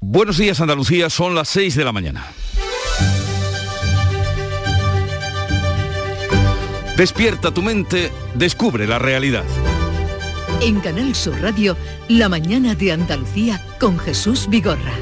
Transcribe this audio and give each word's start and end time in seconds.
Buenos 0.00 0.38
días 0.38 0.60
Andalucía, 0.60 1.10
son 1.10 1.34
las 1.34 1.48
6 1.48 1.74
de 1.74 1.84
la 1.84 1.92
mañana. 1.92 2.26
Despierta 6.96 7.52
tu 7.52 7.62
mente, 7.62 8.12
descubre 8.34 8.86
la 8.86 8.98
realidad. 8.98 9.44
En 10.60 10.80
Canal 10.80 11.14
Sur 11.14 11.40
Radio, 11.40 11.76
La 12.08 12.28
mañana 12.28 12.74
de 12.74 12.92
Andalucía 12.92 13.60
con 13.80 13.98
Jesús 13.98 14.48
Vigorra. 14.48 14.94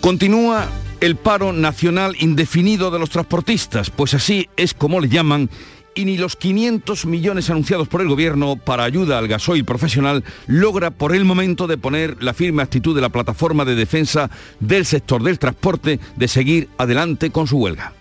Continúa 0.00 0.68
el 1.00 1.16
paro 1.16 1.52
nacional 1.54 2.14
indefinido 2.18 2.90
de 2.90 2.98
los 2.98 3.08
transportistas, 3.08 3.88
pues 3.90 4.12
así 4.12 4.48
es 4.56 4.74
como 4.74 5.00
le 5.00 5.08
llaman 5.08 5.48
y 5.94 6.04
ni 6.04 6.16
los 6.16 6.36
500 6.36 7.06
millones 7.06 7.50
anunciados 7.50 7.88
por 7.88 8.00
el 8.00 8.08
gobierno 8.08 8.56
para 8.56 8.84
ayuda 8.84 9.18
al 9.18 9.28
gasoil 9.28 9.64
profesional 9.64 10.24
logra 10.46 10.90
por 10.90 11.14
el 11.14 11.24
momento 11.24 11.66
de 11.66 11.78
poner 11.78 12.22
la 12.22 12.34
firme 12.34 12.62
actitud 12.62 12.94
de 12.94 13.00
la 13.00 13.08
plataforma 13.08 13.64
de 13.64 13.74
defensa 13.74 14.30
del 14.60 14.86
sector 14.86 15.22
del 15.22 15.38
transporte 15.38 16.00
de 16.16 16.28
seguir 16.28 16.68
adelante 16.78 17.30
con 17.30 17.46
su 17.46 17.58
huelga. 17.58 17.92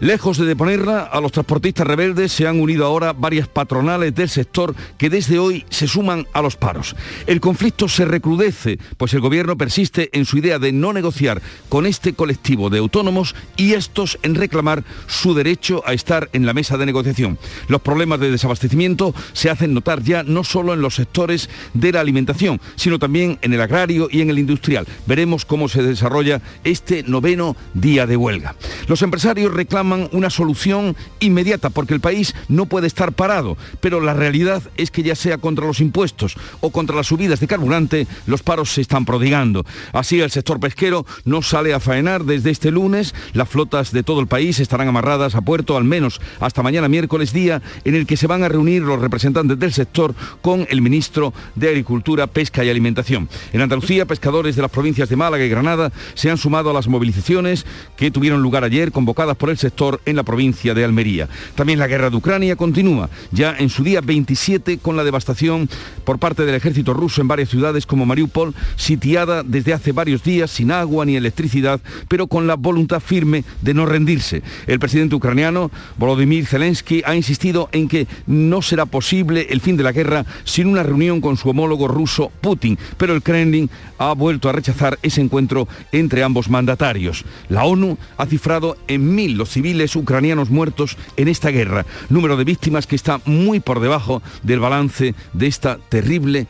Lejos 0.00 0.38
de 0.38 0.44
deponerla, 0.44 1.02
a 1.02 1.20
los 1.20 1.30
transportistas 1.30 1.86
rebeldes 1.86 2.32
se 2.32 2.48
han 2.48 2.60
unido 2.60 2.84
ahora 2.84 3.12
varias 3.12 3.46
patronales 3.46 4.14
del 4.14 4.28
sector 4.28 4.74
que 4.98 5.08
desde 5.08 5.38
hoy 5.38 5.64
se 5.70 5.86
suman 5.86 6.26
a 6.32 6.42
los 6.42 6.56
paros. 6.56 6.96
El 7.26 7.40
conflicto 7.40 7.88
se 7.88 8.04
recrudece, 8.04 8.78
pues 8.96 9.14
el 9.14 9.20
gobierno 9.20 9.56
persiste 9.56 10.10
en 10.12 10.24
su 10.24 10.38
idea 10.38 10.58
de 10.58 10.72
no 10.72 10.92
negociar 10.92 11.40
con 11.68 11.86
este 11.86 12.12
colectivo 12.12 12.70
de 12.70 12.78
autónomos 12.78 13.36
y 13.56 13.74
estos 13.74 14.18
en 14.22 14.34
reclamar 14.34 14.82
su 15.06 15.32
derecho 15.32 15.82
a 15.86 15.92
estar 15.92 16.28
en 16.32 16.44
la 16.44 16.54
mesa 16.54 16.76
de 16.76 16.86
negociación. 16.86 17.38
Los 17.68 17.80
problemas 17.80 18.18
de 18.18 18.32
desabastecimiento 18.32 19.14
se 19.32 19.48
hacen 19.48 19.74
notar 19.74 20.02
ya 20.02 20.24
no 20.24 20.42
solo 20.42 20.74
en 20.74 20.80
los 20.80 20.96
sectores 20.96 21.48
de 21.72 21.92
la 21.92 22.00
alimentación, 22.00 22.60
sino 22.74 22.98
también 22.98 23.38
en 23.42 23.52
el 23.52 23.60
agrario 23.60 24.08
y 24.10 24.22
en 24.22 24.30
el 24.30 24.40
industrial. 24.40 24.86
Veremos 25.06 25.44
cómo 25.44 25.68
se 25.68 25.82
desarrolla 25.82 26.42
este 26.64 27.04
noveno 27.04 27.56
día 27.74 28.06
de 28.06 28.16
huelga. 28.16 28.56
Los 28.88 29.02
empresarios 29.02 29.52
reclaman 29.52 29.83
una 29.84 30.30
solución 30.30 30.96
inmediata 31.20 31.70
porque 31.70 31.94
el 31.94 32.00
país 32.00 32.34
no 32.48 32.66
puede 32.66 32.86
estar 32.86 33.12
parado, 33.12 33.56
pero 33.80 34.00
la 34.00 34.14
realidad 34.14 34.62
es 34.76 34.90
que 34.90 35.02
ya 35.02 35.14
sea 35.14 35.38
contra 35.38 35.66
los 35.66 35.80
impuestos 35.80 36.36
o 36.60 36.70
contra 36.70 36.96
las 36.96 37.06
subidas 37.06 37.40
de 37.40 37.46
carburante, 37.46 38.06
los 38.26 38.42
paros 38.42 38.72
se 38.72 38.80
están 38.80 39.04
prodigando. 39.04 39.64
Así 39.92 40.20
el 40.20 40.30
sector 40.30 40.60
pesquero 40.60 41.06
no 41.24 41.42
sale 41.42 41.74
a 41.74 41.80
faenar 41.80 42.24
desde 42.24 42.50
este 42.50 42.70
lunes, 42.70 43.14
las 43.32 43.48
flotas 43.48 43.92
de 43.92 44.02
todo 44.02 44.20
el 44.20 44.26
país 44.26 44.58
estarán 44.60 44.88
amarradas 44.88 45.34
a 45.34 45.42
puerto 45.42 45.76
al 45.76 45.84
menos 45.84 46.20
hasta 46.40 46.62
mañana 46.62 46.88
miércoles 46.88 47.32
día 47.32 47.62
en 47.84 47.94
el 47.94 48.06
que 48.06 48.16
se 48.16 48.26
van 48.26 48.42
a 48.42 48.48
reunir 48.48 48.82
los 48.82 49.00
representantes 49.00 49.58
del 49.58 49.72
sector 49.72 50.14
con 50.40 50.66
el 50.70 50.82
ministro 50.82 51.32
de 51.54 51.68
Agricultura, 51.68 52.26
Pesca 52.26 52.64
y 52.64 52.70
Alimentación. 52.70 53.28
En 53.52 53.60
Andalucía, 53.60 54.06
pescadores 54.06 54.56
de 54.56 54.62
las 54.62 54.70
provincias 54.70 55.08
de 55.08 55.16
Málaga 55.16 55.44
y 55.44 55.48
Granada 55.48 55.92
se 56.14 56.30
han 56.30 56.38
sumado 56.38 56.70
a 56.70 56.72
las 56.72 56.88
movilizaciones 56.88 57.66
que 57.96 58.10
tuvieron 58.10 58.42
lugar 58.42 58.64
ayer 58.64 58.92
convocadas 58.92 59.36
por 59.36 59.50
el 59.50 59.58
sector 59.58 59.73
en 60.06 60.16
la 60.16 60.22
provincia 60.22 60.72
de 60.72 60.84
Almería. 60.84 61.28
También 61.56 61.80
la 61.80 61.88
guerra 61.88 62.08
de 62.08 62.16
Ucrania 62.16 62.54
continúa, 62.54 63.10
ya 63.32 63.56
en 63.58 63.68
su 63.68 63.82
día 63.82 64.00
27 64.00 64.78
con 64.78 64.96
la 64.96 65.02
devastación 65.02 65.68
por 66.04 66.18
parte 66.18 66.44
del 66.44 66.54
ejército 66.54 66.94
ruso 66.94 67.20
en 67.20 67.28
varias 67.28 67.48
ciudades 67.48 67.84
como 67.84 68.06
Mariupol, 68.06 68.54
sitiada 68.76 69.42
desde 69.42 69.72
hace 69.72 69.90
varios 69.90 70.22
días 70.22 70.52
sin 70.52 70.70
agua 70.70 71.04
ni 71.04 71.16
electricidad, 71.16 71.80
pero 72.06 72.28
con 72.28 72.46
la 72.46 72.54
voluntad 72.54 73.00
firme 73.00 73.44
de 73.62 73.74
no 73.74 73.84
rendirse. 73.84 74.42
El 74.68 74.78
presidente 74.78 75.16
ucraniano, 75.16 75.72
Volodymyr 75.98 76.46
Zelensky, 76.46 77.02
ha 77.04 77.16
insistido 77.16 77.68
en 77.72 77.88
que 77.88 78.06
no 78.26 78.62
será 78.62 78.86
posible 78.86 79.48
el 79.50 79.60
fin 79.60 79.76
de 79.76 79.82
la 79.82 79.92
guerra 79.92 80.24
sin 80.44 80.68
una 80.68 80.84
reunión 80.84 81.20
con 81.20 81.36
su 81.36 81.48
homólogo 81.50 81.88
ruso 81.88 82.30
Putin, 82.40 82.78
pero 82.96 83.12
el 83.12 83.22
Kremlin 83.22 83.68
ha 83.98 84.12
vuelto 84.12 84.48
a 84.48 84.52
rechazar 84.52 84.98
ese 85.02 85.20
encuentro 85.20 85.66
entre 85.90 86.22
ambos 86.22 86.48
mandatarios. 86.48 87.24
La 87.48 87.64
ONU 87.64 87.98
ha 88.16 88.26
cifrado 88.26 88.76
en 88.86 89.14
mil 89.14 89.36
los 89.36 89.50
civiles 89.50 89.63
ucranianos 89.96 90.50
muertos 90.50 90.96
en 91.16 91.28
esta 91.28 91.50
guerra, 91.50 91.86
número 92.10 92.36
de 92.36 92.44
víctimas 92.44 92.86
que 92.86 92.96
está 92.96 93.20
muy 93.24 93.60
por 93.60 93.80
debajo 93.80 94.22
del 94.42 94.60
balance 94.60 95.14
de 95.32 95.46
esta 95.46 95.78
terrible 95.88 96.46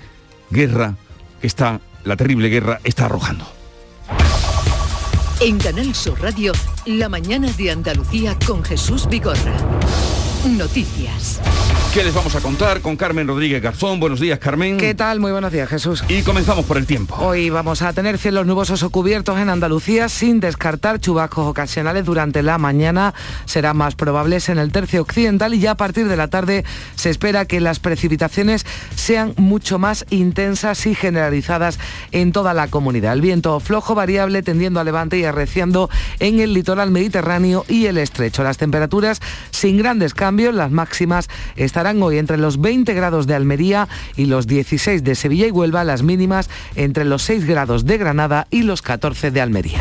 guerra 0.51 0.97
que 1.41 1.47
está, 1.47 1.81
la 2.05 2.17
terrible 2.17 2.49
guerra 2.49 2.81
está 2.85 3.07
arrojando. 3.07 3.47
En 5.41 5.59
Canal 5.59 5.95
Sur 5.95 6.21
Radio, 6.21 6.53
la 6.87 7.09
mañana 7.09 7.51
de 7.53 7.71
Andalucía 7.71 8.37
con 8.47 8.65
Jesús 8.65 9.09
Vigorra. 9.09 9.55
Noticias. 10.45 11.41
¿Qué 11.95 12.03
les 12.03 12.13
vamos 12.13 12.35
a 12.35 12.41
contar 12.41 12.81
con 12.81 12.97
Carmen 12.97 13.29
Rodríguez 13.29 13.63
Garzón? 13.63 14.01
Buenos 14.01 14.19
días, 14.19 14.41
Carmen. 14.41 14.79
¿Qué 14.79 14.97
tal? 14.97 15.21
Muy 15.21 15.31
buenos 15.31 15.53
días, 15.53 15.69
Jesús. 15.69 16.03
Y 16.09 16.23
comenzamos 16.23 16.65
por 16.65 16.77
el 16.77 16.87
tiempo. 16.87 17.15
Hoy 17.21 17.51
vamos 17.51 17.83
a 17.83 17.93
tener 17.93 18.19
cielos 18.19 18.47
nubosos 18.47 18.83
o 18.83 18.91
cubiertos 18.91 19.39
en 19.39 19.49
Andalucía 19.49 20.09
sin 20.09 20.41
descartar 20.41 20.99
chubascos 20.99 21.47
ocasionales 21.47 22.05
durante 22.05 22.43
la 22.43 22.59
mañana. 22.59 23.15
Serán 23.45 23.77
más 23.77 23.95
probables 23.95 24.49
en 24.49 24.59
el 24.59 24.73
tercio 24.73 25.03
occidental 25.03 25.55
y 25.55 25.61
ya 25.61 25.71
a 25.71 25.77
partir 25.77 26.09
de 26.09 26.17
la 26.17 26.27
tarde 26.27 26.65
se 26.97 27.11
espera 27.11 27.45
que 27.45 27.61
las 27.61 27.79
precipitaciones 27.79 28.67
sean 28.97 29.33
mucho 29.37 29.79
más 29.79 30.05
intensas 30.11 30.87
y 30.87 30.97
generalizadas 30.97 31.79
en 32.11 32.33
toda 32.33 32.55
la 32.55 32.67
comunidad. 32.67 33.13
El 33.13 33.21
viento 33.21 33.61
flojo 33.61 33.95
variable 33.95 34.43
tendiendo 34.43 34.81
a 34.81 34.85
levante 34.85 35.17
y 35.17 35.25
arreciando 35.25 35.89
en 36.19 36.41
el 36.41 36.55
litoral 36.55 36.91
mediterráneo 36.91 37.65
y 37.69 37.87
el 37.87 37.99
estrecho. 37.99 38.43
Las 38.43 38.59
temperaturas 38.59 39.21
sin 39.53 39.79
grandes 39.79 40.13
cambios, 40.13 40.34
las 40.37 40.71
máximas 40.71 41.29
están 41.57 42.03
hoy 42.03 42.19
entre 42.19 42.39
los 42.39 42.61
20 42.61 42.93
grados 42.95 43.27
de 43.27 43.35
Almería 43.35 43.89
y 44.17 44.27
los 44.27 44.47
16 44.47 45.05
de 45.05 45.15
Sevilla 45.15 45.47
y 45.47 45.51
Huelva, 45.51 45.85
las 45.85 46.03
mínimas 46.03 46.51
entre 46.75 47.05
los 47.05 47.23
6 47.23 47.47
grados 47.47 47.85
de 47.85 47.99
Granada 47.99 48.47
y 48.51 48.63
los 48.63 48.83
14 48.83 49.31
de 49.31 49.41
Almería. 49.41 49.81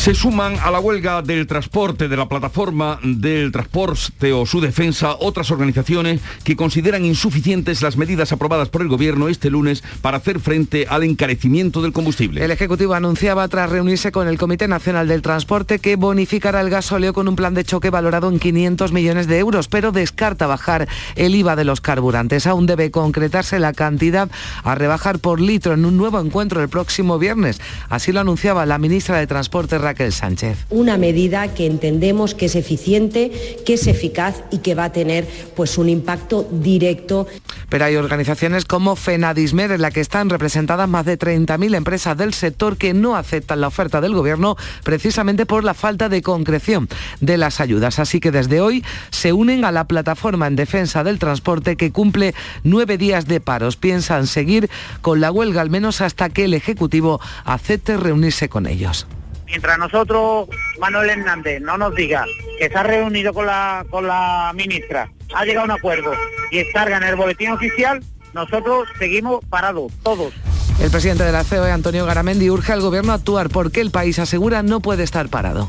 Se 0.00 0.14
suman 0.14 0.56
a 0.62 0.70
la 0.70 0.80
huelga 0.80 1.20
del 1.20 1.46
transporte 1.46 2.08
de 2.08 2.16
la 2.16 2.26
plataforma 2.26 2.98
del 3.02 3.52
transporte 3.52 4.32
o 4.32 4.46
su 4.46 4.62
defensa 4.62 5.14
otras 5.20 5.50
organizaciones 5.50 6.22
que 6.42 6.56
consideran 6.56 7.04
insuficientes 7.04 7.82
las 7.82 7.98
medidas 7.98 8.32
aprobadas 8.32 8.70
por 8.70 8.80
el 8.80 8.88
gobierno 8.88 9.28
este 9.28 9.50
lunes 9.50 9.84
para 10.00 10.16
hacer 10.16 10.40
frente 10.40 10.86
al 10.88 11.04
encarecimiento 11.04 11.82
del 11.82 11.92
combustible. 11.92 12.42
El 12.42 12.50
Ejecutivo 12.50 12.94
anunciaba 12.94 13.46
tras 13.48 13.68
reunirse 13.68 14.10
con 14.10 14.26
el 14.26 14.38
Comité 14.38 14.68
Nacional 14.68 15.06
del 15.06 15.20
Transporte 15.20 15.80
que 15.80 15.96
bonificará 15.96 16.62
el 16.62 16.70
gasóleo 16.70 17.12
con 17.12 17.28
un 17.28 17.36
plan 17.36 17.52
de 17.52 17.64
choque 17.64 17.90
valorado 17.90 18.30
en 18.30 18.38
500 18.38 18.92
millones 18.92 19.26
de 19.26 19.38
euros, 19.38 19.68
pero 19.68 19.92
descarta 19.92 20.46
bajar 20.46 20.88
el 21.14 21.34
IVA 21.34 21.56
de 21.56 21.64
los 21.64 21.82
carburantes. 21.82 22.46
Aún 22.46 22.64
debe 22.64 22.90
concretarse 22.90 23.58
la 23.58 23.74
cantidad 23.74 24.30
a 24.64 24.74
rebajar 24.74 25.18
por 25.18 25.42
litro 25.42 25.74
en 25.74 25.84
un 25.84 25.98
nuevo 25.98 26.18
encuentro 26.18 26.62
el 26.62 26.70
próximo 26.70 27.18
viernes. 27.18 27.60
Así 27.90 28.12
lo 28.12 28.20
anunciaba 28.20 28.64
la 28.64 28.78
ministra 28.78 29.18
de 29.18 29.26
Transporte 29.26 29.76
Sánchez. 30.10 30.66
Una 30.70 30.96
medida 30.96 31.52
que 31.54 31.66
entendemos 31.66 32.34
que 32.34 32.46
es 32.46 32.56
eficiente, 32.56 33.30
que 33.64 33.74
es 33.74 33.86
eficaz 33.86 34.42
y 34.50 34.58
que 34.58 34.74
va 34.74 34.84
a 34.84 34.92
tener 34.92 35.26
pues 35.54 35.78
un 35.78 35.88
impacto 35.88 36.48
directo. 36.50 37.26
Pero 37.68 37.84
hay 37.84 37.96
organizaciones 37.96 38.64
como 38.64 38.96
FENADISMER 38.96 39.72
en 39.72 39.82
la 39.82 39.90
que 39.90 40.00
están 40.00 40.30
representadas 40.30 40.88
más 40.88 41.04
de 41.06 41.18
30.000 41.18 41.74
empresas 41.74 42.16
del 42.16 42.34
sector 42.34 42.76
que 42.76 42.94
no 42.94 43.16
aceptan 43.16 43.60
la 43.60 43.68
oferta 43.68 44.00
del 44.00 44.14
gobierno 44.14 44.56
precisamente 44.84 45.46
por 45.46 45.64
la 45.64 45.74
falta 45.74 46.08
de 46.08 46.22
concreción 46.22 46.88
de 47.20 47.36
las 47.36 47.60
ayudas. 47.60 47.98
Así 47.98 48.20
que 48.20 48.30
desde 48.30 48.60
hoy 48.60 48.84
se 49.10 49.32
unen 49.32 49.64
a 49.64 49.72
la 49.72 49.84
plataforma 49.84 50.46
en 50.46 50.56
defensa 50.56 51.04
del 51.04 51.18
transporte 51.18 51.76
que 51.76 51.92
cumple 51.92 52.34
nueve 52.64 52.98
días 52.98 53.26
de 53.26 53.40
paros. 53.40 53.76
Piensan 53.76 54.26
seguir 54.26 54.70
con 55.00 55.20
la 55.20 55.30
huelga 55.30 55.60
al 55.60 55.70
menos 55.70 56.00
hasta 56.00 56.30
que 56.30 56.44
el 56.44 56.54
Ejecutivo 56.54 57.20
acepte 57.44 57.96
reunirse 57.96 58.48
con 58.48 58.66
ellos 58.66 59.06
mientras 59.50 59.78
nosotros, 59.78 60.48
Manuel 60.80 61.10
Hernández, 61.10 61.60
no 61.60 61.76
nos 61.76 61.94
diga 61.94 62.24
que 62.58 62.68
se 62.68 62.74
ha 62.74 62.82
reunido 62.82 63.34
con 63.34 63.46
la, 63.46 63.84
con 63.90 64.06
la 64.06 64.52
ministra, 64.54 65.10
ha 65.34 65.44
llegado 65.44 65.62
a 65.62 65.64
un 65.64 65.78
acuerdo 65.78 66.12
y 66.50 66.58
está 66.58 66.84
en 66.84 67.02
el 67.02 67.16
boletín 67.16 67.50
oficial, 67.50 68.02
nosotros 68.32 68.88
seguimos 68.98 69.44
parados, 69.50 69.92
todos. 70.02 70.32
El 70.80 70.90
presidente 70.90 71.24
de 71.24 71.32
la 71.32 71.44
COE, 71.44 71.70
Antonio 71.70 72.06
Garamendi, 72.06 72.48
urge 72.48 72.72
al 72.72 72.80
gobierno 72.80 73.12
a 73.12 73.16
actuar 73.16 73.50
porque 73.50 73.80
el 73.80 73.90
país 73.90 74.18
asegura 74.18 74.62
no 74.62 74.80
puede 74.80 75.02
estar 75.02 75.28
parado. 75.28 75.68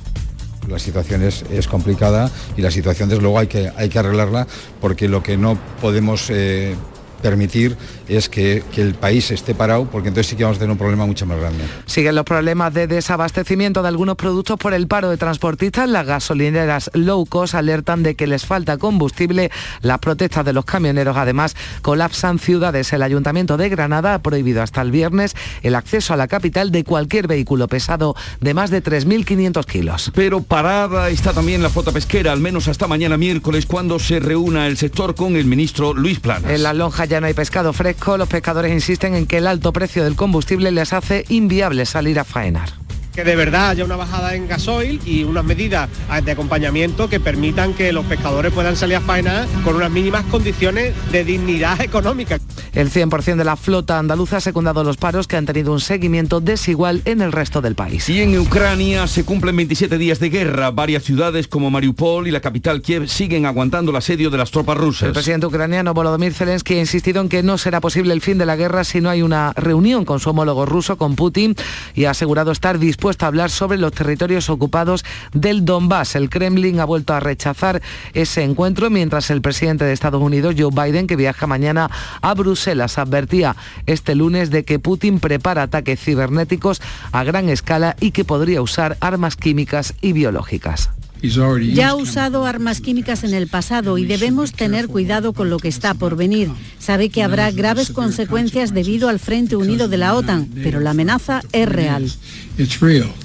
La 0.68 0.80
situación 0.80 1.24
es, 1.24 1.68
complicada 1.68 2.30
y 2.56 2.62
la 2.62 2.72
situación 2.72 3.10
desde 3.10 3.22
luego 3.22 3.40
hay 3.40 3.48
que, 3.48 3.72
hay 3.76 3.90
que 3.90 4.00
arreglarla 4.00 4.48
porque 4.80 5.10
lo 5.10 5.24
que 5.24 5.36
no 5.36 5.58
podemos 5.82 6.30
eh, 6.30 6.76
permitir 7.22 7.78
es 8.18 8.30
que, 8.30 8.64
que, 8.74 8.82
el 8.82 8.94
país 8.94 9.32
esté 9.32 9.56
parado, 9.56 9.86
porque 9.86 10.10
entonces 10.10 10.30
sí 10.30 10.36
que 10.36 10.44
vamos 10.44 10.58
a 10.58 10.60
tener 10.60 10.72
un 10.72 10.78
problema 10.78 11.06
mucho 11.06 11.26
más 11.26 11.40
grande. 11.40 11.64
Siguen 11.86 12.16
los 12.16 12.26
problemas 12.26 12.74
de 12.74 12.88
desabastecimiento 12.88 13.82
de 13.82 13.88
algunos 13.88 14.16
productos 14.16 14.58
por 14.58 14.74
el 14.74 14.88
paro 14.88 15.10
de 15.10 15.18
transportistas. 15.18 15.88
Las 15.88 16.06
gasolineras 16.06 16.92
low 16.94 17.26
cost 17.26 17.56
alertan 17.56 18.04
de 18.04 18.16
que 18.16 18.28
les 18.28 18.46
falta 18.46 18.78
combustible. 18.78 19.50
Las 19.82 20.00
protestas 20.00 20.44
de 20.46 20.54
los 20.54 20.66
camioneros 20.66 21.16
además 21.16 21.56
colapsan 21.82 22.40
ciudades. 22.40 22.92
El 22.92 23.04
Ayuntamiento 23.04 23.56
de 23.56 23.70
Granada 23.70 24.16
ha 24.16 24.20
prohibido 24.20 24.62
hasta 24.62 24.82
el 24.82 24.92
viernes 24.92 25.36
el 25.62 25.76
acceso 25.76 26.14
a 26.14 26.18
la 26.18 26.28
capital 26.28 26.72
de 26.72 26.84
cualquier 26.84 27.28
vehículo 27.28 27.68
pesado 27.68 28.16
de 28.42 28.54
más 28.54 28.72
de 28.72 28.84
3.500 28.84 29.66
kilos. 29.66 30.12
Pero 30.14 30.42
parada 30.42 31.10
está 31.10 31.32
también 31.34 31.64
la 31.64 31.70
flota 31.70 31.92
pesquera, 31.92 32.34
al 32.34 32.42
menos 32.42 32.68
hasta 32.68 32.88
mañana 32.88 33.18
miércoles, 33.18 33.66
cuando 33.66 34.00
se 34.00 34.20
reúna 34.20 34.68
el 34.68 34.78
sector 34.78 35.16
con 35.16 35.36
el 35.38 35.46
ministro 35.46 35.94
Luis 35.94 36.20
Planas. 36.20 36.52
En 36.52 36.64
la 36.64 36.74
lonja 36.74 37.06
ya 37.06 37.22
no 37.22 37.28
hay 37.28 37.34
pescado 37.34 37.72
fresco. 37.72 38.01
Los 38.08 38.28
pescadores 38.28 38.74
insisten 38.74 39.14
en 39.14 39.26
que 39.26 39.38
el 39.38 39.48
alto 39.48 39.72
precio 39.72 40.04
del 40.04 40.16
combustible 40.16 40.72
les 40.72 40.92
hace 40.92 41.24
inviable 41.30 41.86
salir 41.86 42.20
a 42.20 42.24
faenar 42.24 42.70
que 43.14 43.24
de 43.24 43.36
verdad 43.36 43.70
haya 43.70 43.84
una 43.84 43.96
bajada 43.96 44.36
en 44.36 44.48
gasoil 44.48 45.02
y 45.06 45.24
unas 45.24 45.44
medidas 45.44 45.90
de 46.24 46.32
acompañamiento 46.32 47.10
que 47.10 47.20
permitan 47.20 47.74
que 47.74 47.92
los 47.92 48.06
pescadores 48.06 48.54
puedan 48.54 48.76
salir 48.76 48.98
a 48.98 49.02
faenar 49.02 49.48
con 49.64 49.76
unas 49.76 49.92
mínimas 49.92 50.24
condiciones 50.26 50.94
de 51.12 51.24
dignidad 51.24 51.80
económica. 51.82 52.40
El 52.74 52.90
100% 52.90 53.36
de 53.36 53.44
la 53.44 53.58
flota 53.58 54.00
andaluza 54.00 54.38
ha 54.38 54.42
secundado 54.42 54.84
los 54.84 54.96
paros 54.96 55.28
que 55.28 55.36
han 55.36 55.46
tenido 55.46 55.74
un 55.74 55.82
seguimiento 55.82 56.40
desigual 56.40 57.02
en 57.06 57.22
el 57.22 57.34
resto 57.34 57.62
del 57.62 57.76
país. 57.76 58.08
Y 58.08 58.22
en 58.22 58.38
Ucrania 58.40 59.08
se 59.08 59.26
cumplen 59.26 59.58
27 59.58 59.98
días 59.98 60.20
de 60.20 60.30
guerra. 60.30 60.72
Varias 60.72 61.04
ciudades 61.04 61.48
como 61.50 61.70
Mariupol 61.70 62.28
y 62.28 62.32
la 62.32 62.40
capital 62.40 62.82
Kiev 62.82 63.10
siguen 63.10 63.46
aguantando 63.46 63.92
el 63.92 63.98
asedio 63.98 64.30
de 64.30 64.38
las 64.38 64.52
tropas 64.52 64.78
rusas. 64.78 65.08
El 65.08 65.14
presidente 65.14 65.48
ucraniano 65.48 65.94
Volodymyr 65.94 66.34
Zelensky 66.34 66.76
ha 66.76 66.80
insistido 66.80 67.22
en 67.22 67.28
que 67.28 67.44
no 67.44 67.58
será 67.58 67.82
posible 67.82 68.14
el 68.14 68.22
fin 68.22 68.38
de 68.38 68.46
la 68.46 68.56
guerra 68.56 68.86
si 68.86 69.02
no 69.02 69.10
hay 69.10 69.22
una 69.22 69.52
reunión 69.54 70.06
con 70.06 70.22
su 70.22 70.30
homólogo 70.30 70.66
ruso, 70.66 70.98
con 70.98 71.16
Putin, 71.16 71.56
y 71.94 72.06
ha 72.06 72.12
asegurado 72.12 72.52
estar 72.52 72.80
dispuesto 72.80 73.01
a 73.02 73.28
hablar 73.28 73.50
sobre 73.50 73.80
los 73.80 73.94
territorios 73.94 74.50
ocupados 74.50 75.04
del 75.34 75.66
Donbass. 75.66 76.16
El 76.16 76.30
Kremlin 76.30 76.80
ha 76.80 76.86
vuelto 76.86 77.14
a 77.14 77.20
rechazar 77.20 77.82
ese 78.14 78.44
encuentro 78.44 78.90
mientras 78.92 79.32
el 79.32 79.42
presidente 79.42 79.86
de 79.86 79.94
Estados 79.94 80.22
Unidos, 80.22 80.56
Joe 80.58 80.70
Biden, 80.72 81.08
que 81.08 81.16
viaja 81.16 81.48
mañana 81.48 81.90
a 82.22 82.34
Bruselas, 82.36 83.00
advertía 83.00 83.56
este 83.88 84.14
lunes 84.14 84.52
de 84.52 84.64
que 84.64 84.78
Putin 84.78 85.20
prepara 85.20 85.64
ataques 85.64 86.00
cibernéticos 86.00 86.80
a 87.12 87.24
gran 87.24 87.50
escala 87.50 87.96
y 88.00 88.12
que 88.12 88.24
podría 88.24 88.62
usar 88.62 88.98
armas 89.02 89.36
químicas 89.36 89.96
y 90.02 90.14
biológicas. 90.14 90.92
Ya 91.22 91.90
ha 91.90 91.96
usado 91.96 92.46
armas 92.46 92.82
químicas 92.82 93.24
en 93.24 93.36
el 93.36 93.48
pasado 93.48 94.00
y 94.00 94.06
debemos 94.06 94.54
tener 94.54 94.88
cuidado 94.88 95.34
con 95.34 95.52
lo 95.52 95.60
que 95.60 95.68
está 95.68 95.94
por 95.94 96.16
venir. 96.16 96.50
Sabe 96.80 97.10
que 97.10 97.22
habrá 97.22 97.52
graves 97.52 97.92
consecuencias 97.92 98.74
debido 98.74 99.08
al 99.08 99.20
Frente 99.20 99.56
Unido 99.56 99.88
de 99.88 99.98
la 99.98 100.16
OTAN, 100.16 100.50
pero 100.64 100.80
la 100.80 100.92
amenaza 100.92 101.42
es 101.52 101.70
real. 101.70 102.12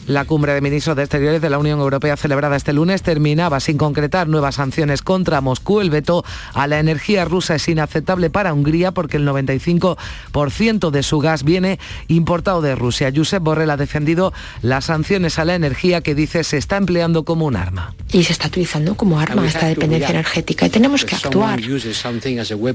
La 0.06 0.24
cumbre 0.24 0.54
de 0.54 0.60
ministros 0.60 0.96
de 0.96 1.02
Exteriores 1.02 1.42
de 1.42 1.50
la 1.50 1.58
Unión 1.58 1.80
Europea 1.80 2.16
celebrada 2.16 2.56
este 2.56 2.72
lunes 2.72 3.02
terminaba 3.02 3.60
sin 3.60 3.76
concretar 3.76 4.28
nuevas 4.28 4.54
sanciones 4.54 5.02
contra 5.02 5.40
Moscú. 5.40 5.80
El 5.80 5.90
veto 5.90 6.24
a 6.54 6.66
la 6.66 6.78
energía 6.78 7.24
rusa 7.24 7.56
es 7.56 7.68
inaceptable 7.68 8.30
para 8.30 8.54
Hungría 8.54 8.92
porque 8.92 9.16
el 9.16 9.26
95% 9.26 10.90
de 10.90 11.02
su 11.02 11.18
gas 11.18 11.42
viene 11.42 11.78
importado 12.08 12.62
de 12.62 12.76
Rusia. 12.76 13.12
Josep 13.14 13.42
Borrell 13.42 13.70
ha 13.70 13.76
defendido 13.76 14.32
las 14.62 14.86
sanciones 14.86 15.38
a 15.38 15.44
la 15.44 15.54
energía 15.54 16.00
que 16.00 16.14
dice 16.14 16.44
se 16.44 16.56
está 16.56 16.76
empleando 16.76 17.24
como 17.24 17.46
un 17.46 17.56
arma. 17.56 17.94
Y 18.12 18.22
se 18.22 18.32
está 18.32 18.46
utilizando 18.46 18.96
como 18.96 19.18
arma 19.18 19.46
esta 19.46 19.66
dependencia 19.66 20.10
energética 20.10 20.66
y 20.66 20.70
tenemos 20.70 21.04
que 21.04 21.16
actuar. 21.16 21.60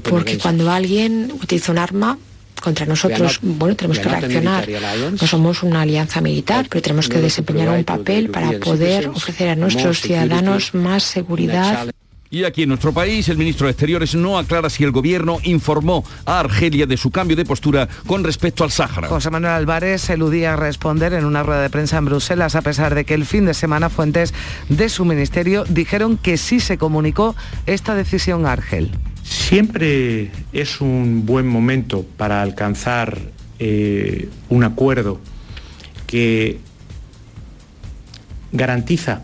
Porque 0.02 0.38
cuando 0.38 0.70
alguien 0.70 1.32
utiliza 1.32 1.72
un 1.72 1.78
arma 1.78 2.18
contra 2.60 2.86
nosotros, 2.86 3.40
bueno, 3.42 3.74
tenemos 3.74 3.98
que 3.98 4.08
reaccionar. 4.08 4.68
No 5.20 5.26
somos 5.26 5.62
una 5.62 5.82
alianza 5.82 6.20
militar, 6.20 6.66
pero 6.68 6.82
tenemos 6.82 7.08
que 7.08 7.18
desempeñar 7.18 7.68
un 7.68 7.84
papel 7.84 8.30
para 8.30 8.52
poder 8.58 9.08
ofrecer 9.08 9.48
a 9.48 9.56
nuestros 9.56 10.00
ciudadanos 10.00 10.74
más 10.74 11.02
seguridad. 11.02 11.88
Y 12.32 12.44
aquí 12.44 12.62
en 12.62 12.70
nuestro 12.70 12.94
país, 12.94 13.28
el 13.28 13.36
ministro 13.36 13.66
de 13.66 13.72
Exteriores 13.72 14.14
no 14.14 14.38
aclara 14.38 14.70
si 14.70 14.84
el 14.84 14.90
gobierno 14.90 15.38
informó 15.42 16.02
a 16.24 16.40
Argelia 16.40 16.86
de 16.86 16.96
su 16.96 17.10
cambio 17.10 17.36
de 17.36 17.44
postura 17.44 17.86
con 18.06 18.24
respecto 18.24 18.64
al 18.64 18.70
Sáhara. 18.70 19.08
José 19.08 19.28
Manuel 19.28 19.52
Álvarez 19.52 20.08
eludía 20.08 20.56
responder 20.56 21.12
en 21.12 21.26
una 21.26 21.42
rueda 21.42 21.60
de 21.60 21.68
prensa 21.68 21.98
en 21.98 22.06
Bruselas, 22.06 22.54
a 22.54 22.62
pesar 22.62 22.94
de 22.94 23.04
que 23.04 23.12
el 23.12 23.26
fin 23.26 23.44
de 23.44 23.52
semana 23.52 23.90
fuentes 23.90 24.32
de 24.70 24.88
su 24.88 25.04
ministerio 25.04 25.64
dijeron 25.68 26.16
que 26.16 26.38
sí 26.38 26.58
se 26.60 26.78
comunicó 26.78 27.36
esta 27.66 27.94
decisión 27.94 28.46
a 28.46 28.52
Argel. 28.52 28.92
Siempre 29.32 30.30
es 30.52 30.82
un 30.82 31.24
buen 31.24 31.46
momento 31.46 32.04
para 32.18 32.42
alcanzar 32.42 33.18
eh, 33.58 34.28
un 34.50 34.62
acuerdo 34.62 35.20
que 36.06 36.58
garantiza 38.52 39.22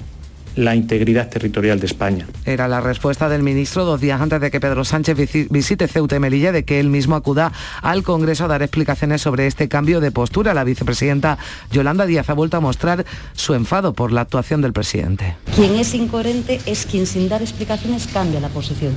la 0.57 0.75
integridad 0.75 1.29
territorial 1.29 1.79
de 1.79 1.87
España. 1.87 2.27
Era 2.47 2.69
la 2.69 2.81
respuesta 2.81 3.29
del 3.29 3.43
ministro 3.43 3.85
dos 3.85 4.01
días 4.01 4.19
antes 4.21 4.41
de 4.41 4.51
que 4.51 4.61
Pedro 4.61 4.83
Sánchez 4.83 5.49
visite 5.51 5.87
Ceuta 5.87 6.17
y 6.17 6.21
Melilla, 6.21 6.53
de 6.53 6.65
que 6.65 6.81
él 6.81 6.89
mismo 6.89 7.15
acuda 7.15 7.53
al 7.83 8.03
Congreso 8.03 8.47
a 8.47 8.49
dar 8.49 8.63
explicaciones 8.63 9.21
sobre 9.21 9.47
este 9.47 9.69
cambio 9.69 10.01
de 10.01 10.11
postura. 10.11 10.55
La 10.55 10.65
vicepresidenta 10.65 11.37
Yolanda 11.71 12.07
Díaz 12.07 12.31
ha 12.31 12.35
vuelto 12.35 12.57
a 12.57 12.61
mostrar 12.61 13.05
su 13.35 13.53
enfado 13.53 13.93
por 13.93 14.11
la 14.11 14.23
actuación 14.23 14.63
del 14.63 14.73
presidente. 14.73 15.37
Quien 15.55 15.75
es 15.75 15.93
incoherente 15.93 16.61
es 16.65 16.87
quien 16.87 17.07
sin 17.07 17.29
dar 17.29 17.43
explicaciones 17.43 18.09
cambia 18.09 18.41
la 18.41 18.49
posición. 18.49 18.95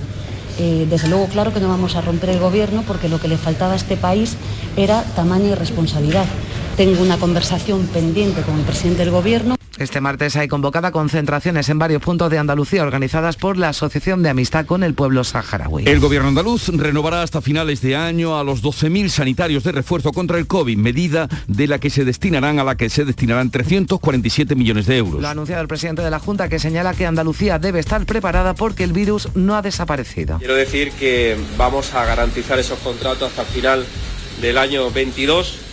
Eh, 0.60 0.88
desde 0.90 1.08
luego, 1.08 1.28
claro 1.28 1.54
que 1.54 1.60
no 1.60 1.68
vamos 1.68 1.96
a 1.96 2.02
romper 2.02 2.30
el 2.32 2.40
gobierno 2.40 2.84
porque 2.86 3.10
lo 3.10 3.20
que 3.20 3.28
le 3.28 3.38
faltaba 3.38 3.74
a 3.74 3.76
este 3.76 3.98
país 3.98 4.36
era 4.76 5.04
tamaño 5.16 5.48
y 5.48 5.56
responsabilidad. 5.56 6.26
Tengo 6.78 7.02
una 7.02 7.18
conversación 7.18 7.88
pendiente 7.88 8.42
con 8.42 8.58
el 8.58 8.66
presidente 8.66 9.00
del 9.04 9.12
gobierno. 9.12 9.56
Este 9.82 10.00
martes 10.00 10.36
hay 10.36 10.48
convocada 10.48 10.92
concentraciones 10.92 11.68
en 11.70 11.80
varios 11.80 12.04
puntos 12.04 12.30
de 12.30 12.38
Andalucía 12.38 12.84
organizadas 12.84 13.36
por 13.36 13.58
la 13.58 13.70
Asociación 13.70 14.22
de 14.22 14.30
Amistad 14.30 14.68
con 14.68 14.84
el 14.84 14.94
Pueblo 14.94 15.24
Saharaui. 15.24 15.86
El 15.88 16.00
gobierno 16.00 16.28
andaluz 16.28 16.68
renovará 16.68 17.24
hasta 17.24 17.42
finales 17.42 17.82
de 17.82 17.96
año 17.96 18.38
a 18.38 18.44
los 18.44 18.62
12.000 18.62 19.10
sanitarios 19.10 19.64
de 19.64 19.72
refuerzo 19.72 20.12
contra 20.12 20.38
el 20.38 20.46
COVID, 20.46 20.78
medida 20.78 21.28
de 21.48 21.66
la 21.66 21.80
que 21.80 21.90
se 21.90 22.06
destinarán 22.06 22.60
a 22.60 22.64
la 22.64 22.78
que 22.78 22.92
se 22.92 23.06
destinarán 23.06 23.50
347 23.50 24.54
millones 24.56 24.86
de 24.86 24.98
euros. 24.98 25.20
Lo 25.20 25.28
ha 25.28 25.32
anunciado 25.32 25.64
el 25.64 25.68
presidente 25.68 26.04
de 26.04 26.12
la 26.12 26.20
Junta 26.20 26.48
que 26.48 26.60
señala 26.60 26.94
que 26.94 27.08
Andalucía 27.08 27.58
debe 27.58 27.80
estar 27.80 28.06
preparada 28.06 28.54
porque 28.54 28.84
el 28.84 28.94
virus 28.94 29.30
no 29.34 29.56
ha 29.56 29.64
desaparecido. 29.64 30.38
Quiero 30.38 30.54
decir 30.54 30.92
que 30.92 31.36
vamos 31.58 31.96
a 31.96 32.06
garantizar 32.06 32.60
esos 32.60 32.78
contratos 32.78 33.30
hasta 33.30 33.42
el 33.42 33.48
final 33.48 33.86
del 34.42 34.60
año 34.60 34.92
22 34.92 35.71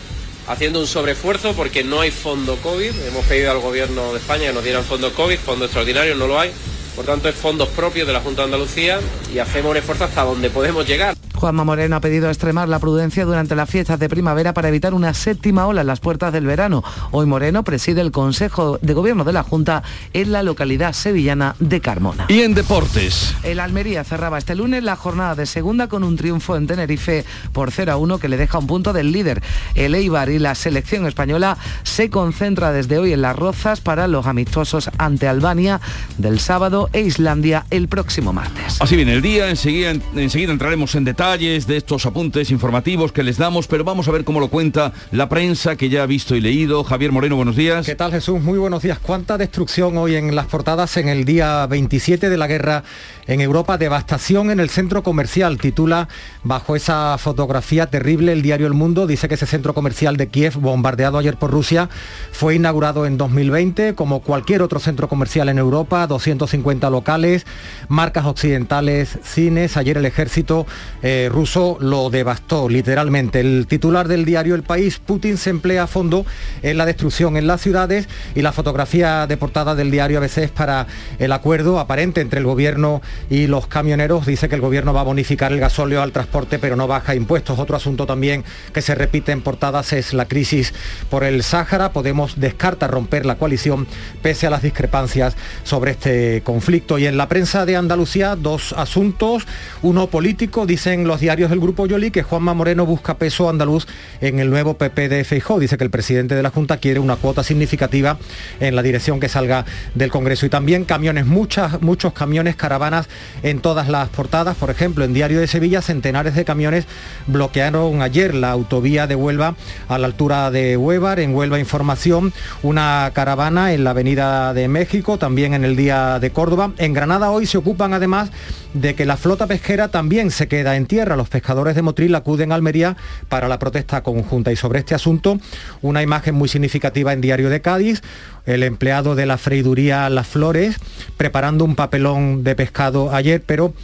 haciendo 0.49 0.81
un 0.81 0.87
sobreesfuerzo 0.87 1.53
porque 1.53 1.85
no 1.85 2.01
hay 2.01 2.11
fondo 2.11 2.57
COVID. 2.57 2.93
Hemos 3.07 3.25
pedido 3.27 3.51
al 3.53 3.61
gobierno 3.61 4.13
de 4.13 4.19
España 4.19 4.49
que 4.49 4.53
nos 4.53 4.65
dieran 4.65 4.85
fondo 4.85 5.13
COVID, 5.13 5.39
fondo 5.39 5.67
extraordinario 5.67 6.15
no 6.15 6.27
lo 6.27 6.41
hay. 6.41 6.51
Por 6.99 7.07
tanto, 7.07 7.29
es 7.29 7.37
fondos 7.37 7.69
propios 7.69 8.09
de 8.09 8.13
la 8.13 8.19
Junta 8.19 8.43
de 8.43 8.47
Andalucía 8.47 8.99
y 9.33 9.39
hacemos 9.39 9.71
un 9.71 9.77
esfuerzo 9.77 10.03
hasta 10.03 10.25
donde 10.25 10.51
podemos 10.51 10.85
llegar. 10.85 11.15
Juanma 11.39 11.63
Moreno 11.63 11.95
ha 11.95 12.01
pedido 12.01 12.29
extremar 12.29 12.69
la 12.69 12.81
prudencia 12.81 13.25
durante 13.25 13.55
las 13.55 13.71
fiestas 13.71 14.01
de 14.01 14.09
primavera 14.09 14.53
para 14.53 14.67
evitar 14.67 14.93
una 14.93 15.15
séptima 15.15 15.69
ola 15.69 15.83
en 15.83 15.87
las 15.87 16.01
puertas 16.01 16.33
del 16.33 16.45
verano. 16.45 16.83
Hoy 17.13 17.27
Moreno 17.27 17.63
preside 17.63 18.01
el 18.01 18.11
Consejo 18.11 18.79
de 18.83 18.93
Gobierno 18.93 19.23
de 19.23 19.33
la 19.33 19.45
Junta 19.45 19.85
en 20.13 20.33
la 20.33 20.43
localidad 20.43 20.93
sevillana 20.93 21.55
de 21.61 21.81
Carmona. 21.81 22.27
Y 22.27 22.41
en 22.41 22.55
deportes. 22.55 23.37
El 23.45 23.61
Almería 23.61 24.03
cerraba 24.03 24.39
este 24.39 24.57
lunes 24.57 24.83
la 24.83 24.97
jornada 24.97 25.37
de 25.37 25.47
segunda 25.47 25.87
con 25.87 26.03
un 26.03 26.17
triunfo 26.17 26.57
en 26.57 26.67
Tenerife 26.67 27.25
por 27.53 27.71
0 27.71 27.93
a 27.93 27.97
1 27.97 28.19
que 28.19 28.29
le 28.29 28.37
deja 28.37 28.59
un 28.59 28.67
punto 28.67 28.93
del 28.93 29.13
líder. 29.13 29.41
El 29.77 29.95
Eibar 29.95 30.31
y 30.31 30.41
la 30.41 30.57
selección 30.57 31.07
española 31.07 31.57
se 31.85 32.11
concentra 32.11 32.73
desde 32.73 32.99
hoy 32.99 33.13
en 33.13 33.23
las 33.23 33.37
Rozas 33.37 33.81
para 33.81 34.09
los 34.09 34.27
amistosos 34.27 34.91
ante 34.99 35.29
Albania 35.29 35.81
del 36.17 36.41
sábado 36.41 36.88
e 36.93 37.01
Islandia 37.01 37.67
el 37.71 37.89
próximo 37.89 38.33
martes. 38.33 38.77
Así 38.81 38.97
viene 38.97 39.15
el 39.15 39.23
día, 39.23 39.51
enseguida, 39.51 39.93
enseguida 40.15 40.53
entraremos 40.53 40.95
en 40.95 41.05
detalle 41.05 41.59
de 41.59 41.77
estos 41.77 42.07
apuntes 42.07 42.51
informativos 42.51 43.13
que 43.13 43.23
les 43.23 43.39
damos, 43.39 43.67
pero 43.67 43.85
vamos 43.85 44.07
a 44.07 44.13
ver 44.13 44.25
cómo 44.25 44.39
lo 44.39 44.49
cuenta 44.49 44.93
la 45.11 45.29
prensa 45.29 45.77
que 45.77 45.89
ya 45.89 46.05
ha 46.05 46.07
visto 46.07 46.37
y 46.37 46.41
leído. 46.41 46.85
Javier 46.85 47.11
Moreno, 47.11 47.37
buenos 47.37 47.57
días. 47.57 47.85
¿Qué 47.85 47.95
tal 47.95 48.13
Jesús? 48.13 48.41
Muy 48.41 48.59
buenos 48.59 48.83
días. 48.83 48.99
¿Cuánta 49.01 49.37
destrucción 49.37 49.97
hoy 49.97 50.15
en 50.15 50.35
las 50.37 50.47
portadas 50.47 50.97
en 50.97 51.09
el 51.09 51.25
día 51.25 51.67
27 51.67 52.31
de 52.31 52.37
la 52.37 52.47
guerra 52.47 52.85
en 53.27 53.41
Europa? 53.41 53.79
Devastación 53.79 54.51
en 54.51 54.61
el 54.61 54.71
centro 54.71 55.03
comercial, 55.03 55.59
titula 55.59 56.09
bajo 56.45 56.77
esa 56.77 57.19
fotografía 57.19 57.87
terrible 57.87 58.33
el 58.33 58.43
diario 58.43 58.67
El 58.67 58.75
Mundo. 58.75 59.07
Dice 59.07 59.29
que 59.29 59.35
ese 59.35 59.47
centro 59.47 59.75
comercial 59.75 60.17
de 60.17 60.29
Kiev, 60.29 60.55
bombardeado 60.55 61.19
ayer 61.19 61.37
por 61.37 61.51
Rusia, 61.51 61.89
fue 62.31 62.55
inaugurado 62.55 63.07
en 63.07 63.19
2020 63.19 63.95
como 63.95 64.21
cualquier 64.21 64.63
otro 64.63 64.79
centro 64.79 65.09
comercial 65.09 65.49
en 65.49 65.59
Europa, 65.59 66.07
250 66.07 66.68
locales, 66.91 67.47
marcas 67.89 68.27
occidentales, 68.27 69.19
cines. 69.23 69.77
Ayer 69.77 69.97
el 69.97 70.05
ejército... 70.05 70.67
Eh, 71.03 71.29
ruso 71.31 71.79
lo 71.81 72.11
devastó 72.11 72.69
literalmente. 72.69 73.41
El 73.41 73.67
titular 73.67 74.09
del 74.09 74.25
diario 74.25 74.55
El 74.55 74.63
País, 74.63 74.99
Putin 74.99 75.39
se 75.39 75.51
emplea 75.51 75.85
a 75.85 75.87
fondo 75.87 76.27
en 76.63 76.77
la 76.77 76.87
destrucción 76.87 77.37
en 77.37 77.47
las 77.47 77.61
ciudades 77.61 78.09
y 78.35 78.43
la 78.43 78.53
fotografía 78.53 79.27
de 79.27 79.37
portada 79.37 79.75
del 79.75 79.91
diario 79.91 80.19
a 80.19 80.21
veces 80.21 80.51
para 80.51 80.87
el 81.19 81.33
acuerdo 81.33 81.79
aparente 81.79 82.21
entre 82.21 82.41
el 82.41 82.45
gobierno 82.45 83.01
y 83.31 83.47
los 83.47 83.67
camioneros. 83.67 84.27
Dice 84.27 84.49
que 84.49 84.55
el 84.55 84.61
gobierno 84.61 84.93
va 84.93 85.01
a 85.01 85.05
bonificar 85.05 85.53
el 85.53 85.61
gasóleo 85.61 86.03
al 86.03 86.13
transporte 86.13 86.59
pero 86.59 86.77
no 86.77 86.87
baja 86.87 87.15
impuestos. 87.15 87.59
Otro 87.59 87.77
asunto 87.77 88.07
también 88.07 88.45
que 88.73 88.83
se 88.83 88.95
repite 88.95 89.33
en 89.33 89.43
portadas 89.43 89.93
es 89.93 90.13
la 90.13 90.27
crisis 90.27 90.75
por 91.11 91.25
el 91.25 91.43
Sáhara. 91.43 91.93
Podemos 91.93 92.41
descartar 92.41 92.91
romper 92.91 93.25
la 93.25 93.37
coalición 93.37 93.87
pese 94.23 94.47
a 94.47 94.51
las 94.51 94.63
discrepancias 94.63 95.37
sobre 95.63 95.93
este 95.93 96.43
conflicto. 96.43 96.58
Y 96.99 97.07
en 97.07 97.17
la 97.17 97.29
prensa 97.29 97.65
de 97.67 97.77
Andalucía, 97.77 98.37
dos 98.37 98.73
asuntos. 98.73 99.47
Uno 99.81 100.09
político, 100.09 100.67
dicen 100.67 101.07
los 101.07 101.21
diarios 101.21 101.51
del 101.51 101.61
Grupo 101.61 101.87
Yoli 101.87 102.11
que 102.11 102.23
Juanma 102.23 102.53
Moreno 102.53 102.85
busca 102.85 103.17
peso 103.17 103.49
andaluz 103.49 103.87
en 104.21 104.39
el 104.39 104.51
nuevo 104.51 104.75
PP 104.75 105.09
de 105.09 105.25
Feijó. 105.25 105.59
Dice 105.61 105.79
que 105.79 105.85
el 105.85 105.91
presidente 105.91 106.35
de 106.35 106.43
la 106.43 106.51
Junta 106.51 106.79
quiere 106.79 107.01
una 107.01 107.17
cuota 107.17 107.43
significativa 107.45 108.19
en 108.59 108.75
la 108.75 108.83
dirección 108.83 109.21
que 109.21 109.29
salga 109.29 109.65
del 109.95 110.11
Congreso. 110.11 110.47
Y 110.47 110.49
también 110.49 110.85
camiones, 110.85 111.27
muchas, 111.27 111.81
muchos 111.81 112.13
camiones, 112.13 112.57
caravanas 112.57 113.09
en 113.43 113.61
todas 113.61 113.89
las 113.89 114.09
portadas. 114.09 114.57
Por 114.57 114.71
ejemplo, 114.71 115.05
en 115.05 115.15
Diario 115.15 115.41
de 115.41 115.47
Sevilla, 115.47 115.81
centenares 115.81 116.35
de 116.35 116.45
camiones 116.45 116.87
bloquearon 117.29 118.03
ayer 118.03 118.35
la 118.35 118.51
autovía 118.51 119.07
de 119.07 119.15
Huelva 119.15 119.55
a 119.89 119.97
la 119.97 120.07
altura 120.07 120.51
de 120.51 120.77
Huevar. 120.77 121.21
En 121.21 121.35
Huelva 121.35 121.59
Información, 121.59 122.33
una 122.63 123.11
caravana 123.15 123.73
en 123.73 123.85
la 123.85 123.91
Avenida 123.91 124.53
de 124.55 124.69
México, 124.69 125.19
también 125.19 125.55
en 125.55 125.65
el 125.65 125.77
Día 125.77 126.19
de 126.19 126.31
Córdoba. 126.31 126.48
En 126.79 126.95
Granada 126.95 127.31
hoy 127.31 127.47
se 127.47 127.59
ocupan 127.59 127.93
además 127.93 128.31
de 128.73 128.95
que 128.95 129.05
la 129.05 129.17
flota 129.17 129.47
pesquera 129.47 129.89
también 129.89 130.31
se 130.31 130.49
queda 130.49 130.77
en 130.77 130.87
tierra. 130.87 131.17
Los 131.17 131.29
pescadores 131.29 131.75
de 131.75 131.83
Motril 131.83 132.15
acuden 132.15 132.53
a 132.53 132.55
Almería 132.55 132.97
para 133.29 133.49
la 133.49 133.59
protesta 133.59 134.03
conjunta. 134.03 134.51
Y 134.51 134.57
sobre 134.57 134.79
este 134.79 134.95
asunto, 134.95 135.39
una 135.83 136.03
imagen 136.03 136.35
muy 136.35 136.49
significativa 136.49 137.13
en 137.13 137.21
Diario 137.21 137.51
de 137.51 137.61
Cádiz, 137.61 138.03
el 138.47 138.63
empleado 138.63 139.15
de 139.15 139.27
la 139.27 139.37
freiduría 139.37 140.09
Las 140.09 140.27
Flores 140.27 140.77
preparando 141.17 141.65
un 141.65 141.75
papelón 141.75 142.45
de 142.45 142.55
pescado 142.55 143.15
ayer, 143.15 143.43
pero 143.45 143.75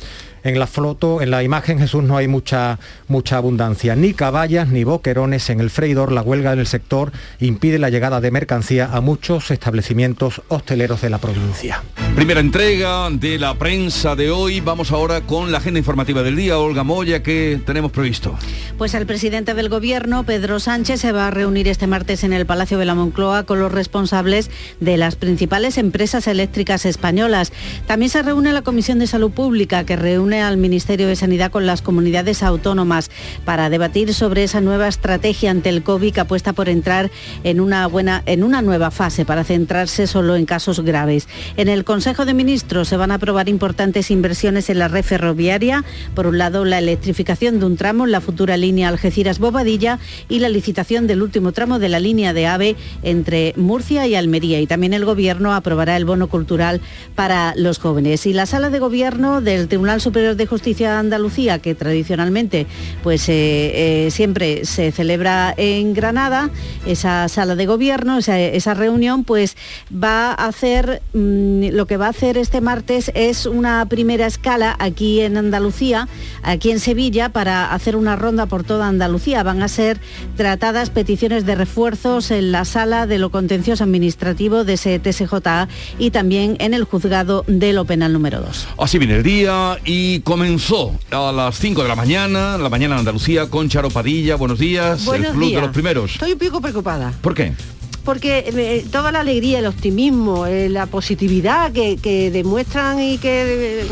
en 0.44 0.58
la 0.58 0.66
foto, 0.66 1.22
en 1.22 1.30
la 1.30 1.42
imagen 1.42 1.78
Jesús 1.78 2.04
no 2.04 2.16
hay 2.18 2.28
mucha, 2.28 2.78
mucha 3.08 3.38
abundancia. 3.38 3.96
Ni 3.96 4.12
caballas 4.12 4.68
ni 4.68 4.84
boquerones 4.84 5.48
en 5.50 5.60
el 5.60 5.70
freidor. 5.70 6.12
La 6.12 6.22
huelga 6.22 6.52
en 6.52 6.58
el 6.58 6.66
sector 6.66 7.12
impide 7.40 7.78
la 7.78 7.88
llegada 7.88 8.20
de 8.20 8.30
mercancía 8.30 8.90
a 8.92 9.00
muchos 9.00 9.50
establecimientos 9.50 10.42
hosteleros 10.48 11.00
de 11.00 11.10
la 11.10 11.18
provincia. 11.18 11.82
Primera 12.14 12.40
entrega 12.40 13.10
de 13.10 13.38
la 13.38 13.54
prensa 13.54 14.14
de 14.14 14.30
hoy. 14.30 14.60
Vamos 14.60 14.92
ahora 14.92 15.22
con 15.22 15.50
la 15.50 15.58
agenda 15.58 15.78
informativa 15.78 16.22
del 16.22 16.36
día. 16.36 16.58
Olga 16.58 16.84
Moya, 16.84 17.22
¿qué 17.22 17.60
tenemos 17.64 17.90
previsto? 17.90 18.36
Pues 18.76 18.94
el 18.94 19.06
presidente 19.06 19.54
del 19.54 19.68
gobierno, 19.68 20.24
Pedro 20.24 20.60
Sánchez, 20.60 21.00
se 21.00 21.12
va 21.12 21.28
a 21.28 21.30
reunir 21.30 21.68
este 21.68 21.86
martes 21.86 22.22
en 22.22 22.32
el 22.34 22.44
Palacio 22.44 22.78
de 22.78 22.84
la 22.84 22.94
Moncloa 22.94 23.44
con 23.44 23.60
los 23.60 23.72
responsables 23.72 24.50
de 24.80 24.98
las 24.98 25.16
principales 25.16 25.78
empresas 25.78 26.26
eléctricas 26.26 26.84
españolas. 26.84 27.52
También 27.86 28.10
se 28.10 28.22
reúne 28.22 28.52
la 28.52 28.62
Comisión 28.62 28.98
de 28.98 29.06
Salud 29.06 29.30
Pública, 29.30 29.84
que 29.84 29.96
reúne 29.96 30.33
al 30.42 30.56
Ministerio 30.56 31.06
de 31.06 31.16
Sanidad 31.16 31.50
con 31.50 31.66
las 31.66 31.82
comunidades 31.82 32.42
autónomas 32.42 33.10
para 33.44 33.70
debatir 33.70 34.14
sobre 34.14 34.44
esa 34.44 34.60
nueva 34.60 34.88
estrategia 34.88 35.50
ante 35.50 35.68
el 35.68 35.82
COVID 35.82 36.14
que 36.14 36.20
apuesta 36.20 36.52
por 36.52 36.68
entrar 36.68 37.10
en 37.44 37.60
una, 37.60 37.86
buena, 37.86 38.22
en 38.26 38.42
una 38.42 38.62
nueva 38.62 38.90
fase 38.90 39.24
para 39.24 39.44
centrarse 39.44 40.06
solo 40.06 40.36
en 40.36 40.46
casos 40.46 40.80
graves. 40.80 41.28
En 41.56 41.68
el 41.68 41.84
Consejo 41.84 42.24
de 42.24 42.34
Ministros 42.34 42.88
se 42.88 42.96
van 42.96 43.10
a 43.10 43.14
aprobar 43.14 43.48
importantes 43.48 44.10
inversiones 44.10 44.70
en 44.70 44.78
la 44.78 44.88
red 44.88 45.04
ferroviaria. 45.04 45.84
Por 46.14 46.26
un 46.26 46.38
lado, 46.38 46.64
la 46.64 46.78
electrificación 46.78 47.60
de 47.60 47.66
un 47.66 47.76
tramo 47.76 48.04
en 48.04 48.12
la 48.12 48.20
futura 48.20 48.56
línea 48.56 48.88
Algeciras-Bobadilla 48.88 49.98
y 50.28 50.38
la 50.38 50.48
licitación 50.48 51.06
del 51.06 51.22
último 51.22 51.52
tramo 51.52 51.78
de 51.78 51.88
la 51.88 52.00
línea 52.00 52.32
de 52.32 52.46
AVE 52.46 52.76
entre 53.02 53.52
Murcia 53.56 54.06
y 54.06 54.14
Almería. 54.14 54.60
Y 54.60 54.66
también 54.66 54.94
el 54.94 55.04
Gobierno 55.04 55.52
aprobará 55.52 55.96
el 55.96 56.04
bono 56.04 56.28
cultural 56.28 56.80
para 57.14 57.54
los 57.56 57.78
jóvenes. 57.78 58.26
Y 58.26 58.32
la 58.32 58.46
sala 58.46 58.70
de 58.70 58.78
Gobierno 58.78 59.40
del 59.40 59.68
Tribunal 59.68 60.00
Superior 60.00 60.23
de 60.32 60.46
Justicia 60.46 60.92
de 60.92 60.96
Andalucía, 60.96 61.58
que 61.58 61.74
tradicionalmente 61.74 62.66
pues, 63.02 63.28
eh, 63.28 64.06
eh, 64.06 64.10
siempre 64.10 64.64
se 64.64 64.90
celebra 64.92 65.52
en 65.56 65.92
Granada, 65.92 66.50
esa 66.86 67.28
sala 67.28 67.54
de 67.54 67.66
gobierno, 67.66 68.18
esa, 68.18 68.74
reunión, 68.74 69.24
pues 69.24 69.56
va 69.92 70.30
a 70.32 70.46
hacer, 70.46 71.02
mm, 71.12 71.68
lo 71.72 71.86
que 71.86 71.98
va 71.98 72.06
a 72.06 72.10
hacer 72.10 72.38
este 72.38 72.60
martes 72.60 73.12
es 73.14 73.46
una 73.46 73.86
primera 73.86 74.26
escala 74.26 74.74
aquí 74.78 75.20
en 75.20 75.36
Andalucía, 75.36 76.08
aquí 76.42 76.70
en 76.70 76.80
Sevilla, 76.80 77.28
para 77.28 77.72
hacer 77.72 77.96
una 77.96 78.16
ronda 78.16 78.46
por 78.46 78.64
toda 78.64 78.88
Andalucía. 78.88 79.42
Van 79.42 79.62
a 79.62 79.68
ser 79.68 79.98
tratadas 80.36 80.90
peticiones 80.90 81.44
de 81.44 81.54
refuerzos 81.54 82.30
en 82.30 82.52
la 82.52 82.64
sala 82.64 83.06
de 83.06 83.18
lo 83.18 83.30
contencioso 83.30 83.84
administrativo 83.84 84.64
de 84.64 84.74
ese 84.74 84.98
TSJA 84.98 85.68
y 85.98 86.10
también 86.10 86.56
en 86.60 86.74
el 86.74 86.84
juzgado 86.84 87.44
de 87.46 87.72
lo 87.72 87.84
penal 87.84 88.12
número 88.12 88.40
2. 88.40 88.68
Así 88.78 88.98
viene 88.98 89.16
el 89.16 89.22
día 89.22 89.78
y 89.84 90.03
comenzó 90.24 90.98
a 91.10 91.32
las 91.32 91.58
5 91.58 91.82
de 91.82 91.88
la 91.88 91.96
mañana, 91.96 92.58
la 92.58 92.68
mañana 92.68 92.94
en 92.94 93.00
Andalucía, 93.00 93.48
con 93.48 93.68
Charo 93.68 93.90
Padilla. 93.90 94.36
Buenos 94.36 94.58
días, 94.58 95.06
el 95.08 95.26
club 95.26 95.54
de 95.54 95.60
los 95.60 95.70
primeros. 95.70 96.12
Estoy 96.12 96.32
un 96.32 96.38
poco 96.38 96.60
preocupada. 96.60 97.12
¿Por 97.20 97.34
qué? 97.34 97.52
porque 98.04 98.44
eh, 98.46 98.84
toda 98.92 99.10
la 99.12 99.20
alegría, 99.20 99.60
el 99.60 99.66
optimismo, 99.66 100.46
eh, 100.46 100.68
la 100.68 100.86
positividad 100.86 101.72
que, 101.72 102.30
demuestran 102.30 103.00
y 103.00 103.16
que 103.18 103.86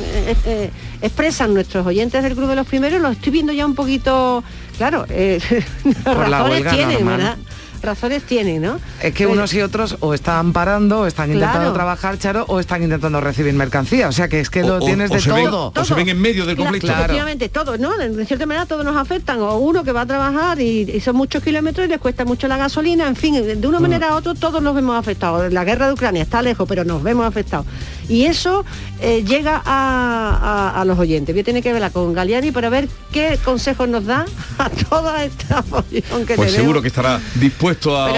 eh, 0.44 0.70
expresan 1.00 1.54
nuestros 1.54 1.86
oyentes 1.86 2.22
del 2.22 2.34
Club 2.34 2.48
de 2.48 2.56
los 2.56 2.66
Primeros, 2.66 3.00
lo 3.00 3.08
estoy 3.08 3.32
viendo 3.32 3.52
ya 3.52 3.64
un 3.64 3.74
poquito, 3.74 4.44
claro, 4.76 5.06
razones 6.04 6.70
tienen, 6.70 7.06
¿verdad? 7.06 7.38
Razones 7.82 8.22
tiene, 8.22 8.58
¿no? 8.58 8.80
Es 9.02 9.14
que 9.14 9.26
unos 9.26 9.52
y 9.54 9.60
otros 9.60 9.96
o 10.00 10.14
están 10.14 10.52
parando, 10.52 11.00
o 11.00 11.06
están 11.06 11.32
intentando 11.32 11.72
trabajar, 11.72 12.18
Charo, 12.18 12.44
o 12.48 12.60
están 12.60 12.82
intentando 12.82 13.20
recibir 13.20 13.52
mercancía. 13.54 14.08
O 14.08 14.12
sea 14.12 14.28
que 14.28 14.40
es 14.40 14.50
que 14.50 14.62
lo 14.62 14.80
tienes 14.80 15.10
de 15.10 15.20
todo. 15.20 15.72
O 15.74 15.84
se 15.84 15.94
ven 15.94 16.08
en 16.08 16.20
medio 16.20 16.46
del 16.46 16.56
conflicto. 16.56 16.86
Claro. 16.86 17.04
Efectivamente, 17.04 17.48
todo, 17.48 17.78
¿no? 17.78 17.96
De 17.96 18.26
cierta 18.26 18.46
manera 18.46 18.66
todos 18.66 18.84
nos 18.84 18.96
afectan. 18.96 19.40
O 19.40 19.56
uno 19.56 19.84
que 19.84 19.92
va 19.92 20.02
a 20.02 20.06
trabajar 20.06 20.60
y, 20.60 21.00
son 21.00 21.16
muchos 21.16 21.42
kilómetros 21.42 21.86
y 21.86 21.88
les 21.88 21.98
cuesta 21.98 22.24
mucho 22.24 22.48
la 22.48 22.56
gasolina. 22.56 23.08
En 23.08 23.16
fin, 23.16 23.34
de 23.34 23.66
una 23.66 23.78
mm. 23.78 23.82
manera 23.82 24.14
u 24.14 24.16
otra 24.16 24.32
todos 24.34 24.62
nos 24.62 24.74
vemos 24.74 24.98
afectados. 24.98 25.52
La 25.52 25.64
guerra 25.64 25.86
de 25.88 25.92
Ucrania 25.92 26.22
está 26.22 26.42
lejos, 26.42 26.66
pero 26.68 26.84
nos 26.84 27.02
vemos 27.02 27.26
afectados. 27.26 27.66
Y 28.12 28.26
eso 28.26 28.62
eh, 29.00 29.24
llega 29.26 29.62
a, 29.64 30.84
los 30.86 30.98
oyentes. 30.98 31.34
Voy 31.34 31.40
a 31.40 31.44
tener 31.44 31.62
que 31.62 31.72
verla 31.72 31.88
con 31.88 32.12
Galiani 32.12 32.50
para 32.50 32.68
ver 32.68 32.86
qué 33.10 33.38
consejos 33.42 33.88
nos 33.88 34.04
da 34.04 34.26
a 34.58 34.68
toda 34.68 35.24
esta 35.24 35.62
posición 35.62 36.26
que 36.26 36.34
Pues 36.34 36.52
seguro 36.52 36.82
que 36.82 36.88
estará 36.88 37.18
dispuesto 37.36 37.96
a 37.96 38.12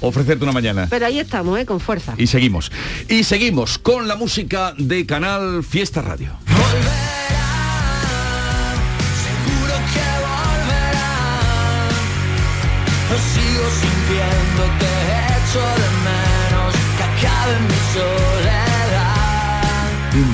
ofrecerte 0.00 0.44
una 0.44 0.52
mañana. 0.52 0.86
Pero 0.88 1.06
ahí 1.06 1.18
estamos, 1.18 1.58
¿eh? 1.58 1.66
con 1.66 1.80
fuerza. 1.80 2.14
Y 2.18 2.28
seguimos. 2.28 2.70
Y 3.08 3.24
seguimos 3.24 3.78
con 3.78 4.06
la 4.06 4.14
música 4.14 4.74
de 4.78 5.06
Canal 5.06 5.64
Fiesta 5.64 6.02
Radio. 6.02 6.30
sigo 13.34 13.70
sintiendo 13.80 14.62
que 14.78 14.92
de 15.80 15.91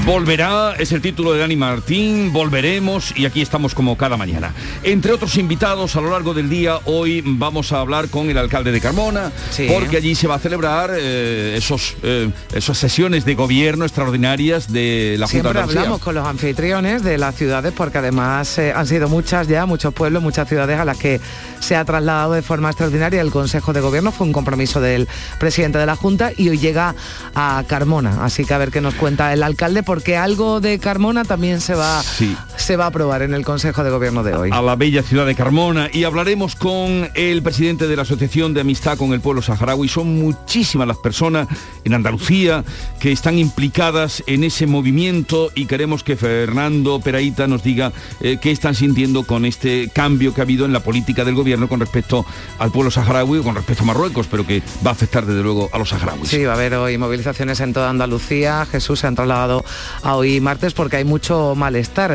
Volverá, 0.04 0.74
es 0.76 0.90
el 0.90 1.00
título 1.00 1.32
de 1.32 1.38
Dani 1.38 1.54
Martín, 1.54 2.32
volveremos 2.32 3.16
y 3.16 3.26
aquí 3.26 3.40
estamos 3.40 3.76
como 3.76 3.96
cada 3.96 4.16
mañana. 4.16 4.52
Entre 4.82 5.12
otros 5.12 5.36
invitados 5.36 5.94
a 5.94 6.00
lo 6.00 6.10
largo 6.10 6.34
del 6.34 6.50
día, 6.50 6.80
hoy 6.86 7.22
vamos 7.24 7.70
a 7.70 7.78
hablar 7.78 8.08
con 8.08 8.28
el 8.28 8.38
alcalde 8.38 8.72
de 8.72 8.80
Carmona, 8.80 9.30
porque 9.68 9.98
allí 9.98 10.16
se 10.16 10.26
va 10.26 10.34
a 10.34 10.38
celebrar 10.40 10.90
eh, 10.98 11.54
esos, 11.56 11.96
eh, 12.02 12.28
esas 12.52 12.76
sesiones 12.76 13.24
de 13.24 13.36
gobierno 13.36 13.84
extraordinarias 13.84 14.72
de 14.72 15.14
la 15.16 15.28
Junta 15.28 15.52
de 15.52 15.60
hablamos 15.60 16.00
con 16.00 16.16
los 16.16 16.26
anfitriones 16.26 17.04
de 17.04 17.16
las 17.16 17.36
ciudades, 17.36 17.72
porque 17.72 17.98
además 17.98 18.58
eh, 18.58 18.72
han 18.74 18.86
sido 18.88 19.08
muchas 19.08 19.46
ya, 19.46 19.64
muchos 19.64 19.94
pueblos, 19.94 20.20
muchas 20.20 20.48
ciudades 20.48 20.80
a 20.80 20.84
las 20.84 20.98
que 20.98 21.20
se 21.60 21.76
ha 21.76 21.84
trasladado 21.84 22.32
de 22.32 22.42
forma 22.42 22.70
extraordinaria 22.70 23.20
el 23.20 23.30
Consejo 23.30 23.72
de 23.72 23.80
Gobierno, 23.80 24.10
fue 24.10 24.26
un 24.26 24.32
compromiso 24.32 24.80
del 24.80 25.06
presidente 25.38 25.78
de 25.78 25.86
la 25.86 25.94
Junta 25.94 26.32
y 26.36 26.48
hoy 26.48 26.58
llega 26.58 26.96
a 27.36 27.62
Carmona, 27.68 28.24
así 28.24 28.44
que 28.44 28.54
a 28.54 28.58
ver 28.58 28.72
qué 28.72 28.80
nos 28.80 28.94
cuenta 28.94 29.32
el 29.32 29.44
alcalde 29.44 29.67
porque 29.84 30.16
algo 30.16 30.60
de 30.60 30.78
Carmona 30.78 31.24
también 31.24 31.60
se 31.60 31.74
va, 31.74 32.02
se 32.02 32.76
va 32.76 32.84
a 32.84 32.88
aprobar 32.88 33.22
en 33.22 33.34
el 33.34 33.44
Consejo 33.44 33.84
de 33.84 33.90
Gobierno 33.90 34.22
de 34.22 34.34
hoy. 34.34 34.50
A 34.52 34.62
la 34.62 34.76
bella 34.76 35.02
ciudad 35.02 35.26
de 35.26 35.34
Carmona 35.34 35.88
y 35.92 36.04
hablaremos 36.04 36.56
con 36.56 37.10
el 37.14 37.42
presidente 37.42 37.86
de 37.86 37.96
la 37.96 38.02
Asociación 38.02 38.54
de 38.54 38.62
Amistad 38.62 38.96
con 38.96 39.12
el 39.12 39.20
Pueblo 39.20 39.42
Saharaui. 39.42 39.88
Son 39.88 40.18
muchísimas 40.18 40.88
las 40.88 40.96
personas 40.96 41.48
en 41.84 41.94
Andalucía 41.94 42.64
que 42.98 43.12
están 43.12 43.38
implicadas 43.38 44.22
en 44.26 44.42
ese 44.42 44.66
movimiento 44.66 45.50
y 45.54 45.66
queremos 45.66 46.02
que 46.02 46.16
Fernando 46.16 47.00
Peraíta 47.00 47.46
nos 47.46 47.62
diga 47.62 47.92
eh, 48.20 48.38
qué 48.40 48.50
están 48.50 48.74
sintiendo 48.74 49.24
con 49.24 49.44
este 49.44 49.90
cambio 49.92 50.34
que 50.34 50.40
ha 50.40 50.44
habido 50.44 50.64
en 50.64 50.72
la 50.72 50.80
política 50.80 51.24
del 51.24 51.34
gobierno 51.34 51.68
con 51.68 51.80
respecto 51.80 52.24
al 52.58 52.72
pueblo 52.72 52.90
saharaui 52.90 53.38
o 53.38 53.42
con 53.42 53.54
respecto 53.54 53.82
a 53.82 53.86
Marruecos, 53.86 54.26
pero 54.30 54.46
que 54.46 54.62
va 54.84 54.90
a 54.90 54.94
afectar 54.94 55.26
desde 55.26 55.42
luego 55.42 55.68
a 55.72 55.78
los 55.78 55.90
saharauis. 55.90 56.28
Sí, 56.28 56.44
va 56.44 56.52
a 56.52 56.54
haber 56.56 56.74
hoy 56.74 56.98
movilizaciones 56.98 57.60
en 57.60 57.72
toda 57.72 57.90
Andalucía. 57.90 58.66
Jesús 58.70 59.00
se 59.00 59.06
han 59.06 59.14
trasladado 59.14 59.57
a 60.02 60.16
hoy 60.16 60.40
martes 60.40 60.74
porque 60.74 60.96
hay 60.96 61.04
mucho 61.04 61.54
malestar. 61.56 62.12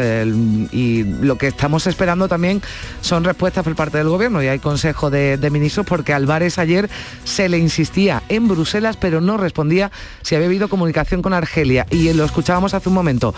Y 0.71 1.03
lo 1.03 1.37
que 1.37 1.47
estamos 1.47 1.87
esperando 1.87 2.27
también 2.27 2.61
son 3.01 3.23
respuestas 3.23 3.63
por 3.63 3.75
parte 3.75 3.97
del 3.97 4.09
gobierno 4.09 4.41
y 4.43 4.47
hay 4.47 4.59
consejo 4.59 5.09
de, 5.09 5.37
de 5.37 5.49
ministros 5.49 5.85
porque 5.85 6.13
Álvarez 6.13 6.57
ayer 6.57 6.89
se 7.23 7.49
le 7.49 7.57
insistía 7.57 8.23
en 8.29 8.47
Bruselas 8.47 8.97
pero 8.97 9.21
no 9.21 9.37
respondía 9.37 9.91
si 10.21 10.35
había 10.35 10.47
habido 10.47 10.67
comunicación 10.67 11.21
con 11.21 11.33
Argelia. 11.33 11.85
Y 11.89 12.11
lo 12.13 12.25
escuchábamos 12.25 12.73
hace 12.73 12.89
un 12.89 12.95
momento 12.95 13.33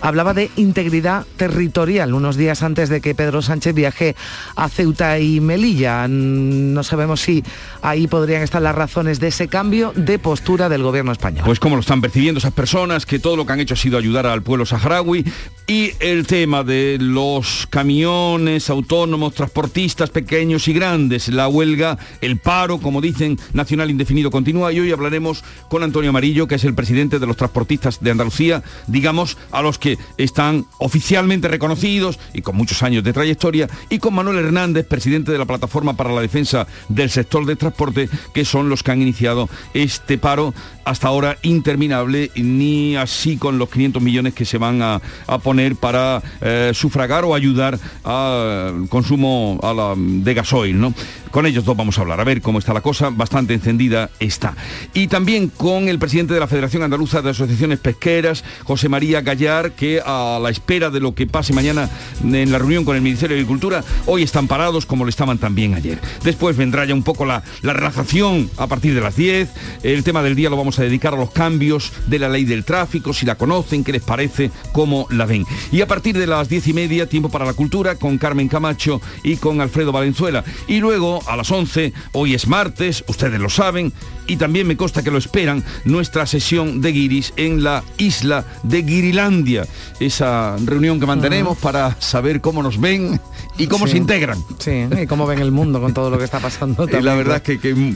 hablaba 0.00 0.34
de 0.34 0.50
integridad 0.56 1.26
territorial 1.36 2.14
unos 2.14 2.36
días 2.36 2.62
antes 2.62 2.88
de 2.88 3.00
que 3.00 3.14
Pedro 3.14 3.42
Sánchez 3.42 3.74
viaje 3.74 4.16
a 4.56 4.68
Ceuta 4.68 5.18
y 5.18 5.40
Melilla. 5.40 6.06
No 6.08 6.82
sabemos 6.82 7.20
si 7.20 7.44
ahí 7.82 8.06
podrían 8.06 8.42
estar 8.42 8.62
las 8.62 8.74
razones 8.74 9.20
de 9.20 9.28
ese 9.28 9.48
cambio 9.48 9.92
de 9.94 10.18
postura 10.18 10.68
del 10.68 10.82
gobierno 10.82 11.12
español. 11.12 11.44
Pues 11.44 11.60
cómo 11.60 11.76
lo 11.76 11.80
están 11.80 12.00
percibiendo 12.00 12.38
esas 12.38 12.52
personas, 12.52 13.06
que 13.06 13.18
todo 13.18 13.36
lo 13.36 13.46
que 13.46 13.52
han 13.52 13.60
hecho 13.60 13.74
ha 13.74 13.78
sido 13.78 13.98
ayudar 13.98 14.26
al 14.26 14.42
pueblo 14.42 14.66
saharaui 14.66 15.24
y 15.66 15.92
el 16.00 16.26
tema 16.26 16.64
de 16.64 16.98
los 17.00 17.66
camiones 17.68 18.70
autónomos, 18.70 19.34
transportistas 19.34 20.10
pequeños 20.10 20.66
y 20.68 20.72
grandes, 20.72 21.28
la 21.28 21.48
huelga, 21.48 21.98
el 22.20 22.38
paro, 22.38 22.78
como 22.78 23.00
dicen, 23.00 23.38
nacional 23.52 23.90
indefinido 23.90 24.30
continúa 24.30 24.72
y 24.72 24.80
hoy 24.80 24.92
hablaremos 24.92 25.44
con 25.68 25.82
Antonio 25.82 26.10
Amarillo, 26.10 26.46
que 26.46 26.54
es 26.54 26.64
el 26.64 26.74
presidente 26.74 27.18
de 27.18 27.26
los 27.26 27.36
transportistas 27.36 28.00
de 28.00 28.10
Andalucía, 28.10 28.62
digamos, 28.86 29.36
a 29.50 29.62
los 29.62 29.78
que 29.78 29.87
están 30.16 30.66
oficialmente 30.78 31.48
reconocidos 31.48 32.18
y 32.34 32.42
con 32.42 32.56
muchos 32.56 32.82
años 32.82 33.04
de 33.04 33.12
trayectoria, 33.12 33.68
y 33.88 33.98
con 33.98 34.14
Manuel 34.14 34.38
Hernández, 34.38 34.86
presidente 34.86 35.32
de 35.32 35.38
la 35.38 35.44
Plataforma 35.44 35.94
para 35.94 36.12
la 36.12 36.20
Defensa 36.20 36.66
del 36.88 37.10
Sector 37.10 37.46
de 37.46 37.56
Transporte, 37.56 38.08
que 38.34 38.44
son 38.44 38.68
los 38.68 38.82
que 38.82 38.90
han 38.90 39.02
iniciado 39.02 39.48
este 39.74 40.18
paro 40.18 40.52
hasta 40.84 41.08
ahora 41.08 41.36
interminable, 41.42 42.30
ni 42.34 42.96
así 42.96 43.36
con 43.36 43.58
los 43.58 43.68
500 43.68 44.02
millones 44.02 44.34
que 44.34 44.44
se 44.44 44.58
van 44.58 44.82
a, 44.82 45.00
poner 45.42 45.76
para 45.76 46.22
eh, 46.40 46.72
sufragar 46.74 47.24
o 47.24 47.34
ayudar 47.34 47.78
al 48.04 48.88
consumo 48.88 49.60
de 49.96 50.34
gasoil. 50.34 50.80
¿no? 50.80 50.94
Con 51.30 51.46
ellos 51.46 51.64
dos 51.64 51.76
vamos 51.76 51.98
a 51.98 52.02
hablar, 52.02 52.20
a 52.20 52.24
ver 52.24 52.40
cómo 52.40 52.58
está 52.58 52.72
la 52.72 52.80
cosa, 52.80 53.10
bastante 53.10 53.54
encendida 53.54 54.10
está. 54.18 54.56
Y 54.94 55.08
también 55.08 55.48
con 55.48 55.88
el 55.88 55.98
presidente 55.98 56.34
de 56.34 56.40
la 56.40 56.46
Federación 56.46 56.82
Andaluza 56.82 57.22
de 57.22 57.30
Asociaciones 57.30 57.78
Pesqueras, 57.78 58.44
José 58.64 58.88
María 58.88 59.20
Gallar, 59.20 59.72
que 59.72 60.00
a 60.04 60.38
la 60.42 60.50
espera 60.50 60.90
de 60.90 61.00
lo 61.00 61.14
que 61.14 61.26
pase 61.26 61.52
mañana 61.52 61.90
en 62.22 62.50
la 62.50 62.58
reunión 62.58 62.84
con 62.84 62.96
el 62.96 63.02
Ministerio 63.02 63.36
de 63.36 63.42
Agricultura, 63.42 63.84
hoy 64.06 64.22
están 64.22 64.48
parados 64.48 64.86
como 64.86 65.04
lo 65.04 65.10
estaban 65.10 65.38
también 65.38 65.74
ayer. 65.74 65.98
Después 66.24 66.56
vendrá 66.56 66.84
ya 66.84 66.94
un 66.94 67.02
poco 67.02 67.24
la, 67.24 67.42
la 67.62 67.72
relajación 67.72 68.50
a 68.56 68.66
partir 68.66 68.94
de 68.94 69.00
las 69.00 69.16
10. 69.16 69.48
El 69.82 70.04
tema 70.04 70.22
del 70.22 70.34
día 70.34 70.50
lo 70.50 70.56
vamos 70.56 70.78
a 70.78 70.82
dedicar 70.82 71.14
a 71.14 71.16
los 71.16 71.30
cambios 71.30 71.92
de 72.06 72.18
la 72.18 72.28
ley 72.28 72.44
del 72.44 72.64
tráfico, 72.64 73.12
si 73.12 73.26
la 73.26 73.36
conocen, 73.36 73.84
qué 73.84 73.92
les 73.92 74.02
parece, 74.02 74.50
cómo 74.72 75.06
la 75.10 75.26
ven. 75.26 75.44
Y 75.72 75.80
a 75.80 75.86
partir 75.86 76.18
de 76.18 76.26
las 76.26 76.48
diez 76.48 76.66
y 76.68 76.72
media, 76.72 77.08
tiempo 77.08 77.28
para 77.28 77.44
la 77.44 77.52
cultura, 77.52 77.96
con 77.96 78.18
Carmen 78.18 78.48
Camacho 78.48 79.00
y 79.22 79.36
con 79.36 79.60
Alfredo 79.60 79.92
Valenzuela. 79.92 80.44
Y 80.66 80.78
luego 80.80 81.17
a 81.26 81.36
las 81.36 81.50
11, 81.50 81.92
hoy 82.12 82.34
es 82.34 82.46
martes, 82.46 83.04
ustedes 83.08 83.40
lo 83.40 83.48
saben, 83.48 83.92
y 84.26 84.36
también 84.36 84.66
me 84.66 84.76
consta 84.76 85.02
que 85.02 85.10
lo 85.10 85.18
esperan, 85.18 85.64
nuestra 85.84 86.26
sesión 86.26 86.80
de 86.80 86.92
guiris 86.92 87.32
en 87.36 87.62
la 87.62 87.82
isla 87.96 88.44
de 88.62 88.82
Guirilandia. 88.82 89.66
Esa 90.00 90.56
reunión 90.64 91.00
que 91.00 91.06
mantenemos 91.06 91.58
para 91.58 92.00
saber 92.00 92.40
cómo 92.40 92.62
nos 92.62 92.80
ven 92.80 93.20
y 93.56 93.66
cómo 93.66 93.86
se 93.86 93.96
integran. 93.96 94.42
Sí, 94.58 94.86
y 95.02 95.06
cómo 95.06 95.26
ven 95.26 95.40
el 95.40 95.50
mundo 95.50 95.80
con 95.80 95.94
todo 95.94 96.10
lo 96.10 96.18
que 96.18 96.24
está 96.24 96.40
pasando. 96.40 96.86
Y 96.98 97.02
la 97.02 97.14
verdad 97.14 97.42
es 97.44 97.58
que, 97.60 97.94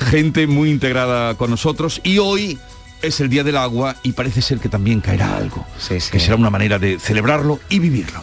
gente 0.00 0.46
muy 0.46 0.70
integrada 0.70 1.34
con 1.34 1.50
nosotros. 1.50 2.00
Y 2.02 2.18
hoy 2.18 2.58
es 3.02 3.20
el 3.20 3.28
Día 3.28 3.44
del 3.44 3.56
Agua 3.56 3.96
y 4.02 4.12
parece 4.12 4.42
ser 4.42 4.58
que 4.58 4.68
también 4.68 5.00
caerá 5.00 5.36
algo, 5.36 5.66
que 5.88 6.20
será 6.20 6.36
una 6.36 6.50
manera 6.50 6.78
de 6.78 6.98
celebrarlo 6.98 7.60
y 7.68 7.78
vivirlo. 7.78 8.22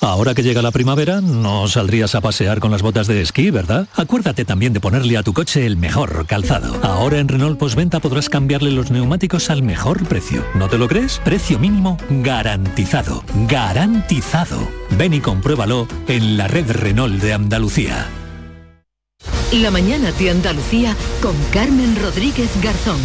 Ahora 0.00 0.34
que 0.34 0.42
llega 0.42 0.62
la 0.62 0.70
primavera, 0.70 1.20
no 1.20 1.68
saldrías 1.68 2.14
a 2.14 2.22
pasear 2.22 2.58
con 2.58 2.70
las 2.70 2.80
botas 2.80 3.06
de 3.06 3.20
esquí, 3.20 3.50
¿verdad? 3.50 3.86
Acuérdate 3.94 4.46
también 4.46 4.72
de 4.72 4.80
ponerle 4.80 5.18
a 5.18 5.22
tu 5.22 5.34
coche 5.34 5.66
el 5.66 5.76
mejor 5.76 6.26
calzado. 6.26 6.74
Ahora 6.82 7.18
en 7.18 7.28
Renault 7.28 7.58
Postventa 7.58 8.00
podrás 8.00 8.30
cambiarle 8.30 8.70
los 8.70 8.90
neumáticos 8.90 9.50
al 9.50 9.62
mejor 9.62 10.06
precio. 10.06 10.42
¿No 10.54 10.68
te 10.68 10.78
lo 10.78 10.88
crees? 10.88 11.20
Precio 11.22 11.58
mínimo 11.58 11.98
garantizado. 12.08 13.22
Garantizado. 13.46 14.66
Ven 14.96 15.12
y 15.12 15.20
compruébalo 15.20 15.86
en 16.08 16.38
la 16.38 16.48
red 16.48 16.70
Renault 16.70 17.20
de 17.20 17.34
Andalucía. 17.34 18.06
La 19.52 19.70
mañana 19.70 20.12
de 20.12 20.30
Andalucía 20.30 20.96
con 21.20 21.34
Carmen 21.52 21.96
Rodríguez 22.00 22.50
Garzón. 22.62 23.00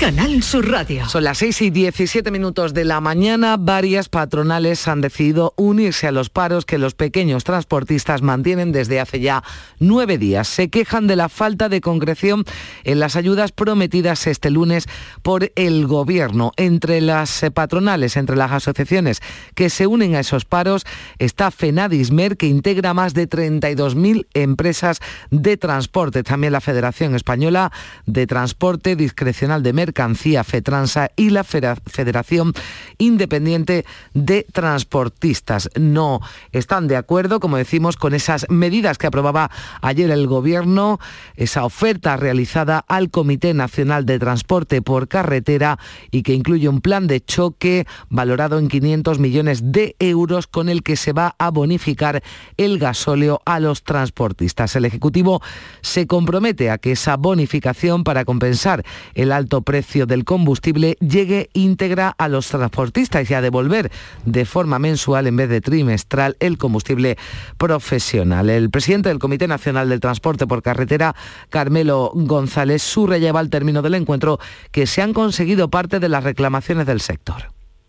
Canal 0.00 0.42
Sur 0.42 0.66
Radio. 0.70 1.06
Son 1.10 1.24
las 1.24 1.36
6 1.36 1.60
y 1.60 1.70
17 1.70 2.30
minutos 2.30 2.72
de 2.72 2.86
la 2.86 3.02
mañana. 3.02 3.58
Varias 3.58 4.08
patronales 4.08 4.88
han 4.88 5.02
decidido 5.02 5.52
unirse 5.58 6.06
a 6.06 6.10
los 6.10 6.30
paros 6.30 6.64
que 6.64 6.78
los 6.78 6.94
pequeños 6.94 7.44
transportistas 7.44 8.22
mantienen 8.22 8.72
desde 8.72 8.98
hace 8.98 9.20
ya 9.20 9.44
nueve 9.78 10.16
días. 10.16 10.48
Se 10.48 10.70
quejan 10.70 11.06
de 11.06 11.16
la 11.16 11.28
falta 11.28 11.68
de 11.68 11.82
concreción 11.82 12.46
en 12.84 12.98
las 12.98 13.14
ayudas 13.14 13.52
prometidas 13.52 14.26
este 14.26 14.48
lunes 14.48 14.86
por 15.20 15.52
el 15.54 15.86
Gobierno. 15.86 16.52
Entre 16.56 17.02
las 17.02 17.44
patronales, 17.52 18.16
entre 18.16 18.36
las 18.36 18.52
asociaciones 18.52 19.20
que 19.54 19.68
se 19.68 19.86
unen 19.86 20.14
a 20.14 20.20
esos 20.20 20.46
paros, 20.46 20.86
está 21.18 21.50
FENADISMER, 21.50 22.38
que 22.38 22.46
integra 22.46 22.94
más 22.94 23.12
de 23.12 23.28
32.000 23.28 24.28
empresas 24.32 25.00
de 25.30 25.58
transporte. 25.58 26.22
También 26.22 26.54
la 26.54 26.62
Federación 26.62 27.14
Española 27.14 27.70
de 28.06 28.26
Transporte 28.26 28.96
Discrecional 28.96 29.62
de 29.62 29.74
Mercancías 29.74 29.89
Mercancía 29.90 30.44
FETRANSA 30.44 31.10
y 31.16 31.30
la 31.30 31.42
Federación 31.42 32.52
Independiente 32.98 33.84
de 34.14 34.46
Transportistas. 34.52 35.68
No 35.74 36.20
están 36.52 36.86
de 36.86 36.94
acuerdo, 36.94 37.40
como 37.40 37.56
decimos, 37.56 37.96
con 37.96 38.14
esas 38.14 38.46
medidas 38.48 38.98
que 38.98 39.08
aprobaba 39.08 39.50
ayer 39.82 40.12
el 40.12 40.28
Gobierno, 40.28 41.00
esa 41.34 41.64
oferta 41.64 42.16
realizada 42.16 42.84
al 42.86 43.10
Comité 43.10 43.52
Nacional 43.52 44.06
de 44.06 44.20
Transporte 44.20 44.80
por 44.80 45.08
Carretera 45.08 45.80
y 46.12 46.22
que 46.22 46.34
incluye 46.34 46.68
un 46.68 46.80
plan 46.80 47.08
de 47.08 47.20
choque 47.20 47.84
valorado 48.10 48.60
en 48.60 48.68
500 48.68 49.18
millones 49.18 49.72
de 49.72 49.96
euros 49.98 50.46
con 50.46 50.68
el 50.68 50.84
que 50.84 50.94
se 50.94 51.12
va 51.12 51.34
a 51.36 51.50
bonificar 51.50 52.22
el 52.56 52.78
gasóleo 52.78 53.40
a 53.44 53.58
los 53.58 53.82
transportistas. 53.82 54.76
El 54.76 54.84
Ejecutivo 54.84 55.42
se 55.80 56.06
compromete 56.06 56.70
a 56.70 56.78
que 56.78 56.92
esa 56.92 57.16
bonificación 57.16 58.04
para 58.04 58.24
compensar 58.24 58.84
el 59.14 59.32
alto 59.32 59.62
precio 59.62 59.79
precio 59.80 60.04
del 60.04 60.26
combustible 60.26 60.98
llegue 61.00 61.48
íntegra 61.54 62.14
a 62.18 62.28
los 62.28 62.48
transportistas 62.48 63.30
y 63.30 63.32
a 63.32 63.40
devolver 63.40 63.90
de 64.26 64.44
forma 64.44 64.78
mensual 64.78 65.26
en 65.26 65.36
vez 65.36 65.48
de 65.48 65.62
trimestral 65.62 66.36
el 66.38 66.58
combustible 66.58 67.16
profesional. 67.56 68.50
El 68.50 68.68
presidente 68.68 69.08
del 69.08 69.18
Comité 69.18 69.48
Nacional 69.48 69.88
del 69.88 70.00
Transporte 70.00 70.46
por 70.46 70.62
Carretera, 70.62 71.16
Carmelo 71.48 72.12
González, 72.14 72.82
subrayaba 72.82 73.40
al 73.40 73.48
término 73.48 73.80
del 73.80 73.94
encuentro 73.94 74.38
que 74.70 74.86
se 74.86 75.00
han 75.00 75.14
conseguido 75.14 75.70
parte 75.70 75.98
de 75.98 76.10
las 76.10 76.24
reclamaciones 76.24 76.84
del 76.84 77.00
sector. 77.00 77.44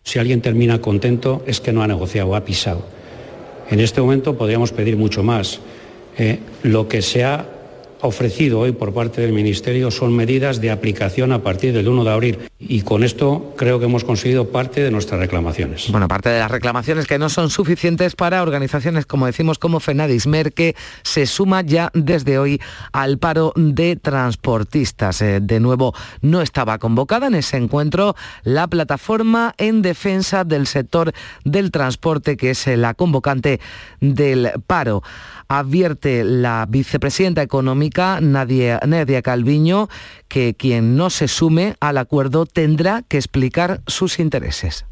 Si 0.05 0.17
alguien 0.17 0.39
termina 0.39 0.79
contento 0.79 1.43
es 1.45 1.59
que 1.59 1.73
no 1.73 1.83
ha 1.83 1.87
negociado, 1.87 2.37
ha 2.37 2.45
pisado. 2.45 2.87
En 3.69 3.81
este 3.81 3.99
momento 3.99 4.37
podríamos 4.37 4.71
pedir 4.71 4.95
mucho 4.95 5.23
más. 5.23 5.59
Eh, 6.17 6.39
lo 6.63 6.87
que 6.87 7.01
se 7.01 7.25
ha 7.25 7.45
ofrecido 8.01 8.59
hoy 8.59 8.71
por 8.71 8.93
parte 8.93 9.21
del 9.21 9.33
Ministerio 9.33 9.91
son 9.91 10.15
medidas 10.15 10.61
de 10.61 10.71
aplicación 10.71 11.31
a 11.31 11.43
partir 11.43 11.73
del 11.73 11.87
1 11.87 12.03
de 12.03 12.11
abril 12.11 12.39
y 12.59 12.81
con 12.81 13.03
esto 13.03 13.53
creo 13.57 13.79
que 13.79 13.85
hemos 13.85 14.03
conseguido 14.03 14.49
parte 14.49 14.81
de 14.81 14.91
nuestras 14.91 15.19
reclamaciones. 15.19 15.91
Bueno, 15.91 16.07
parte 16.07 16.29
de 16.29 16.39
las 16.39 16.51
reclamaciones 16.51 17.07
que 17.07 17.19
no 17.19 17.29
son 17.29 17.49
suficientes 17.49 18.15
para 18.15 18.41
organizaciones, 18.41 19.05
como 19.05 19.25
decimos, 19.25 19.59
como 19.59 19.79
Fenadismer, 19.79 20.53
que 20.53 20.75
se 21.03 21.25
suma 21.25 21.61
ya 21.61 21.91
desde 21.93 22.37
hoy 22.37 22.61
al 22.91 23.17
paro 23.17 23.53
de 23.55 23.95
transportistas. 23.95 25.21
Eh, 25.21 25.39
de 25.41 25.59
nuevo, 25.59 25.93
no 26.21 26.41
estaba 26.41 26.77
convocada 26.77 27.27
en 27.27 27.35
ese 27.35 27.57
encuentro 27.57 28.15
la 28.43 28.67
plataforma 28.67 29.53
en 29.57 29.81
defensa 29.81 30.43
del 30.43 30.67
sector 30.67 31.13
del 31.43 31.71
transporte, 31.71 32.37
que 32.37 32.51
es 32.51 32.67
la 32.67 32.93
convocante 32.93 33.59
del 33.99 34.51
paro 34.67 35.03
advierte 35.59 36.23
la 36.23 36.65
vicepresidenta 36.67 37.41
económica 37.41 38.19
Nadia, 38.21 38.79
Calviño 39.21 39.89
que 40.29 40.53
quien 40.53 40.95
no 40.95 41.09
se 41.09 41.27
sume 41.27 41.75
al 41.81 41.97
acuerdo 41.97 42.45
tendrá 42.45 43.03
que 43.07 43.17
explicar 43.17 43.81
sus 43.85 44.19
intereses. 44.19 44.85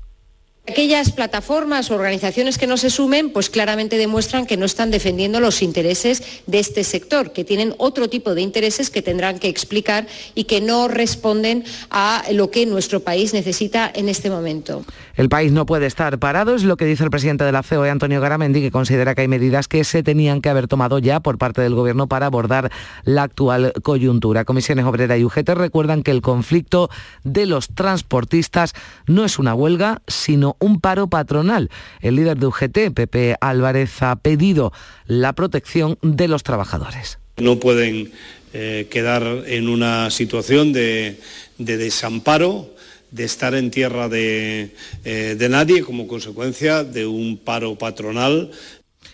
Aquellas 0.68 1.12
plataformas 1.12 1.90
o 1.90 1.96
organizaciones 1.96 2.60
que 2.60 2.68
no 2.68 2.78
se 2.78 2.92
sumen, 2.92 3.32
pues 3.32 3.50
claramente 3.50 3.98
demuestran 3.98 4.46
que 4.46 4.56
no 4.56 4.66
están 4.66 4.92
defendiendo 4.92 5.40
los 5.40 5.64
intereses 5.64 6.22
de 6.46 6.60
este 6.60 6.84
sector, 6.84 7.34
que 7.34 7.44
tienen 7.44 7.74
otro 7.80 8.08
tipo 8.08 8.36
de 8.36 8.42
intereses 8.42 8.92
que 8.92 9.02
tendrán 9.02 9.40
que 9.40 9.48
explicar 9.48 10.06
y 10.36 10.44
que 10.44 10.62
no 10.62 10.88
responden 10.88 11.64
a 11.90 12.24
lo 12.34 12.52
que 12.52 12.68
nuestro 12.68 13.00
país 13.00 13.34
necesita 13.34 13.92
en 13.96 14.10
este 14.10 14.30
momento. 14.30 14.86
El 15.20 15.28
país 15.28 15.52
no 15.52 15.66
puede 15.66 15.86
estar 15.86 16.18
parado, 16.18 16.56
es 16.56 16.64
lo 16.64 16.78
que 16.78 16.86
dice 16.86 17.04
el 17.04 17.10
presidente 17.10 17.44
de 17.44 17.52
la 17.52 17.62
COE, 17.62 17.90
Antonio 17.90 18.22
Garamendi, 18.22 18.62
que 18.62 18.72
considera 18.72 19.16
que 19.16 19.22
hay 19.24 19.28
medidas 19.28 19.68
que 19.68 19.84
se 19.84 20.02
tenían 20.02 20.40
que 20.40 20.48
haber 20.48 20.70
tomado 20.70 20.98
ya 20.98 21.20
por 21.20 21.38
parte 21.38 21.62
del 21.62 21.76
Gobierno 21.76 22.08
para 22.08 22.28
abordar 22.28 22.72
la 23.04 23.24
actual 23.24 23.74
coyuntura. 23.84 24.46
Comisiones 24.46 24.86
Obrera 24.86 25.18
y 25.18 25.26
UGT 25.26 25.50
recuerdan 25.50 26.04
que 26.04 26.12
el 26.12 26.22
conflicto 26.22 26.90
de 27.26 27.48
los 27.48 27.68
transportistas 27.68 28.74
no 29.08 29.26
es 29.26 29.40
una 29.40 29.54
huelga, 29.54 30.02
sino 30.08 30.56
un 30.58 30.80
paro 30.80 31.08
patronal. 31.08 31.70
El 32.00 32.16
líder 32.16 32.38
de 32.38 32.46
UGT, 32.46 32.94
Pepe 32.96 33.36
Álvarez, 33.42 34.02
ha 34.02 34.16
pedido 34.16 34.72
la 35.06 35.34
protección 35.34 35.98
de 36.02 36.30
los 36.30 36.44
trabajadores. 36.44 37.20
No 37.36 37.60
pueden 37.60 38.14
eh, 38.54 38.88
quedar 38.90 39.44
en 39.48 39.68
una 39.68 40.12
situación 40.12 40.72
de, 40.72 41.20
desamparo 41.58 42.74
de 43.12 43.24
estar 43.24 43.56
en 43.56 43.72
tierra 43.72 44.10
de, 44.10 44.72
eh, 45.04 45.36
de 45.38 45.50
nadie 45.50 45.84
como 45.84 46.08
consecuencia 46.08 46.84
de 46.84 47.08
un 47.08 47.38
paro 47.38 47.76
patronal 47.76 48.52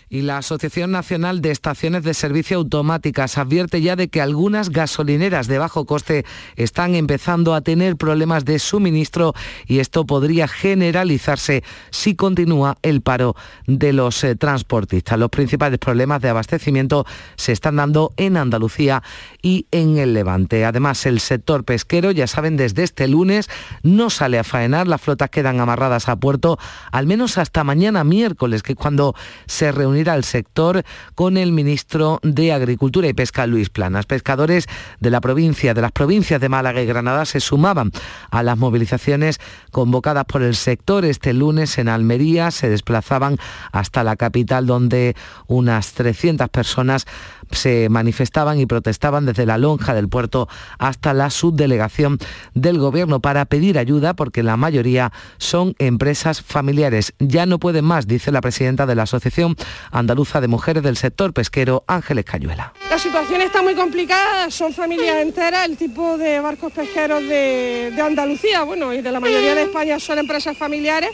y 0.08 0.22
la 0.22 0.38
Asociación 0.38 0.92
Nacional 0.92 1.40
de 1.40 1.50
Estaciones 1.50 2.04
de 2.04 2.14
Servicio 2.14 2.58
Automáticas 2.58 3.38
advierte 3.38 3.80
ya 3.82 3.96
de 3.96 4.08
que 4.08 4.20
algunas 4.20 4.70
gasolineras 4.70 5.48
de 5.48 5.58
bajo 5.58 5.84
coste 5.84 6.24
están 6.54 6.94
empezando 6.94 7.54
a 7.54 7.60
tener 7.60 7.96
problemas 7.96 8.44
de 8.44 8.58
suministro 8.58 9.34
y 9.66 9.80
esto 9.80 10.06
podría 10.06 10.46
generalizarse 10.46 11.64
si 11.90 12.14
continúa 12.14 12.78
el 12.82 13.00
paro 13.00 13.34
de 13.66 13.92
los 13.92 14.22
eh, 14.22 14.36
transportistas. 14.36 15.18
Los 15.18 15.30
principales 15.30 15.78
problemas 15.78 16.22
de 16.22 16.28
abastecimiento 16.28 17.04
se 17.36 17.52
están 17.52 17.76
dando 17.76 18.12
en 18.16 18.36
Andalucía 18.36 19.02
y 19.42 19.66
en 19.72 19.98
el 19.98 20.14
Levante. 20.14 20.64
Además, 20.64 21.04
el 21.06 21.20
sector 21.20 21.64
pesquero, 21.64 22.12
ya 22.12 22.26
saben, 22.26 22.56
desde 22.56 22.84
este 22.84 23.08
lunes 23.08 23.48
no 23.82 24.10
sale 24.10 24.38
a 24.38 24.44
faenar, 24.44 24.86
las 24.86 25.00
flotas 25.00 25.30
quedan 25.30 25.60
amarradas 25.60 26.08
a 26.08 26.16
puerto, 26.16 26.58
al 26.92 27.06
menos 27.06 27.38
hasta 27.38 27.64
mañana 27.64 28.04
miércoles, 28.04 28.62
que 28.62 28.76
cuando 28.76 29.14
se 29.46 29.72
reúne 29.72 29.95
unir 29.96 30.10
al 30.10 30.24
sector 30.24 30.84
con 31.14 31.38
el 31.38 31.52
ministro 31.52 32.20
de 32.22 32.52
Agricultura 32.52 33.08
y 33.08 33.14
Pesca, 33.14 33.46
Luis 33.46 33.70
Planas. 33.70 34.04
Pescadores 34.04 34.66
de 35.00 35.10
la 35.10 35.22
provincia, 35.22 35.72
de 35.72 35.80
las 35.80 35.92
provincias 35.92 36.38
de 36.38 36.50
Málaga 36.50 36.82
y 36.82 36.86
Granada 36.86 37.24
se 37.24 37.40
sumaban 37.40 37.92
a 38.30 38.42
las 38.42 38.58
movilizaciones 38.58 39.40
convocadas 39.70 40.26
por 40.26 40.42
el 40.42 40.54
sector. 40.54 41.06
Este 41.06 41.32
lunes 41.32 41.78
en 41.78 41.88
Almería 41.88 42.50
se 42.50 42.68
desplazaban 42.68 43.38
hasta 43.72 44.04
la 44.04 44.16
capital 44.16 44.66
donde 44.66 45.16
unas 45.46 45.94
300 45.94 46.50
personas 46.50 47.06
se 47.50 47.88
manifestaban 47.88 48.58
y 48.60 48.66
protestaban 48.66 49.26
desde 49.26 49.46
la 49.46 49.58
lonja 49.58 49.94
del 49.94 50.08
puerto 50.08 50.48
hasta 50.78 51.14
la 51.14 51.30
subdelegación 51.30 52.18
del 52.54 52.78
gobierno 52.78 53.20
para 53.20 53.44
pedir 53.44 53.78
ayuda 53.78 54.14
porque 54.14 54.42
la 54.42 54.56
mayoría 54.56 55.12
son 55.38 55.74
empresas 55.78 56.42
familiares. 56.42 57.14
Ya 57.18 57.46
no 57.46 57.58
pueden 57.58 57.84
más, 57.84 58.06
dice 58.06 58.32
la 58.32 58.40
presidenta 58.40 58.86
de 58.86 58.94
la 58.94 59.04
Asociación 59.04 59.56
Andaluza 59.90 60.40
de 60.40 60.48
Mujeres 60.48 60.82
del 60.82 60.96
Sector 60.96 61.32
Pesquero, 61.32 61.84
Ángeles 61.86 62.24
Cayuela. 62.24 62.72
La 62.90 62.98
situación 62.98 63.42
está 63.42 63.62
muy 63.62 63.74
complicada, 63.74 64.50
son 64.50 64.72
familias 64.72 65.16
enteras, 65.22 65.66
el 65.66 65.76
tipo 65.76 66.18
de 66.18 66.40
barcos 66.40 66.72
pesqueros 66.72 67.22
de, 67.22 67.92
Andalucía, 68.02 68.62
bueno, 68.62 68.92
y 68.92 69.02
de 69.02 69.10
la 69.10 69.20
mayoría 69.20 69.54
de 69.54 69.62
España 69.62 69.98
son 69.98 70.18
empresas 70.18 70.56
familiares 70.56 71.10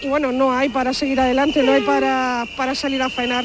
y 0.00 0.08
bueno, 0.08 0.32
no 0.32 0.52
hay 0.52 0.68
para 0.70 0.94
seguir 0.94 1.20
adelante, 1.20 1.62
no 1.62 1.72
hay 1.72 1.82
para, 1.82 2.44
para 2.56 2.74
salir 2.74 3.02
a 3.02 3.10
faenar. 3.10 3.44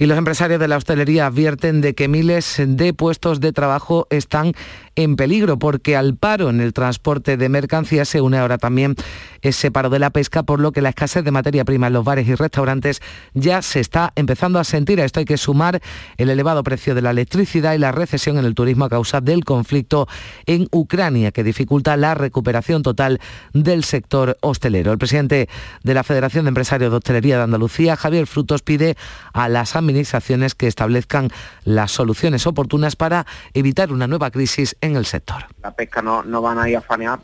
Y 0.00 0.06
los 0.06 0.16
empresarios 0.16 0.58
de 0.58 0.66
la 0.66 0.78
hostelería 0.78 1.26
advierten 1.26 1.82
de 1.82 1.94
que 1.94 2.08
miles 2.08 2.56
de 2.58 2.94
puestos 2.94 3.38
de 3.38 3.52
trabajo 3.52 4.06
están 4.08 4.54
en 4.96 5.16
peligro 5.16 5.58
porque 5.58 5.96
al 5.96 6.16
paro 6.16 6.50
en 6.50 6.60
el 6.60 6.72
transporte 6.72 7.36
de 7.36 7.48
mercancías 7.48 8.08
se 8.08 8.20
une 8.20 8.38
ahora 8.38 8.58
también 8.58 8.96
ese 9.42 9.70
paro 9.70 9.90
de 9.90 9.98
la 9.98 10.10
pesca, 10.10 10.42
por 10.42 10.60
lo 10.60 10.72
que 10.72 10.82
la 10.82 10.90
escasez 10.90 11.24
de 11.24 11.30
materia 11.30 11.64
prima 11.64 11.86
en 11.86 11.94
los 11.94 12.04
bares 12.04 12.28
y 12.28 12.34
restaurantes 12.34 13.00
ya 13.34 13.62
se 13.62 13.80
está 13.80 14.12
empezando 14.16 14.58
a 14.58 14.64
sentir. 14.64 15.00
A 15.00 15.04
esto 15.04 15.20
hay 15.20 15.26
que 15.26 15.38
sumar 15.38 15.80
el 16.16 16.30
elevado 16.30 16.62
precio 16.62 16.94
de 16.94 17.02
la 17.02 17.10
electricidad 17.10 17.74
y 17.74 17.78
la 17.78 17.92
recesión 17.92 18.38
en 18.38 18.44
el 18.44 18.54
turismo 18.54 18.84
a 18.84 18.88
causa 18.88 19.20
del 19.20 19.44
conflicto 19.44 20.08
en 20.46 20.68
Ucrania, 20.72 21.32
que 21.32 21.44
dificulta 21.44 21.96
la 21.96 22.14
recuperación 22.14 22.82
total 22.82 23.20
del 23.52 23.84
sector 23.84 24.36
hostelero. 24.40 24.92
El 24.92 24.98
presidente 24.98 25.48
de 25.82 25.94
la 25.94 26.04
Federación 26.04 26.44
de 26.44 26.50
Empresarios 26.50 26.90
de 26.90 26.96
Hostelería 26.96 27.38
de 27.38 27.44
Andalucía, 27.44 27.96
Javier 27.96 28.26
Frutos, 28.26 28.62
pide 28.62 28.96
a 29.32 29.48
las 29.48 29.76
administraciones 29.76 30.54
que 30.54 30.66
establezcan 30.66 31.30
las 31.64 31.92
soluciones 31.92 32.46
oportunas 32.46 32.96
para 32.96 33.26
evitar 33.54 33.92
una 33.92 34.06
nueva 34.06 34.30
crisis 34.30 34.76
en 34.80 34.96
el 34.96 35.04
sector. 35.04 35.44
La 35.62 35.74
pesca 35.74 36.00
no, 36.00 36.22
no 36.22 36.40
van 36.40 36.58
a 36.58 36.68
ir 36.68 36.76
a 36.76 36.80
faenar, 36.80 37.20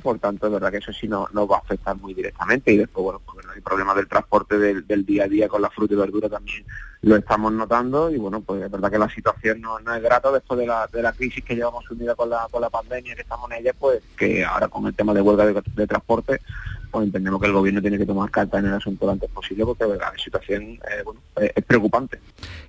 por 0.00 0.18
tanto 0.18 0.46
es 0.46 0.52
verdad 0.52 0.70
que 0.70 0.78
eso 0.78 0.92
sí 0.92 1.06
no, 1.06 1.28
no 1.32 1.46
va 1.46 1.56
a 1.56 1.60
afectar 1.60 1.96
muy 1.96 2.14
directamente 2.14 2.72
y 2.72 2.76
después, 2.76 3.04
bueno, 3.04 3.20
porque 3.24 3.46
el 3.54 3.62
problema 3.62 3.94
del 3.94 4.08
transporte 4.08 4.58
del, 4.58 5.06
día 5.06 5.24
a 5.24 5.28
día 5.28 5.48
con 5.48 5.62
la 5.62 5.70
fruta 5.70 5.94
y 5.94 5.96
verdura 5.96 6.28
también 6.28 6.64
lo 7.02 7.16
estamos 7.16 7.52
notando 7.52 8.10
y 8.10 8.18
bueno, 8.18 8.40
pues 8.40 8.62
es 8.62 8.70
verdad 8.70 8.90
que 8.90 8.98
la 8.98 9.08
situación 9.08 9.60
no, 9.60 9.78
es 9.78 10.02
grata 10.02 10.32
después 10.32 10.58
de 10.58 10.66
la, 10.66 10.88
de 10.88 11.02
la 11.02 11.12
crisis 11.12 11.44
que 11.44 11.54
llevamos 11.54 11.88
unida 11.90 12.14
con 12.14 12.28
la, 12.28 12.48
con 12.50 12.60
la 12.60 12.70
pandemia 12.70 13.14
que 13.14 13.22
estamos 13.22 13.50
en 13.50 13.58
ella, 13.58 13.72
pues 13.78 14.02
que 14.16 14.44
ahora 14.44 14.68
con 14.68 14.86
el 14.86 14.94
tema 14.94 15.14
de 15.14 15.20
huelga 15.20 15.62
de 15.62 15.86
transporte 15.86 16.40
pues 16.96 17.08
entendemos 17.08 17.38
que 17.42 17.46
el 17.46 17.52
gobierno 17.52 17.82
tiene 17.82 17.98
que 17.98 18.06
tomar 18.06 18.30
carta 18.30 18.58
en 18.58 18.64
el 18.64 18.72
asunto 18.72 19.04
lo 19.04 19.12
antes 19.12 19.28
posible 19.28 19.66
porque 19.66 19.84
la 19.84 20.12
situación 20.16 20.80
eh, 21.38 21.52
es 21.54 21.64
preocupante. 21.64 22.18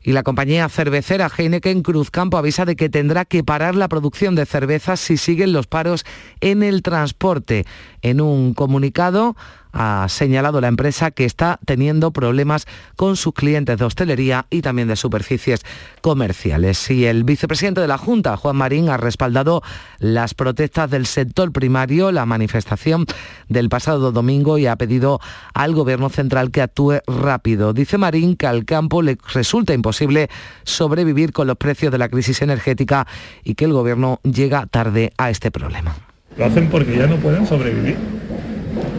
Y 0.04 0.12
la 0.12 0.24
compañía 0.24 0.68
cervecera 0.68 1.30
Heineken 1.30 1.82
Cruzcampo 1.82 2.38
avisa 2.38 2.66
de 2.66 2.76
que 2.76 2.90
tendrá 2.90 3.24
que 3.24 3.46
parar 3.46 3.76
la 3.76 3.88
producción 3.88 4.36
de 4.36 4.46
cervezas 4.46 5.00
si 5.00 5.16
siguen 5.16 5.54
los 5.54 5.68
paros 5.68 6.06
en 6.42 6.62
el 6.62 6.82
transporte. 6.82 7.66
En 8.10 8.22
un 8.22 8.54
comunicado, 8.54 9.36
ha 9.74 10.08
señalado 10.10 10.62
la 10.62 10.70
empresa 10.70 11.12
que 11.12 11.26
está 11.26 11.60
teniendo 11.66 12.12
problemas 12.12 12.66
con 12.96 13.18
sus 13.18 13.34
clientes 13.34 13.78
de 13.78 13.84
hostelería 13.84 14.48
y 14.50 14.62
también 14.62 14.88
de 14.88 14.96
superficies 14.96 15.62
comerciales. 16.02 16.90
Y 16.90 17.06
el 17.06 17.26
vicepresidente 17.26 17.82
de 17.82 17.88
la 17.88 17.98
Junta, 17.98 18.38
Juan 18.38 18.56
Marín, 18.56 18.90
ha 18.90 18.96
respaldado 18.96 19.62
las 20.00 20.34
protestas 20.34 20.90
del 20.90 21.06
sector 21.06 21.52
primario, 21.52 22.12
la 22.14 22.26
manifestación 22.26 23.06
del 23.50 23.68
pasado 23.68 24.12
domingo 24.12 24.58
y 24.58 24.68
ha 24.68 24.78
pedido 24.78 25.20
al 25.54 25.76
Gobierno 25.76 26.10
central 26.10 26.50
que 26.52 26.62
actúe 26.62 27.02
rápido. 27.06 27.74
Dice 27.74 27.98
Marín 27.98 28.38
que 28.38 28.48
al 28.48 28.64
campo 28.64 29.02
le 29.02 29.18
resulta 29.34 29.74
imposible 29.74 30.30
sobrevivir 30.64 31.34
con 31.34 31.46
los 31.46 31.58
precios 31.58 31.92
de 31.92 31.98
la 31.98 32.10
crisis 32.10 32.42
energética 32.42 33.06
y 33.44 33.56
que 33.56 33.66
el 33.66 33.74
Gobierno 33.74 34.22
llega 34.24 34.66
tarde 34.66 35.12
a 35.18 35.30
este 35.30 35.52
problema. 35.52 36.07
Lo 36.38 36.46
hacen 36.46 36.70
porque 36.70 36.98
ya 36.98 37.08
no 37.08 37.18
pueden 37.18 37.48
sobrevivir 37.48 37.96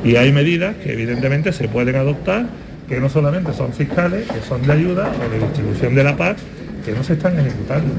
y 0.05 0.17
hay 0.17 0.33
medidas 0.33 0.77
que 0.77 0.93
evidentemente 0.93 1.53
se 1.53 1.69
pueden 1.69 1.97
adoptar, 1.97 2.47
que 2.89 3.01
no 3.01 3.09
solamente 3.09 3.53
son 3.53 3.73
fiscales, 3.73 4.27
que 4.27 4.41
son 4.41 4.67
de 4.67 4.73
ayuda 4.73 5.13
o 5.13 5.31
de 5.31 5.39
distribución 5.39 5.95
de 5.95 6.05
la 6.05 6.17
paz, 6.17 6.37
que 6.85 6.93
no 6.93 7.03
se 7.03 7.15
están 7.15 7.39
ejecutando. 7.39 7.93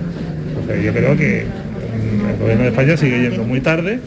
yo 0.84 0.94
creo 0.94 1.16
que 1.16 1.46
mm, 1.46 2.30
el 2.30 2.38
gobierno 2.38 2.64
de 2.64 2.70
España 2.70 2.98
sigue 2.98 3.22
yendo 3.22 3.44
muy 3.44 3.62
tarde, 3.62 4.00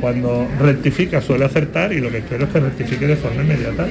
cuando 0.00 0.46
rectifica 0.60 1.20
suele 1.20 1.44
acertar 1.44 1.92
y 1.92 2.00
lo 2.00 2.10
que 2.10 2.18
espero 2.18 2.44
es 2.44 2.50
que 2.50 2.60
rectifique 2.60 3.06
de 3.06 3.16
forma 3.16 3.42
inmediata. 3.42 3.86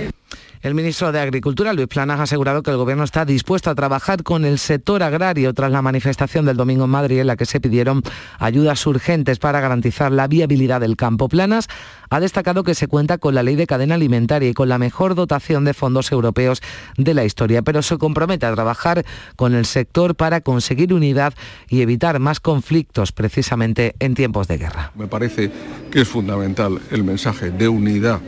El 0.62 0.74
ministro 0.74 1.12
de 1.12 1.20
Agricultura, 1.20 1.72
Luis 1.72 1.88
Planas, 1.88 2.20
ha 2.20 2.24
asegurado 2.24 2.64
que 2.64 2.72
el 2.72 2.78
Gobierno 2.78 3.04
está 3.04 3.26
dispuesto 3.26 3.70
a 3.70 3.76
trabajar 3.76 4.24
con 4.24 4.44
el 4.44 4.58
sector 4.58 5.04
agrario 5.04 5.54
tras 5.54 5.72
la 5.72 5.84
manifestación 5.84 6.46
del 6.46 6.58
domingo 6.58 6.86
en 6.86 6.90
Madrid 6.90 7.20
en 7.20 7.28
la 7.28 7.36
que 7.36 7.46
se 7.46 7.62
pidieron 7.62 8.02
ayudas 8.40 8.86
urgentes 8.88 9.38
para 9.38 9.62
garantizar 9.62 10.12
la 10.12 10.28
viabilidad 10.28 10.82
del 10.82 10.96
campo. 10.96 11.30
Planas 11.30 11.68
ha 12.10 12.20
destacado 12.20 12.64
que 12.64 12.74
se 12.74 12.88
cuenta 12.88 13.20
con 13.20 13.36
la 13.36 13.44
ley 13.44 13.56
de 13.56 13.68
cadena 13.68 13.96
alimentaria 13.96 14.50
y 14.50 14.54
con 14.54 14.68
la 14.68 14.80
mejor 14.80 15.14
dotación 15.14 15.64
de 15.64 15.76
fondos 15.76 16.12
europeos 16.12 16.62
de 16.98 17.14
la 17.14 17.24
historia, 17.24 17.62
pero 17.62 17.84
se 17.84 17.98
compromete 17.98 18.46
a 18.46 18.54
trabajar 18.54 19.06
con 19.36 19.54
el 19.54 19.66
sector 19.66 20.16
para 20.16 20.42
conseguir 20.42 20.94
unidad 20.94 21.34
y 21.70 21.82
evitar 21.82 22.20
más 22.20 22.40
conflictos 22.40 23.12
precisamente 23.12 23.96
en 24.00 24.16
tiempos 24.16 24.48
de 24.48 24.58
guerra. 24.58 24.92
Me 24.96 25.08
parece 25.08 25.52
que 25.92 26.02
es 26.02 26.08
fundamental 26.08 26.82
el 26.90 27.04
mensaje 27.04 27.52
de 27.52 27.68
unidad 27.68 28.22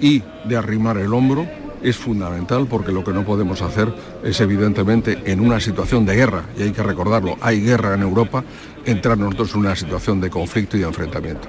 y 0.00 0.22
de 0.44 0.56
arrimar 0.56 0.98
el 0.98 1.12
hombro 1.12 1.46
es 1.82 1.96
fundamental 1.96 2.66
porque 2.68 2.92
lo 2.92 3.04
que 3.04 3.12
no 3.12 3.24
podemos 3.24 3.62
hacer 3.62 3.92
es 4.24 4.40
evidentemente 4.40 5.22
en 5.26 5.40
una 5.40 5.60
situación 5.60 6.04
de 6.06 6.16
guerra, 6.16 6.42
y 6.58 6.62
hay 6.62 6.72
que 6.72 6.82
recordarlo, 6.82 7.36
hay 7.40 7.60
guerra 7.60 7.94
en 7.94 8.02
Europa, 8.02 8.44
entrar 8.84 9.18
nosotros 9.18 9.54
en 9.54 9.60
una 9.60 9.76
situación 9.76 10.20
de 10.20 10.30
conflicto 10.30 10.76
y 10.76 10.80
de 10.80 10.86
enfrentamiento. 10.86 11.48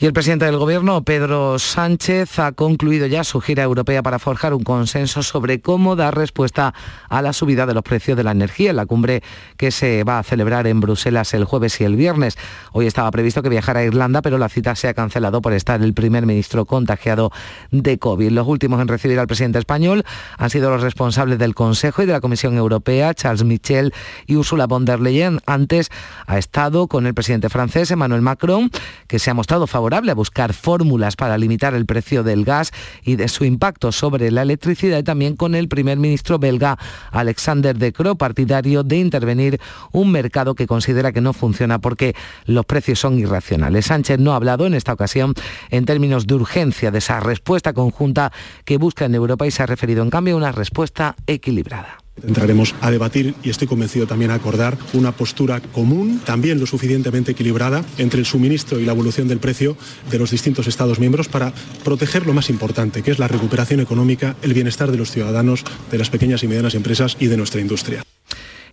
Y 0.00 0.06
el 0.06 0.12
presidente 0.12 0.44
del 0.44 0.58
Gobierno, 0.58 1.02
Pedro 1.02 1.58
Sánchez, 1.58 2.38
ha 2.38 2.52
concluido 2.52 3.08
ya 3.08 3.24
su 3.24 3.40
gira 3.40 3.64
europea 3.64 4.00
para 4.00 4.20
forjar 4.20 4.54
un 4.54 4.62
consenso 4.62 5.24
sobre 5.24 5.60
cómo 5.60 5.96
dar 5.96 6.16
respuesta 6.16 6.72
a 7.08 7.20
la 7.20 7.32
subida 7.32 7.66
de 7.66 7.74
los 7.74 7.82
precios 7.82 8.16
de 8.16 8.22
la 8.22 8.30
energía 8.30 8.70
en 8.70 8.76
la 8.76 8.86
cumbre 8.86 9.24
que 9.56 9.72
se 9.72 10.04
va 10.04 10.20
a 10.20 10.22
celebrar 10.22 10.68
en 10.68 10.78
Bruselas 10.78 11.34
el 11.34 11.42
jueves 11.42 11.80
y 11.80 11.84
el 11.84 11.96
viernes. 11.96 12.38
Hoy 12.70 12.86
estaba 12.86 13.10
previsto 13.10 13.42
que 13.42 13.48
viajara 13.48 13.80
a 13.80 13.84
Irlanda, 13.86 14.22
pero 14.22 14.38
la 14.38 14.48
cita 14.48 14.76
se 14.76 14.86
ha 14.86 14.94
cancelado 14.94 15.42
por 15.42 15.52
estar 15.52 15.82
el 15.82 15.94
primer 15.94 16.26
ministro 16.26 16.64
contagiado 16.64 17.32
de 17.72 17.98
COVID. 17.98 18.30
Los 18.30 18.46
últimos 18.46 18.80
en 18.80 18.86
recibir 18.86 19.18
al 19.18 19.26
presidente 19.26 19.58
español 19.58 20.04
han 20.36 20.50
sido 20.50 20.70
los 20.70 20.80
responsables 20.80 21.40
del 21.40 21.56
Consejo 21.56 22.04
y 22.04 22.06
de 22.06 22.12
la 22.12 22.20
Comisión 22.20 22.56
Europea, 22.56 23.14
Charles 23.14 23.42
Michel 23.42 23.92
y 24.28 24.36
Ursula 24.36 24.68
von 24.68 24.84
der 24.84 25.00
Leyen. 25.00 25.40
Antes 25.44 25.90
ha 26.28 26.38
estado 26.38 26.86
con 26.86 27.04
el 27.08 27.14
presidente 27.14 27.48
francés, 27.48 27.90
Emmanuel 27.90 28.22
Macron, 28.22 28.70
que 29.08 29.18
se 29.18 29.32
ha 29.32 29.34
mostrado 29.34 29.66
favorable 29.66 29.87
a 29.94 30.14
buscar 30.14 30.52
fórmulas 30.52 31.16
para 31.16 31.38
limitar 31.38 31.74
el 31.74 31.86
precio 31.86 32.22
del 32.22 32.44
gas 32.44 32.72
y 33.02 33.16
de 33.16 33.28
su 33.28 33.44
impacto 33.44 33.90
sobre 33.90 34.30
la 34.30 34.42
electricidad 34.42 34.98
y 34.98 35.02
también 35.02 35.34
con 35.34 35.54
el 35.54 35.68
primer 35.68 35.98
ministro 35.98 36.38
belga 36.38 36.78
Alexander 37.10 37.76
De 37.76 37.92
Croo, 37.92 38.16
partidario 38.16 38.82
de 38.82 38.98
intervenir 38.98 39.60
un 39.92 40.12
mercado 40.12 40.54
que 40.54 40.66
considera 40.66 41.12
que 41.12 41.20
no 41.20 41.32
funciona 41.32 41.78
porque 41.78 42.14
los 42.44 42.66
precios 42.66 42.98
son 42.98 43.18
irracionales. 43.18 43.86
Sánchez 43.86 44.18
no 44.18 44.32
ha 44.32 44.36
hablado 44.36 44.66
en 44.66 44.74
esta 44.74 44.92
ocasión 44.92 45.34
en 45.70 45.84
términos 45.84 46.26
de 46.26 46.34
urgencia 46.34 46.90
de 46.90 46.98
esa 46.98 47.20
respuesta 47.20 47.72
conjunta 47.72 48.32
que 48.64 48.76
busca 48.76 49.06
en 49.06 49.14
Europa 49.14 49.46
y 49.46 49.50
se 49.50 49.62
ha 49.62 49.66
referido 49.66 50.02
en 50.02 50.10
cambio 50.10 50.34
a 50.34 50.38
una 50.38 50.52
respuesta 50.52 51.16
equilibrada. 51.26 51.98
Entraremos 52.26 52.74
a 52.80 52.90
debatir 52.90 53.34
y 53.42 53.50
estoy 53.50 53.68
convencido 53.68 54.06
también 54.06 54.30
a 54.30 54.34
acordar 54.34 54.76
una 54.92 55.12
postura 55.12 55.60
común, 55.60 56.20
también 56.24 56.60
lo 56.60 56.66
suficientemente 56.66 57.32
equilibrada, 57.32 57.84
entre 57.98 58.20
el 58.20 58.26
suministro 58.26 58.78
y 58.78 58.84
la 58.84 58.92
evolución 58.92 59.28
del 59.28 59.38
precio 59.38 59.76
de 60.10 60.18
los 60.18 60.30
distintos 60.30 60.66
Estados 60.66 60.98
miembros 60.98 61.28
para 61.28 61.52
proteger 61.84 62.26
lo 62.26 62.34
más 62.34 62.50
importante, 62.50 63.02
que 63.02 63.10
es 63.10 63.18
la 63.18 63.28
recuperación 63.28 63.80
económica, 63.80 64.36
el 64.42 64.54
bienestar 64.54 64.90
de 64.90 64.98
los 64.98 65.10
ciudadanos, 65.10 65.64
de 65.90 65.98
las 65.98 66.10
pequeñas 66.10 66.42
y 66.42 66.48
medianas 66.48 66.74
empresas 66.74 67.16
y 67.18 67.26
de 67.26 67.36
nuestra 67.36 67.60
industria. 67.60 68.02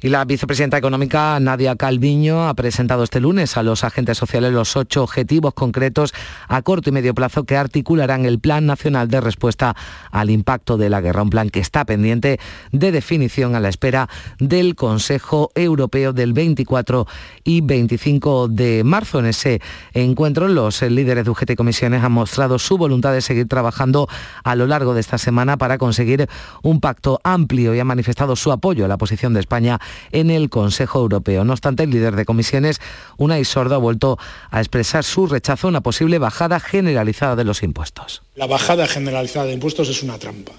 Y 0.06 0.10
la 0.10 0.24
vicepresidenta 0.24 0.78
económica 0.78 1.39
Nadia 1.39 1.76
Calviño 1.76 2.48
ha 2.48 2.54
presentado 2.54 3.04
este 3.04 3.20
lunes 3.20 3.58
a 3.58 3.63
los 3.63 3.84
agentes 3.84 4.20
sociales 4.20 4.54
los 4.54 4.76
ocho 4.76 5.02
objetivos 5.02 5.56
concretos 5.56 6.13
a 6.48 6.62
corto 6.62 6.91
y 6.91 6.94
medio 6.94 7.15
plazo 7.15 7.46
que 7.46 7.58
articularán 7.58 8.24
el 8.26 8.39
Plan 8.39 8.68
Nacional 8.68 9.08
de 9.08 9.20
Respuesta 9.20 9.76
al 10.12 10.30
Impacto 10.30 10.78
de 10.78 10.91
la 10.91 11.02
Guerra, 11.02 11.24
un 11.24 11.32
plan 11.32 11.50
que 11.50 11.60
está 11.60 11.86
pendiente 11.86 12.39
de 12.72 12.91
definición 12.91 13.56
a 13.56 13.60
la 13.60 13.70
espera 13.70 14.08
del 14.38 14.76
Consejo 14.76 15.50
Europeo 15.56 16.13
del 16.13 16.34
24 16.34 17.08
y 17.44 17.62
25 17.62 18.48
de 18.48 18.84
marzo. 18.84 19.18
En 19.18 19.26
ese 19.26 19.60
encuentro, 19.96 20.48
los 20.48 20.84
líderes 20.84 21.26
de 21.26 21.32
UGT 21.32 21.50
y 21.50 21.56
comisiones 21.56 22.04
han 22.04 22.12
mostrado 22.12 22.60
su 22.60 22.78
voluntad 22.78 23.12
de 23.12 23.22
seguir 23.22 23.48
trabajando 23.48 24.08
a 24.44 24.56
lo 24.56 24.68
largo 24.68 24.94
de 24.94 25.00
esta 25.00 25.18
semana 25.18 25.58
para 25.58 25.80
conseguir 25.80 26.30
un 26.62 26.80
pacto 26.80 27.20
amplio 27.24 27.74
y 27.74 27.80
han 27.80 27.88
manifestado 27.88 28.36
su 28.36 28.52
apoyo 28.52 28.86
a 28.86 28.88
la 28.88 29.00
posición 29.00 29.34
de 29.34 29.39
España 29.39 29.80
en 30.12 30.29
el 30.29 30.49
Consejo 30.49 30.99
Europeo. 30.99 31.43
No 31.43 31.53
obstante, 31.53 31.84
el 31.84 31.89
líder 31.89 32.15
de 32.15 32.25
comisiones, 32.25 32.79
Unai 33.17 33.45
Sordo, 33.45 33.75
ha 33.75 33.79
vuelto 33.79 34.17
a 34.51 34.60
expresar 34.60 35.03
su 35.03 35.27
rechazo 35.27 35.67
a 35.67 35.69
una 35.69 35.81
posible 35.81 36.17
bajada 36.17 36.60
generalizada 36.60 37.36
de 37.36 37.43
los 37.43 37.63
impuestos. 37.63 38.21
La 38.36 38.47
bajada 38.47 38.88
generalizada 38.88 39.45
de 39.45 39.53
impuestos 39.53 39.89
es 39.89 40.03
una 40.03 40.17
trampa. 40.17 40.53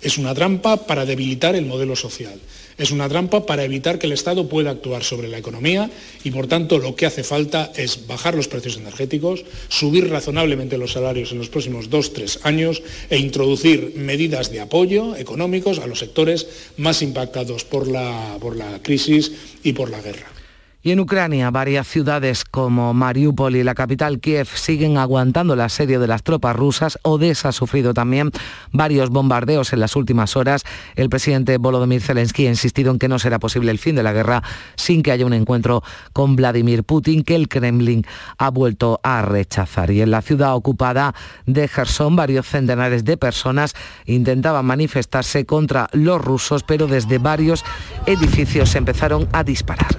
Es 0.00 0.18
una 0.18 0.34
trampa 0.34 0.78
para 0.78 1.04
debilitar 1.04 1.54
el 1.54 1.66
modelo 1.66 1.94
social. 1.94 2.40
Es 2.78 2.90
una 2.90 3.08
trampa 3.08 3.46
para 3.46 3.64
evitar 3.64 3.98
que 3.98 4.06
el 4.06 4.12
Estado 4.12 4.48
pueda 4.48 4.70
actuar 4.70 5.04
sobre 5.04 5.28
la 5.28 5.38
economía 5.38 5.90
y, 6.24 6.30
por 6.30 6.46
tanto, 6.46 6.78
lo 6.78 6.94
que 6.94 7.06
hace 7.06 7.24
falta 7.24 7.72
es 7.76 8.06
bajar 8.06 8.34
los 8.34 8.48
precios 8.48 8.76
energéticos, 8.76 9.44
subir 9.68 10.10
razonablemente 10.10 10.78
los 10.78 10.92
salarios 10.92 11.32
en 11.32 11.38
los 11.38 11.48
próximos 11.48 11.90
dos, 11.90 12.12
tres 12.12 12.40
años 12.42 12.82
e 13.10 13.18
introducir 13.18 13.92
medidas 13.96 14.50
de 14.50 14.60
apoyo 14.60 15.16
económicos 15.16 15.78
a 15.78 15.86
los 15.86 15.98
sectores 15.98 16.46
más 16.76 17.02
impactados 17.02 17.64
por 17.64 17.88
la, 17.88 18.36
por 18.40 18.56
la 18.56 18.82
crisis 18.82 19.32
y 19.62 19.72
por 19.72 19.90
la 19.90 20.00
guerra. 20.00 20.41
Y 20.84 20.90
en 20.90 20.98
Ucrania, 20.98 21.48
varias 21.52 21.86
ciudades 21.86 22.44
como 22.44 22.92
Mariupol 22.92 23.54
y 23.54 23.62
la 23.62 23.76
capital 23.76 24.18
Kiev 24.18 24.48
siguen 24.48 24.98
aguantando 24.98 25.54
el 25.54 25.60
asedio 25.60 26.00
de 26.00 26.08
las 26.08 26.24
tropas 26.24 26.56
rusas. 26.56 26.98
Odessa 27.02 27.50
ha 27.50 27.52
sufrido 27.52 27.94
también 27.94 28.32
varios 28.72 29.10
bombardeos 29.10 29.72
en 29.72 29.78
las 29.78 29.94
últimas 29.94 30.34
horas. 30.34 30.64
El 30.96 31.08
presidente 31.08 31.56
Volodymyr 31.58 32.02
Zelensky 32.02 32.48
ha 32.48 32.50
insistido 32.50 32.90
en 32.90 32.98
que 32.98 33.06
no 33.06 33.20
será 33.20 33.38
posible 33.38 33.70
el 33.70 33.78
fin 33.78 33.94
de 33.94 34.02
la 34.02 34.12
guerra 34.12 34.42
sin 34.74 35.04
que 35.04 35.12
haya 35.12 35.24
un 35.24 35.34
encuentro 35.34 35.84
con 36.12 36.34
Vladimir 36.34 36.82
Putin, 36.82 37.22
que 37.22 37.36
el 37.36 37.48
Kremlin 37.48 38.04
ha 38.36 38.50
vuelto 38.50 38.98
a 39.04 39.22
rechazar. 39.22 39.92
Y 39.92 40.02
en 40.02 40.10
la 40.10 40.20
ciudad 40.20 40.56
ocupada 40.56 41.14
de 41.46 41.68
Gerson, 41.68 42.16
varios 42.16 42.48
centenares 42.48 43.04
de 43.04 43.16
personas 43.16 43.74
intentaban 44.04 44.66
manifestarse 44.66 45.46
contra 45.46 45.88
los 45.92 46.20
rusos, 46.20 46.64
pero 46.64 46.88
desde 46.88 47.18
varios 47.18 47.64
edificios 48.06 48.70
se 48.70 48.78
empezaron 48.78 49.28
a 49.30 49.44
disparar. 49.44 49.94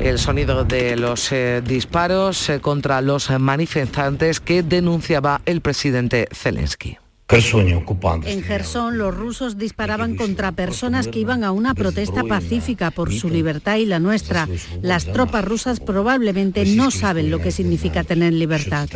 El 0.00 0.18
sonido 0.18 0.64
de 0.64 0.96
los 0.96 1.30
eh, 1.32 1.62
disparos 1.64 2.48
eh, 2.48 2.60
contra 2.60 3.00
los 3.00 3.30
manifestantes 3.30 4.40
que 4.40 4.62
denunciaba 4.62 5.40
el 5.44 5.60
presidente 5.60 6.28
Zelensky. 6.32 6.98
En 8.24 8.42
Gerson 8.42 8.98
los 8.98 9.14
rusos 9.14 9.56
disparaban 9.56 10.16
contra 10.16 10.50
personas 10.50 11.06
que 11.06 11.20
iban 11.20 11.44
a 11.44 11.52
una 11.52 11.74
protesta 11.74 12.24
pacífica 12.24 12.90
por 12.90 13.12
su 13.12 13.28
libertad 13.28 13.76
y 13.76 13.86
la 13.86 14.00
nuestra. 14.00 14.48
Las 14.82 15.04
tropas 15.04 15.44
rusas 15.44 15.78
probablemente 15.78 16.64
no 16.64 16.90
saben 16.90 17.30
lo 17.30 17.38
que 17.38 17.52
significa 17.52 18.02
tener 18.02 18.32
libertad. 18.32 18.88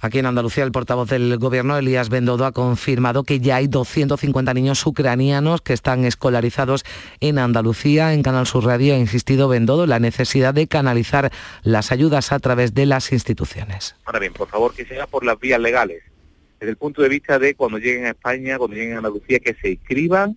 Aquí 0.00 0.20
en 0.20 0.26
Andalucía, 0.26 0.62
el 0.62 0.70
portavoz 0.70 1.08
del 1.08 1.38
Gobierno, 1.38 1.76
Elías 1.76 2.08
Bendodo, 2.08 2.44
ha 2.44 2.52
confirmado 2.52 3.24
que 3.24 3.40
ya 3.40 3.56
hay 3.56 3.66
250 3.66 4.54
niños 4.54 4.86
ucranianos 4.86 5.60
que 5.60 5.72
están 5.72 6.04
escolarizados 6.04 6.84
en 7.18 7.38
Andalucía. 7.38 8.14
En 8.14 8.22
Canal 8.22 8.46
Sur 8.46 8.64
Radio 8.64 8.94
ha 8.94 8.98
insistido 8.98 9.48
Bendodo 9.48 9.84
en 9.84 9.90
la 9.90 9.98
necesidad 9.98 10.54
de 10.54 10.68
canalizar 10.68 11.32
las 11.64 11.90
ayudas 11.90 12.30
a 12.30 12.38
través 12.38 12.74
de 12.74 12.86
las 12.86 13.10
instituciones. 13.10 13.96
Ahora 14.04 14.20
bien, 14.20 14.32
por 14.32 14.48
favor, 14.48 14.72
que 14.72 14.84
sea 14.84 15.08
por 15.08 15.24
las 15.24 15.40
vías 15.40 15.58
legales. 15.58 16.04
Desde 16.60 16.70
el 16.70 16.76
punto 16.76 17.02
de 17.02 17.08
vista 17.08 17.40
de 17.40 17.56
cuando 17.56 17.78
lleguen 17.78 18.04
a 18.04 18.10
España, 18.10 18.56
cuando 18.56 18.76
lleguen 18.76 18.94
a 18.94 18.98
Andalucía, 18.98 19.40
que 19.40 19.54
se 19.54 19.70
inscriban, 19.70 20.36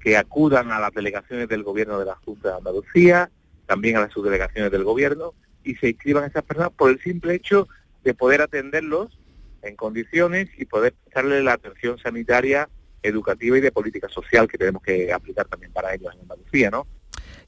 que 0.00 0.16
acudan 0.16 0.72
a 0.72 0.80
las 0.80 0.94
delegaciones 0.94 1.46
del 1.50 1.62
Gobierno 1.62 1.98
de 1.98 2.06
la 2.06 2.14
Junta 2.24 2.48
de 2.48 2.56
Andalucía, 2.56 3.30
también 3.66 3.98
a 3.98 4.00
las 4.00 4.12
subdelegaciones 4.12 4.72
del 4.72 4.84
Gobierno, 4.84 5.34
y 5.62 5.74
se 5.74 5.90
inscriban 5.90 6.24
esas 6.24 6.42
personas 6.42 6.72
por 6.72 6.90
el 6.90 6.98
simple 7.00 7.34
hecho 7.34 7.68
de 8.04 8.14
poder 8.14 8.42
atenderlos 8.42 9.18
en 9.62 9.76
condiciones 9.76 10.48
y 10.56 10.66
poder 10.66 10.92
prestarle 10.92 11.42
la 11.42 11.54
atención 11.54 11.98
sanitaria, 11.98 12.68
educativa 13.02 13.58
y 13.58 13.60
de 13.60 13.72
política 13.72 14.08
social 14.08 14.46
que 14.46 14.58
tenemos 14.58 14.82
que 14.82 15.12
aplicar 15.12 15.48
también 15.48 15.72
para 15.72 15.94
ellos 15.94 16.12
en 16.14 16.20
Andalucía, 16.20 16.70
¿no? 16.70 16.86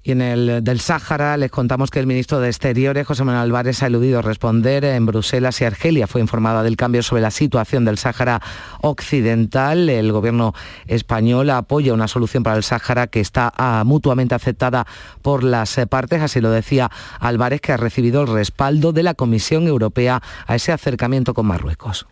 Y 0.06 0.12
en 0.12 0.22
el 0.22 0.62
del 0.62 0.78
Sáhara 0.78 1.36
les 1.36 1.50
contamos 1.50 1.90
que 1.90 1.98
el 1.98 2.06
ministro 2.06 2.38
de 2.38 2.46
Exteriores, 2.46 3.04
José 3.04 3.24
Manuel 3.24 3.42
Álvarez, 3.42 3.82
ha 3.82 3.88
eludido 3.88 4.22
responder. 4.22 4.84
En 4.84 5.04
Bruselas 5.04 5.60
y 5.60 5.64
Argelia 5.64 6.06
fue 6.06 6.20
informada 6.20 6.62
del 6.62 6.76
cambio 6.76 7.02
sobre 7.02 7.22
la 7.22 7.32
situación 7.32 7.84
del 7.84 7.98
Sáhara 7.98 8.40
Occidental. 8.82 9.90
El 9.90 10.12
gobierno 10.12 10.54
español 10.86 11.50
apoya 11.50 11.92
una 11.92 12.06
solución 12.06 12.44
para 12.44 12.56
el 12.56 12.62
Sáhara 12.62 13.08
que 13.08 13.18
está 13.18 13.52
ah, 13.56 13.82
mutuamente 13.84 14.36
aceptada 14.36 14.86
por 15.22 15.42
las 15.42 15.76
eh, 15.76 15.88
partes. 15.88 16.22
Así 16.22 16.40
lo 16.40 16.52
decía 16.52 16.88
Álvarez, 17.18 17.60
que 17.60 17.72
ha 17.72 17.76
recibido 17.76 18.20
el 18.20 18.28
respaldo 18.28 18.92
de 18.92 19.02
la 19.02 19.14
Comisión 19.14 19.66
Europea 19.66 20.22
a 20.46 20.54
ese 20.54 20.70
acercamiento 20.70 21.34
con 21.34 21.46
Marruecos. 21.46 22.06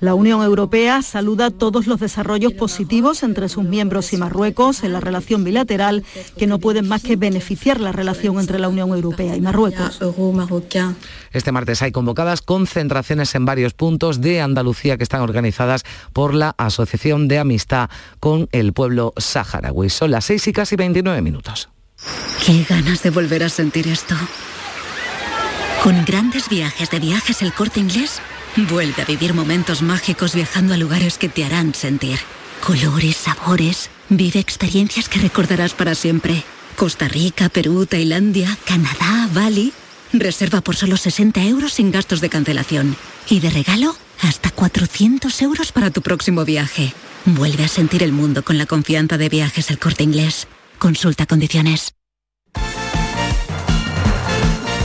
La 0.00 0.14
Unión 0.14 0.42
Europea 0.42 1.02
saluda 1.02 1.50
todos 1.50 1.86
los 1.86 2.00
desarrollos 2.00 2.52
positivos 2.52 3.22
entre 3.22 3.48
sus 3.48 3.64
miembros 3.64 4.12
y 4.12 4.16
Marruecos 4.16 4.84
en 4.84 4.92
la 4.92 5.00
relación 5.00 5.42
bilateral 5.42 6.04
que 6.38 6.46
no 6.46 6.58
pueden 6.58 6.88
más 6.88 7.02
que 7.02 7.16
beneficiar 7.16 7.80
la 7.80 7.92
relación 7.92 8.38
entre 8.38 8.58
la 8.58 8.68
Unión 8.68 8.90
Europea 8.90 9.36
y 9.36 9.40
Marruecos. 9.40 9.98
Este 11.32 11.52
martes 11.52 11.82
hay 11.82 11.92
convocadas 11.92 12.40
concentraciones 12.40 13.34
en 13.34 13.44
varios 13.44 13.74
puntos 13.74 14.20
de 14.20 14.40
Andalucía 14.40 14.96
que 14.96 15.02
están 15.02 15.22
organizadas 15.22 15.82
por 16.12 16.34
la 16.34 16.54
Asociación 16.56 17.28
de 17.28 17.38
Amistad 17.38 17.90
con 18.20 18.48
el 18.52 18.72
pueblo 18.72 19.12
saharaui. 19.16 19.90
Son 19.90 20.12
las 20.12 20.24
6 20.26 20.48
y 20.48 20.52
casi 20.52 20.76
29 20.76 21.20
minutos. 21.20 21.68
Qué 22.46 22.64
ganas 22.68 23.02
de 23.02 23.10
volver 23.10 23.42
a 23.42 23.48
sentir 23.48 23.88
esto. 23.88 24.14
Con 25.88 26.04
grandes 26.04 26.50
viajes 26.50 26.90
de 26.90 27.00
viajes 27.00 27.40
el 27.40 27.54
corte 27.54 27.80
inglés, 27.80 28.20
vuelve 28.68 29.00
a 29.00 29.06
vivir 29.06 29.32
momentos 29.32 29.80
mágicos 29.80 30.34
viajando 30.34 30.74
a 30.74 30.76
lugares 30.76 31.16
que 31.16 31.30
te 31.30 31.46
harán 31.46 31.72
sentir. 31.72 32.18
Colores, 32.62 33.16
sabores, 33.16 33.88
vive 34.10 34.38
experiencias 34.38 35.08
que 35.08 35.18
recordarás 35.18 35.72
para 35.72 35.94
siempre. 35.94 36.44
Costa 36.76 37.08
Rica, 37.08 37.48
Perú, 37.48 37.86
Tailandia, 37.86 38.54
Canadá, 38.66 39.30
Bali. 39.32 39.72
Reserva 40.12 40.60
por 40.60 40.76
solo 40.76 40.98
60 40.98 41.42
euros 41.44 41.72
sin 41.72 41.90
gastos 41.90 42.20
de 42.20 42.28
cancelación. 42.28 42.94
Y 43.30 43.40
de 43.40 43.48
regalo, 43.48 43.96
hasta 44.20 44.50
400 44.50 45.40
euros 45.40 45.72
para 45.72 45.90
tu 45.90 46.02
próximo 46.02 46.44
viaje. 46.44 46.92
Vuelve 47.24 47.64
a 47.64 47.68
sentir 47.68 48.02
el 48.02 48.12
mundo 48.12 48.44
con 48.44 48.58
la 48.58 48.66
confianza 48.66 49.16
de 49.16 49.30
viajes 49.30 49.70
el 49.70 49.78
corte 49.78 50.04
inglés. 50.04 50.48
Consulta 50.78 51.24
condiciones. 51.24 51.94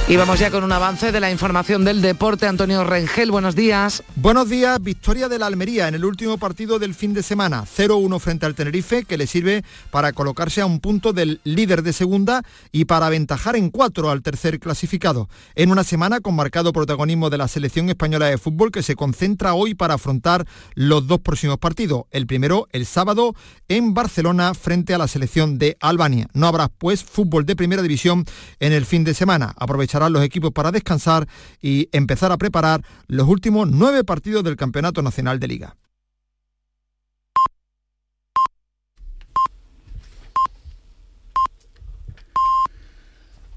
Y 0.05 0.17
vamos 0.17 0.37
ya 0.37 0.51
con 0.51 0.65
un 0.65 0.71
avance 0.73 1.13
de 1.13 1.19
la 1.21 1.31
información 1.31 1.85
del 1.85 2.01
deporte. 2.01 2.45
Antonio 2.45 2.83
Rengel, 2.83 3.31
buenos 3.31 3.55
días. 3.55 4.03
Buenos 4.17 4.49
días, 4.49 4.77
victoria 4.81 5.29
de 5.29 5.39
la 5.39 5.45
Almería 5.45 5.87
en 5.87 5.95
el 5.95 6.03
último 6.03 6.37
partido 6.37 6.77
del 6.77 6.93
fin 6.93 7.13
de 7.13 7.23
semana. 7.23 7.63
0-1 7.63 8.19
frente 8.19 8.45
al 8.45 8.53
Tenerife, 8.53 9.05
que 9.05 9.17
le 9.17 9.27
sirve 9.27 9.63
para 9.91 10.11
colocarse 10.11 10.59
a 10.59 10.65
un 10.65 10.81
punto 10.81 11.13
del 11.13 11.39
líder 11.45 11.83
de 11.83 11.93
segunda 11.93 12.43
y 12.73 12.83
para 12.83 13.05
aventajar 13.05 13.55
en 13.55 13.69
cuatro 13.69 14.09
al 14.09 14.21
tercer 14.21 14.59
clasificado. 14.59 15.29
En 15.55 15.71
una 15.71 15.85
semana 15.85 16.19
con 16.19 16.35
marcado 16.35 16.73
protagonismo 16.73 17.29
de 17.29 17.37
la 17.37 17.47
selección 17.47 17.87
española 17.87 18.25
de 18.25 18.37
fútbol 18.37 18.71
que 18.71 18.83
se 18.83 18.97
concentra 18.97 19.53
hoy 19.53 19.73
para 19.73 19.93
afrontar 19.93 20.45
los 20.75 21.07
dos 21.07 21.21
próximos 21.21 21.59
partidos. 21.59 22.03
El 22.11 22.27
primero, 22.27 22.67
el 22.73 22.85
sábado, 22.85 23.35
en 23.69 23.93
Barcelona 23.93 24.53
frente 24.53 24.93
a 24.93 24.97
la 24.97 25.07
selección 25.07 25.57
de 25.57 25.77
Albania. 25.79 26.27
No 26.33 26.47
habrá 26.47 26.67
pues 26.67 27.05
fútbol 27.05 27.45
de 27.45 27.55
primera 27.55 27.81
división 27.81 28.25
en 28.59 28.73
el 28.73 28.85
fin 28.85 29.05
de 29.05 29.13
semana. 29.13 29.53
Aprovecharán 29.93 30.13
los 30.13 30.23
equipos 30.23 30.51
para 30.51 30.71
descansar 30.71 31.27
y 31.62 31.88
empezar 31.91 32.32
a 32.32 32.38
preparar 32.38 32.84
los 33.08 33.27
últimos 33.27 33.69
nueve 33.69 34.03
partidos 34.03 34.43
del 34.43 34.56
Campeonato 34.56 35.03
Nacional 35.03 35.39
de 35.39 35.47
Liga. 35.47 35.75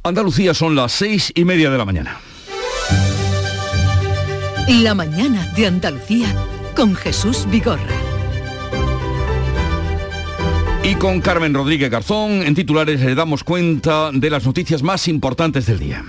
Andalucía 0.03 0.53
son 0.53 0.75
las 0.75 0.93
seis 0.93 1.33
y 1.35 1.45
media 1.47 1.71
de 1.71 1.79
la 1.79 1.85
mañana. 1.87 2.21
La 4.69 4.95
mañana 4.95 5.51
de 5.57 5.67
Andalucía 5.67 6.35
con 6.75 6.95
Jesús 6.95 7.47
Vigorra. 7.51 7.97
Y 10.85 10.95
con 10.97 11.23
Carmen 11.23 11.55
Rodríguez 11.55 11.91
Garzón, 11.91 12.43
en 12.43 12.55
titulares 12.55 13.01
le 13.01 13.15
damos 13.15 13.43
cuenta 13.43 14.11
de 14.13 14.31
las 14.31 14.45
noticias 14.45 14.83
más 14.83 15.09
importantes 15.09 15.65
del 15.67 15.79
día. 15.79 16.05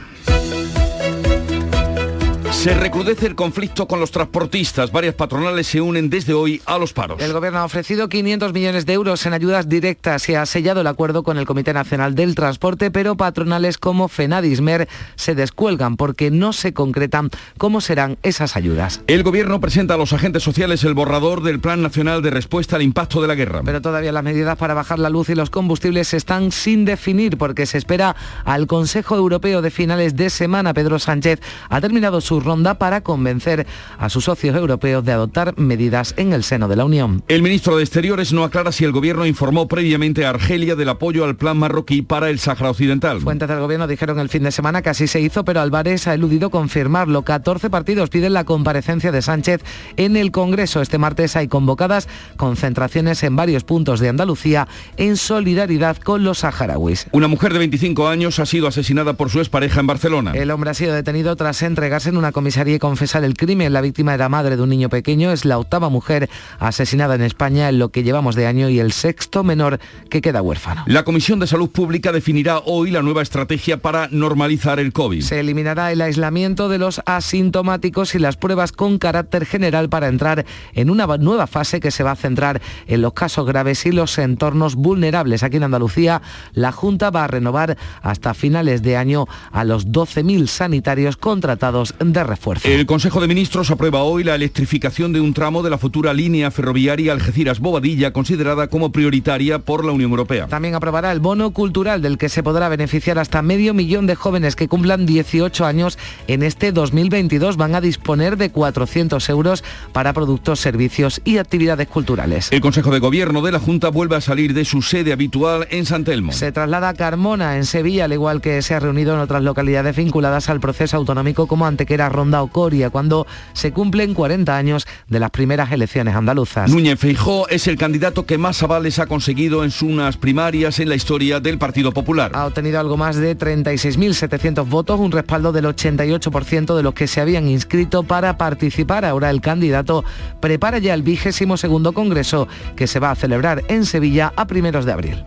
Se 2.57 2.73
recrudece 2.73 3.27
el 3.27 3.35
conflicto 3.35 3.87
con 3.87 3.99
los 3.99 4.09
transportistas. 4.09 4.91
Varias 4.91 5.13
patronales 5.13 5.67
se 5.67 5.79
unen 5.79 6.09
desde 6.09 6.33
hoy 6.33 6.59
a 6.65 6.79
los 6.79 6.91
paros. 6.91 7.21
El 7.21 7.31
gobierno 7.31 7.59
ha 7.59 7.65
ofrecido 7.65 8.09
500 8.09 8.51
millones 8.51 8.87
de 8.87 8.93
euros 8.93 9.23
en 9.27 9.33
ayudas 9.33 9.69
directas 9.69 10.27
y 10.27 10.33
ha 10.33 10.43
sellado 10.47 10.81
el 10.81 10.87
acuerdo 10.87 11.21
con 11.21 11.37
el 11.37 11.45
Comité 11.45 11.71
Nacional 11.71 12.15
del 12.15 12.33
Transporte, 12.33 12.89
pero 12.89 13.15
patronales 13.15 13.77
como 13.77 14.07
Fenadismer 14.07 14.89
se 15.15 15.35
descuelgan 15.35 15.97
porque 15.97 16.31
no 16.31 16.51
se 16.51 16.73
concretan 16.73 17.29
cómo 17.59 17.79
serán 17.79 18.17
esas 18.23 18.57
ayudas. 18.57 19.01
El 19.05 19.21
gobierno 19.21 19.61
presenta 19.61 19.93
a 19.93 19.97
los 19.97 20.11
agentes 20.11 20.41
sociales 20.41 20.83
el 20.83 20.95
borrador 20.95 21.43
del 21.43 21.59
Plan 21.59 21.83
Nacional 21.83 22.23
de 22.23 22.31
Respuesta 22.31 22.75
al 22.75 22.81
Impacto 22.81 23.21
de 23.21 23.27
la 23.27 23.35
Guerra. 23.35 23.61
Pero 23.63 23.83
todavía 23.83 24.11
las 24.11 24.23
medidas 24.23 24.57
para 24.57 24.73
bajar 24.73 24.97
la 24.97 25.11
luz 25.11 25.29
y 25.29 25.35
los 25.35 25.51
combustibles 25.51 26.11
están 26.15 26.51
sin 26.51 26.85
definir 26.85 27.37
porque 27.37 27.67
se 27.67 27.77
espera 27.77 28.15
al 28.45 28.65
Consejo 28.65 29.15
Europeo 29.15 29.61
de 29.61 29.69
finales 29.69 30.15
de 30.15 30.31
semana. 30.31 30.73
Pedro 30.73 30.97
Sánchez 30.97 31.39
ha 31.69 31.79
terminado 31.79 32.19
su 32.19 32.39
ronda 32.39 32.56
para 32.63 33.01
convencer 33.01 33.65
a 33.97 34.09
sus 34.09 34.25
socios 34.25 34.55
europeos 34.55 35.03
de 35.05 35.11
adoptar 35.11 35.57
medidas 35.57 36.13
en 36.17 36.33
el 36.33 36.43
seno 36.43 36.67
de 36.67 36.75
la 36.75 36.85
Unión. 36.85 37.23
El 37.27 37.41
ministro 37.41 37.77
de 37.77 37.83
Exteriores 37.83 38.33
no 38.33 38.43
aclara 38.43 38.71
si 38.71 38.83
el 38.83 38.91
gobierno 38.91 39.25
informó 39.25 39.67
previamente 39.67 40.25
a 40.25 40.29
Argelia 40.29 40.75
del 40.75 40.89
apoyo 40.89 41.25
al 41.25 41.35
plan 41.35 41.57
marroquí 41.57 42.01
para 42.01 42.29
el 42.29 42.39
Sáhara 42.39 42.71
Occidental. 42.71 43.21
Fuentes 43.21 43.47
del 43.47 43.59
gobierno 43.59 43.87
dijeron 43.87 44.19
el 44.19 44.29
fin 44.29 44.43
de 44.43 44.51
semana 44.51 44.81
que 44.81 44.89
así 44.89 45.07
se 45.07 45.21
hizo, 45.21 45.45
pero 45.45 45.61
Álvarez 45.61 46.07
ha 46.07 46.13
eludido 46.13 46.49
confirmarlo. 46.49 47.23
14 47.23 47.69
partidos 47.69 48.09
piden 48.09 48.33
la 48.33 48.43
comparecencia 48.43 49.11
de 49.11 49.21
Sánchez 49.21 49.61
en 49.95 50.17
el 50.17 50.31
Congreso. 50.31 50.81
Este 50.81 50.97
martes 50.97 51.35
hay 51.35 51.47
convocadas 51.47 52.07
concentraciones 52.35 53.23
en 53.23 53.35
varios 53.35 53.63
puntos 53.63 53.99
de 53.99 54.09
Andalucía 54.09 54.67
en 54.97 55.17
solidaridad 55.17 55.97
con 55.97 56.23
los 56.23 56.39
saharauis. 56.39 57.07
Una 57.11 57.27
mujer 57.27 57.53
de 57.53 57.59
25 57.59 58.07
años 58.07 58.39
ha 58.39 58.45
sido 58.45 58.67
asesinada 58.67 59.13
por 59.13 59.29
su 59.29 59.39
expareja 59.39 59.79
en 59.79 59.87
Barcelona. 59.87 60.31
El 60.33 60.51
hombre 60.51 60.71
ha 60.71 60.73
sido 60.73 60.93
detenido 60.93 61.35
tras 61.35 61.61
entregarse 61.61 62.09
en 62.09 62.17
una 62.17 62.31
comisaría 62.37 62.75
y 62.75 62.79
confesar 62.79 63.23
el 63.23 63.33
crimen. 63.33 63.73
La 63.73 63.81
víctima 63.81 64.13
era 64.13 64.29
madre 64.29 64.57
de 64.57 64.61
un 64.61 64.69
niño 64.69 64.89
pequeño, 64.89 65.31
es 65.31 65.43
la 65.43 65.57
octava 65.57 65.89
mujer 65.89 66.29
asesinada 66.59 67.15
en 67.15 67.23
España 67.23 67.67
en 67.67 67.79
lo 67.79 67.89
que 67.89 68.03
llevamos 68.03 68.35
de 68.35 68.45
año 68.45 68.69
y 68.69 68.77
el 68.79 68.91
sexto 68.91 69.43
menor 69.43 69.79
que 70.11 70.21
queda 70.21 70.43
huérfano. 70.43 70.83
La 70.85 71.03
Comisión 71.03 71.39
de 71.39 71.47
Salud 71.47 71.71
Pública 71.71 72.11
definirá 72.11 72.59
hoy 72.59 72.91
la 72.91 73.01
nueva 73.01 73.23
estrategia 73.23 73.77
para 73.77 74.07
normalizar 74.11 74.79
el 74.79 74.93
COVID. 74.93 75.23
Se 75.23 75.39
eliminará 75.39 75.91
el 75.91 75.99
aislamiento 75.99 76.69
de 76.69 76.77
los 76.77 77.01
asintomáticos 77.07 78.13
y 78.13 78.19
las 78.19 78.37
pruebas 78.37 78.71
con 78.71 78.99
carácter 78.99 79.47
general 79.47 79.89
para 79.89 80.07
entrar 80.07 80.45
en 80.75 80.91
una 80.91 81.07
nueva 81.17 81.47
fase 81.47 81.79
que 81.79 81.89
se 81.89 82.03
va 82.03 82.11
a 82.11 82.15
centrar 82.15 82.61
en 82.85 83.01
los 83.01 83.13
casos 83.13 83.47
graves 83.47 83.83
y 83.87 83.91
los 83.91 84.15
entornos 84.19 84.75
vulnerables. 84.75 85.41
Aquí 85.41 85.57
en 85.57 85.63
Andalucía, 85.63 86.21
la 86.53 86.71
Junta 86.71 87.09
va 87.09 87.23
a 87.23 87.27
renovar 87.27 87.79
hasta 88.03 88.35
finales 88.35 88.83
de 88.83 88.95
año 88.95 89.25
a 89.51 89.63
los 89.63 89.87
12.000 89.87 90.45
sanitarios 90.45 91.17
contratados 91.17 91.95
de 91.97 92.26
refuerzo. 92.27 92.67
El 92.67 92.85
Consejo 92.85 93.21
de 93.21 93.27
Ministros 93.27 93.71
aprueba 93.71 94.03
hoy 94.03 94.23
la 94.23 94.35
electrificación 94.35 95.13
de 95.13 95.21
un 95.21 95.33
tramo 95.33 95.63
de 95.63 95.69
la 95.69 95.77
futura 95.77 96.13
línea 96.13 96.51
ferroviaria 96.51 97.13
Algeciras-Bobadilla, 97.13 98.13
considerada 98.13 98.67
como 98.67 98.91
prioritaria 98.91 99.59
por 99.59 99.83
la 99.83 99.91
Unión 99.91 100.11
Europea. 100.11 100.47
También 100.47 100.75
aprobará 100.75 101.11
el 101.11 101.19
bono 101.19 101.51
cultural 101.51 102.01
del 102.01 102.17
que 102.17 102.29
se 102.29 102.43
podrá 102.43 102.69
beneficiar 102.69 103.17
hasta 103.19 103.41
medio 103.41 103.73
millón 103.73 104.05
de 104.07 104.15
jóvenes 104.15 104.55
que 104.55 104.67
cumplan 104.67 105.05
18 105.05 105.65
años 105.65 105.97
en 106.27 106.43
este 106.43 106.71
2022. 106.71 107.57
Van 107.57 107.75
a 107.75 107.81
disponer 107.81 108.37
de 108.37 108.51
400 108.51 109.27
euros 109.29 109.63
para 109.91 110.13
productos, 110.13 110.59
servicios 110.59 111.21
y 111.23 111.37
actividades 111.37 111.87
culturales. 111.87 112.51
El 112.51 112.61
Consejo 112.61 112.91
de 112.91 112.99
Gobierno 112.99 113.41
de 113.41 113.51
la 113.51 113.59
Junta 113.59 113.89
vuelve 113.89 114.15
a 114.15 114.21
salir 114.21 114.53
de 114.53 114.65
su 114.65 114.81
sede 114.81 115.13
habitual 115.13 115.67
en 115.71 115.85
San 115.85 116.03
Telmo. 116.03 116.33
Se 116.33 116.51
traslada 116.51 116.89
a 116.89 116.93
Carmona, 116.93 117.57
en 117.57 117.65
Sevilla, 117.65 118.05
al 118.05 118.13
igual 118.13 118.41
que 118.41 118.61
se 118.61 118.73
ha 118.73 118.79
reunido 118.79 119.13
en 119.13 119.19
otras 119.19 119.43
localidades 119.43 119.95
vinculadas 119.95 120.49
al 120.49 120.59
proceso 120.59 120.97
autonómico 120.97 121.47
como 121.47 121.65
Antequera, 121.65 122.09
Ronda 122.17 122.41
o 122.41 122.47
Coria, 122.47 122.89
cuando 122.89 123.27
se 123.53 123.71
cumplen 123.71 124.13
40 124.13 124.57
años 124.57 124.87
de 125.07 125.19
las 125.19 125.29
primeras 125.29 125.71
elecciones 125.71 126.15
andaluzas. 126.15 126.69
Núñez 126.69 126.99
Feijó 126.99 127.47
es 127.47 127.67
el 127.67 127.77
candidato 127.77 128.25
que 128.25 128.37
más 128.37 128.61
avales 128.63 128.99
ha 128.99 129.05
conseguido 129.05 129.63
en 129.63 129.71
unas 129.83 130.17
primarias 130.17 130.79
en 130.79 130.89
la 130.89 130.95
historia 130.95 131.39
del 131.39 131.57
Partido 131.57 131.91
Popular. 131.91 132.31
Ha 132.33 132.47
obtenido 132.47 132.79
algo 132.79 132.97
más 132.97 133.15
de 133.17 133.37
36.700 133.37 134.67
votos, 134.67 134.99
un 134.99 135.11
respaldo 135.11 135.51
del 135.51 135.65
88% 135.65 136.75
de 136.75 136.83
los 136.83 136.93
que 136.93 137.07
se 137.07 137.21
habían 137.21 137.47
inscrito 137.47 138.03
para 138.03 138.37
participar. 138.37 139.05
Ahora 139.05 139.29
el 139.29 139.41
candidato 139.41 140.03
prepara 140.39 140.79
ya 140.79 140.93
el 140.93 141.03
vigésimo 141.03 141.57
segundo 141.57 141.93
congreso 141.93 142.47
que 142.75 142.87
se 142.87 142.99
va 142.99 143.11
a 143.11 143.15
celebrar 143.15 143.63
en 143.67 143.85
Sevilla 143.85 144.33
a 144.35 144.47
primeros 144.47 144.85
de 144.85 144.91
abril. 144.91 145.23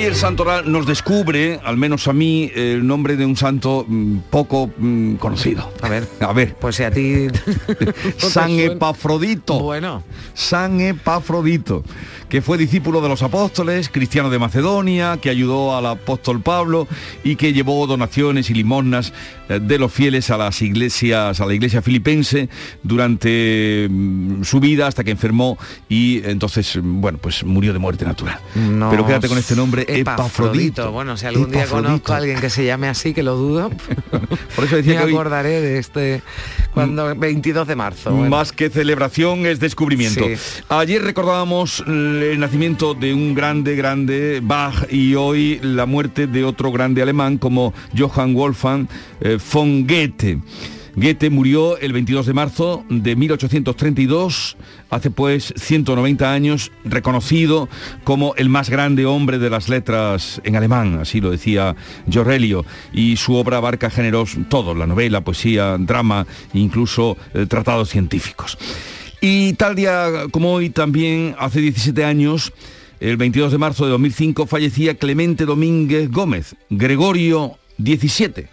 Hoy 0.00 0.06
el 0.06 0.14
santoral 0.14 0.72
nos 0.72 0.86
descubre, 0.86 1.60
al 1.62 1.76
menos 1.76 2.08
a 2.08 2.14
mí, 2.14 2.50
el 2.54 2.86
nombre 2.86 3.16
de 3.16 3.26
un 3.26 3.36
santo 3.36 3.84
mm, 3.86 4.20
poco 4.30 4.70
mm, 4.78 5.16
conocido. 5.16 5.70
A 5.82 5.90
ver, 5.90 6.08
A 6.20 6.32
ver, 6.32 6.54
pues 6.54 6.76
si 6.76 6.84
a 6.84 6.90
ti... 6.90 7.26
San 8.16 8.50
Epafrodito. 8.52 9.58
Bueno. 9.58 10.02
San 10.32 10.80
Epafrodito, 10.80 11.84
que 12.30 12.40
fue 12.42 12.56
discípulo 12.56 13.00
de 13.00 13.08
los 13.08 13.22
apóstoles, 13.22 13.88
cristiano 13.90 14.30
de 14.30 14.38
Macedonia, 14.38 15.18
que 15.20 15.30
ayudó 15.30 15.76
al 15.76 15.84
apóstol 15.86 16.40
Pablo 16.40 16.86
y 17.24 17.34
que 17.34 17.52
llevó 17.52 17.86
donaciones 17.88 18.48
y 18.50 18.54
limosnas 18.54 19.12
eh, 19.48 19.58
de 19.60 19.78
los 19.80 19.92
fieles 19.92 20.30
a 20.30 20.38
las 20.38 20.62
iglesias, 20.62 21.40
a 21.40 21.44
la 21.46 21.52
iglesia 21.54 21.82
filipense 21.82 22.48
durante 22.84 23.88
mm, 23.90 24.44
su 24.44 24.60
vida 24.60 24.86
hasta 24.86 25.02
que 25.02 25.10
enfermó 25.10 25.58
y 25.88 26.22
entonces, 26.24 26.76
mm, 26.76 27.00
bueno, 27.00 27.18
pues 27.18 27.42
murió 27.42 27.72
de 27.72 27.80
muerte 27.80 28.04
natural. 28.04 28.38
No 28.54 28.90
Pero 28.90 29.04
quédate 29.06 29.28
con 29.28 29.36
este 29.38 29.56
nombre 29.56 29.84
Epafrodito. 29.88 30.92
Bueno, 30.92 31.16
si 31.16 31.26
algún 31.26 31.50
día 31.50 31.66
conozco 31.66 32.12
a 32.12 32.18
alguien 32.18 32.40
que 32.40 32.48
se 32.48 32.64
llame 32.64 32.88
así, 32.88 33.12
que 33.12 33.24
lo 33.24 33.34
dudo, 33.36 33.70
por 34.54 34.64
eso 34.64 34.76
decía 34.76 34.92
me 34.94 34.98
que 35.00 35.04
hoy- 35.06 35.12
acordaré 35.14 35.60
de 35.60 35.78
este 35.78 36.22
cuando 36.72 37.14
22 37.16 37.66
de 37.66 37.74
marzo. 37.74 38.12
bueno. 38.12 38.30
Más 38.30 38.52
que 38.52 38.70
celebración 38.70 39.46
es 39.46 39.58
descubrimiento. 39.58 40.24
Sí. 40.24 40.62
Ayer 40.68 41.02
recordábamos 41.02 41.82
el 42.22 42.40
nacimiento 42.40 42.94
de 42.94 43.14
un 43.14 43.34
grande, 43.34 43.76
grande 43.76 44.40
Bach 44.42 44.86
y 44.90 45.14
hoy 45.14 45.58
la 45.62 45.86
muerte 45.86 46.26
de 46.26 46.44
otro 46.44 46.72
grande 46.72 47.02
alemán 47.02 47.38
como 47.38 47.72
Johann 47.96 48.34
Wolfgang 48.34 48.88
eh, 49.20 49.38
von 49.52 49.86
Goethe. 49.86 50.38
Goethe 50.96 51.30
murió 51.30 51.78
el 51.78 51.92
22 51.92 52.26
de 52.26 52.32
marzo 52.32 52.84
de 52.88 53.16
1832, 53.16 54.56
hace 54.90 55.10
pues 55.10 55.54
190 55.56 56.32
años, 56.32 56.72
reconocido 56.84 57.68
como 58.04 58.34
el 58.36 58.48
más 58.48 58.70
grande 58.70 59.06
hombre 59.06 59.38
de 59.38 59.50
las 59.50 59.68
letras 59.68 60.40
en 60.44 60.56
alemán, 60.56 60.98
así 61.00 61.20
lo 61.20 61.30
decía 61.30 61.76
Giorelio, 62.08 62.64
y 62.92 63.16
su 63.16 63.34
obra 63.34 63.58
abarca 63.58 63.88
géneros 63.88 64.36
todos, 64.48 64.76
la 64.76 64.86
novela, 64.86 65.22
poesía, 65.22 65.76
drama, 65.78 66.26
incluso 66.54 67.16
eh, 67.34 67.46
tratados 67.46 67.88
científicos. 67.88 68.58
Y 69.20 69.52
tal 69.54 69.74
día 69.74 70.08
como 70.30 70.52
hoy, 70.52 70.70
también 70.70 71.34
hace 71.38 71.60
17 71.60 72.04
años, 72.04 72.52
el 73.00 73.16
22 73.16 73.52
de 73.52 73.58
marzo 73.58 73.84
de 73.84 73.90
2005, 73.90 74.46
fallecía 74.46 74.94
Clemente 74.94 75.44
Domínguez 75.44 76.10
Gómez, 76.10 76.54
Gregorio 76.70 77.58
XVII, 77.78 78.46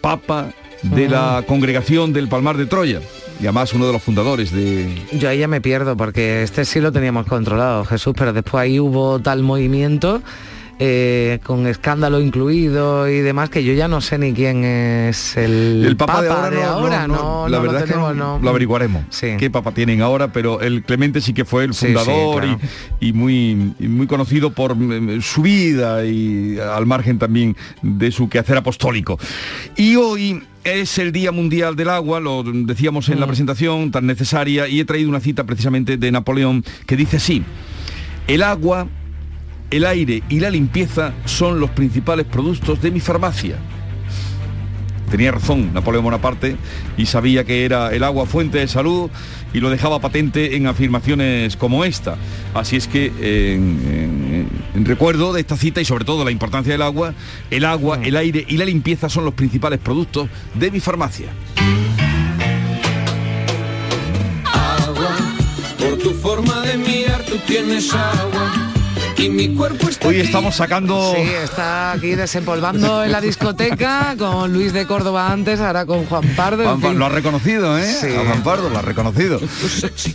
Papa 0.00 0.52
de 0.82 1.08
la 1.08 1.44
Congregación 1.46 2.12
del 2.12 2.28
Palmar 2.28 2.56
de 2.56 2.66
Troya, 2.66 3.00
y 3.40 3.44
además 3.44 3.72
uno 3.74 3.86
de 3.86 3.92
los 3.92 4.02
fundadores 4.02 4.50
de... 4.50 4.88
Yo 5.12 5.28
ahí 5.28 5.38
ya 5.38 5.48
me 5.48 5.60
pierdo 5.60 5.96
porque 5.96 6.42
este 6.42 6.64
sí 6.64 6.80
lo 6.80 6.90
teníamos 6.90 7.26
controlado, 7.26 7.84
Jesús, 7.84 8.14
pero 8.16 8.32
después 8.32 8.62
ahí 8.62 8.80
hubo 8.80 9.20
tal 9.20 9.42
movimiento 9.42 10.22
eh, 10.78 11.38
con 11.42 11.66
escándalo 11.66 12.20
incluido 12.20 13.08
y 13.08 13.20
demás 13.20 13.48
que 13.48 13.64
yo 13.64 13.72
ya 13.72 13.88
no 13.88 14.00
sé 14.00 14.18
ni 14.18 14.34
quién 14.34 14.62
es 14.64 15.36
el, 15.36 15.84
El 15.86 15.96
Papa, 15.96 16.20
de 16.22 16.28
ahora, 16.28 16.50
no, 16.50 16.60
no, 16.60 16.66
ahora, 16.66 17.08
no, 17.08 17.14
no, 17.16 17.48
la 17.48 17.56
lo 17.58 17.62
verdad 17.62 17.84
es 17.84 17.90
que 17.90 17.96
lo 17.96 18.48
averiguaremos. 18.50 19.04
Qué 19.38 19.50
Papa 19.50 19.72
tienen 19.72 20.02
ahora, 20.02 20.32
pero 20.32 20.60
el 20.60 20.82
Clemente 20.82 21.20
sí 21.20 21.32
que 21.32 21.44
fue 21.44 21.64
el 21.64 21.72
Sí, 21.74 21.86
fundador 21.86 22.42
sí, 22.44 22.48
claro. 22.48 22.60
y, 23.00 23.08
y 23.08 23.12
muy, 23.12 23.74
y 23.78 23.88
muy 23.88 24.06
conocido 24.06 24.50
por 24.50 24.76
mm, 24.76 25.22
su 25.22 25.42
vida 25.42 26.04
y 26.04 26.58
al 26.58 26.84
margen 26.86 27.18
también 27.18 27.56
de 27.82 28.10
su 28.12 28.28
quehacer 28.28 28.56
apostólico. 28.58 29.18
Y 29.76 29.96
hoy 29.96 30.42
es 30.64 30.98
el 30.98 31.12
Día 31.12 31.32
Mundial 31.32 31.74
del 31.76 31.88
Agua, 31.90 32.20
lo 32.20 32.42
decíamos 32.42 33.08
Mm. 33.08 33.12
en 33.12 33.20
la 33.20 33.26
presentación 33.26 33.90
tan 33.92 34.06
necesaria, 34.06 34.68
y 34.68 34.80
he 34.80 34.84
traído 34.84 35.08
una 35.08 35.20
cita 35.20 35.44
precisamente 35.44 35.96
de 35.96 36.10
Napoleón 36.12 36.64
que 36.86 36.96
dice 36.96 37.16
así, 37.16 37.42
el 38.26 38.42
agua, 38.42 38.88
el 39.70 39.84
aire 39.86 40.22
y 40.28 40.40
la 40.40 40.50
limpieza 40.50 41.12
son 41.24 41.60
los 41.60 41.70
principales 41.70 42.26
productos 42.26 42.80
de 42.82 42.90
mi 42.90 43.00
farmacia. 43.00 43.56
Tenía 45.10 45.30
razón 45.30 45.72
Napoleón 45.72 46.02
Bonaparte 46.04 46.56
y 46.96 47.06
sabía 47.06 47.44
que 47.44 47.64
era 47.64 47.92
el 47.94 48.02
agua 48.02 48.26
fuente 48.26 48.58
de 48.58 48.66
salud 48.66 49.08
y 49.54 49.60
lo 49.60 49.70
dejaba 49.70 50.00
patente 50.00 50.56
en 50.56 50.66
afirmaciones 50.66 51.56
como 51.56 51.84
esta. 51.84 52.16
Así 52.54 52.74
es 52.76 52.88
que 52.88 53.06
en, 53.06 53.54
en- 53.88 54.48
en 54.74 54.84
recuerdo 54.84 55.32
de 55.32 55.40
esta 55.40 55.56
cita 55.56 55.80
y 55.80 55.84
sobre 55.84 56.04
todo 56.04 56.24
la 56.24 56.30
importancia 56.32 56.72
del 56.72 56.82
agua, 56.82 57.14
el 57.50 57.64
agua, 57.64 58.00
el 58.02 58.16
aire 58.16 58.44
y 58.48 58.56
la 58.56 58.64
limpieza 58.64 59.08
son 59.08 59.24
los 59.24 59.34
principales 59.34 59.78
productos 59.78 60.28
de 60.54 60.70
mi 60.72 60.80
farmacia. 60.80 61.28
agua. 64.52 65.16
Por 65.78 65.98
tu 65.98 66.10
forma 66.14 66.60
de 66.62 66.76
mirar 66.78 67.22
tú 67.24 67.36
tienes 67.46 67.92
agua. 67.94 68.65
Hoy 70.04 70.20
estamos 70.20 70.56
sacando... 70.56 71.14
Sí, 71.14 71.22
está 71.42 71.92
aquí 71.92 72.14
desempolvando 72.14 73.02
en 73.02 73.12
la 73.12 73.22
discoteca 73.22 74.14
con 74.18 74.52
Luis 74.52 74.74
de 74.74 74.86
Córdoba 74.86 75.32
antes, 75.32 75.58
ahora 75.58 75.86
con 75.86 76.04
Juan 76.04 76.22
Pardo. 76.36 76.64
Juan 76.64 76.80
fin. 76.82 76.98
lo 76.98 77.06
ha 77.06 77.08
reconocido, 77.08 77.78
¿eh? 77.78 77.84
Sí. 77.84 78.08
A 78.14 78.24
Juan 78.26 78.42
Pardo 78.42 78.68
lo 78.68 78.78
ha 78.78 78.82
reconocido. 78.82 79.40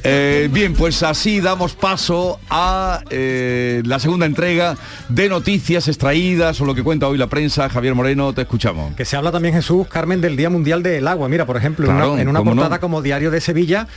Eh, 0.04 0.50
bien, 0.52 0.74
pues 0.74 1.02
así 1.02 1.42
damos 1.42 1.74
paso 1.74 2.40
a 2.52 3.02
eh, 3.10 3.82
la 3.86 3.98
segunda 4.00 4.28
entrega 4.28 4.78
de 5.10 5.30
noticias 5.30 5.88
extraídas 5.88 6.62
o 6.62 6.66
lo 6.66 6.76
que 6.76 6.84
cuenta 6.84 7.08
hoy 7.08 7.18
la 7.18 7.28
prensa. 7.28 7.70
Javier 7.70 7.96
Moreno, 7.96 8.34
te 8.34 8.44
escuchamos. 8.44 8.96
Que 8.96 9.06
se 9.06 9.18
habla 9.18 9.32
también, 9.32 9.56
Jesús, 9.56 9.88
Carmen, 9.88 10.22
del 10.22 10.38
Día 10.38 10.52
Mundial 10.52 10.84
del 10.84 11.08
Agua. 11.08 11.28
Mira, 11.28 11.48
por 11.48 11.58
ejemplo, 11.58 11.88
en 11.90 11.96
Claro, 11.96 12.14
una, 12.14 12.22
en 12.22 12.28
una 12.28 12.40
cómo 12.40 12.52
no. 12.52 12.62
portada 12.62 12.80
como 12.80 13.02
Diario 13.02 13.32
de 13.32 13.42
Sevilla, 13.42 13.88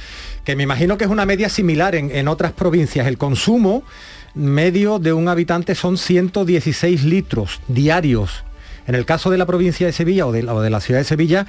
que 0.44 0.56
me 0.56 0.62
imagino 0.62 0.96
que 0.96 1.04
es 1.04 1.10
una 1.10 1.26
media 1.26 1.50
similar 1.50 1.94
en, 1.94 2.10
en 2.10 2.26
otras 2.26 2.52
provincias. 2.52 3.06
El 3.06 3.18
consumo 3.18 3.84
medio 4.34 4.98
de 4.98 5.12
un 5.12 5.28
habitante 5.28 5.74
son 5.74 5.96
116 5.96 7.04
litros 7.04 7.60
diarios. 7.68 8.44
En 8.86 8.94
el 8.94 9.04
caso 9.06 9.30
de 9.30 9.38
la 9.38 9.46
provincia 9.46 9.86
de 9.86 9.92
Sevilla 9.92 10.26
o 10.26 10.32
de, 10.32 10.42
la- 10.42 10.54
o 10.54 10.60
de 10.60 10.70
la 10.70 10.80
ciudad 10.80 11.00
de 11.00 11.04
Sevilla, 11.04 11.46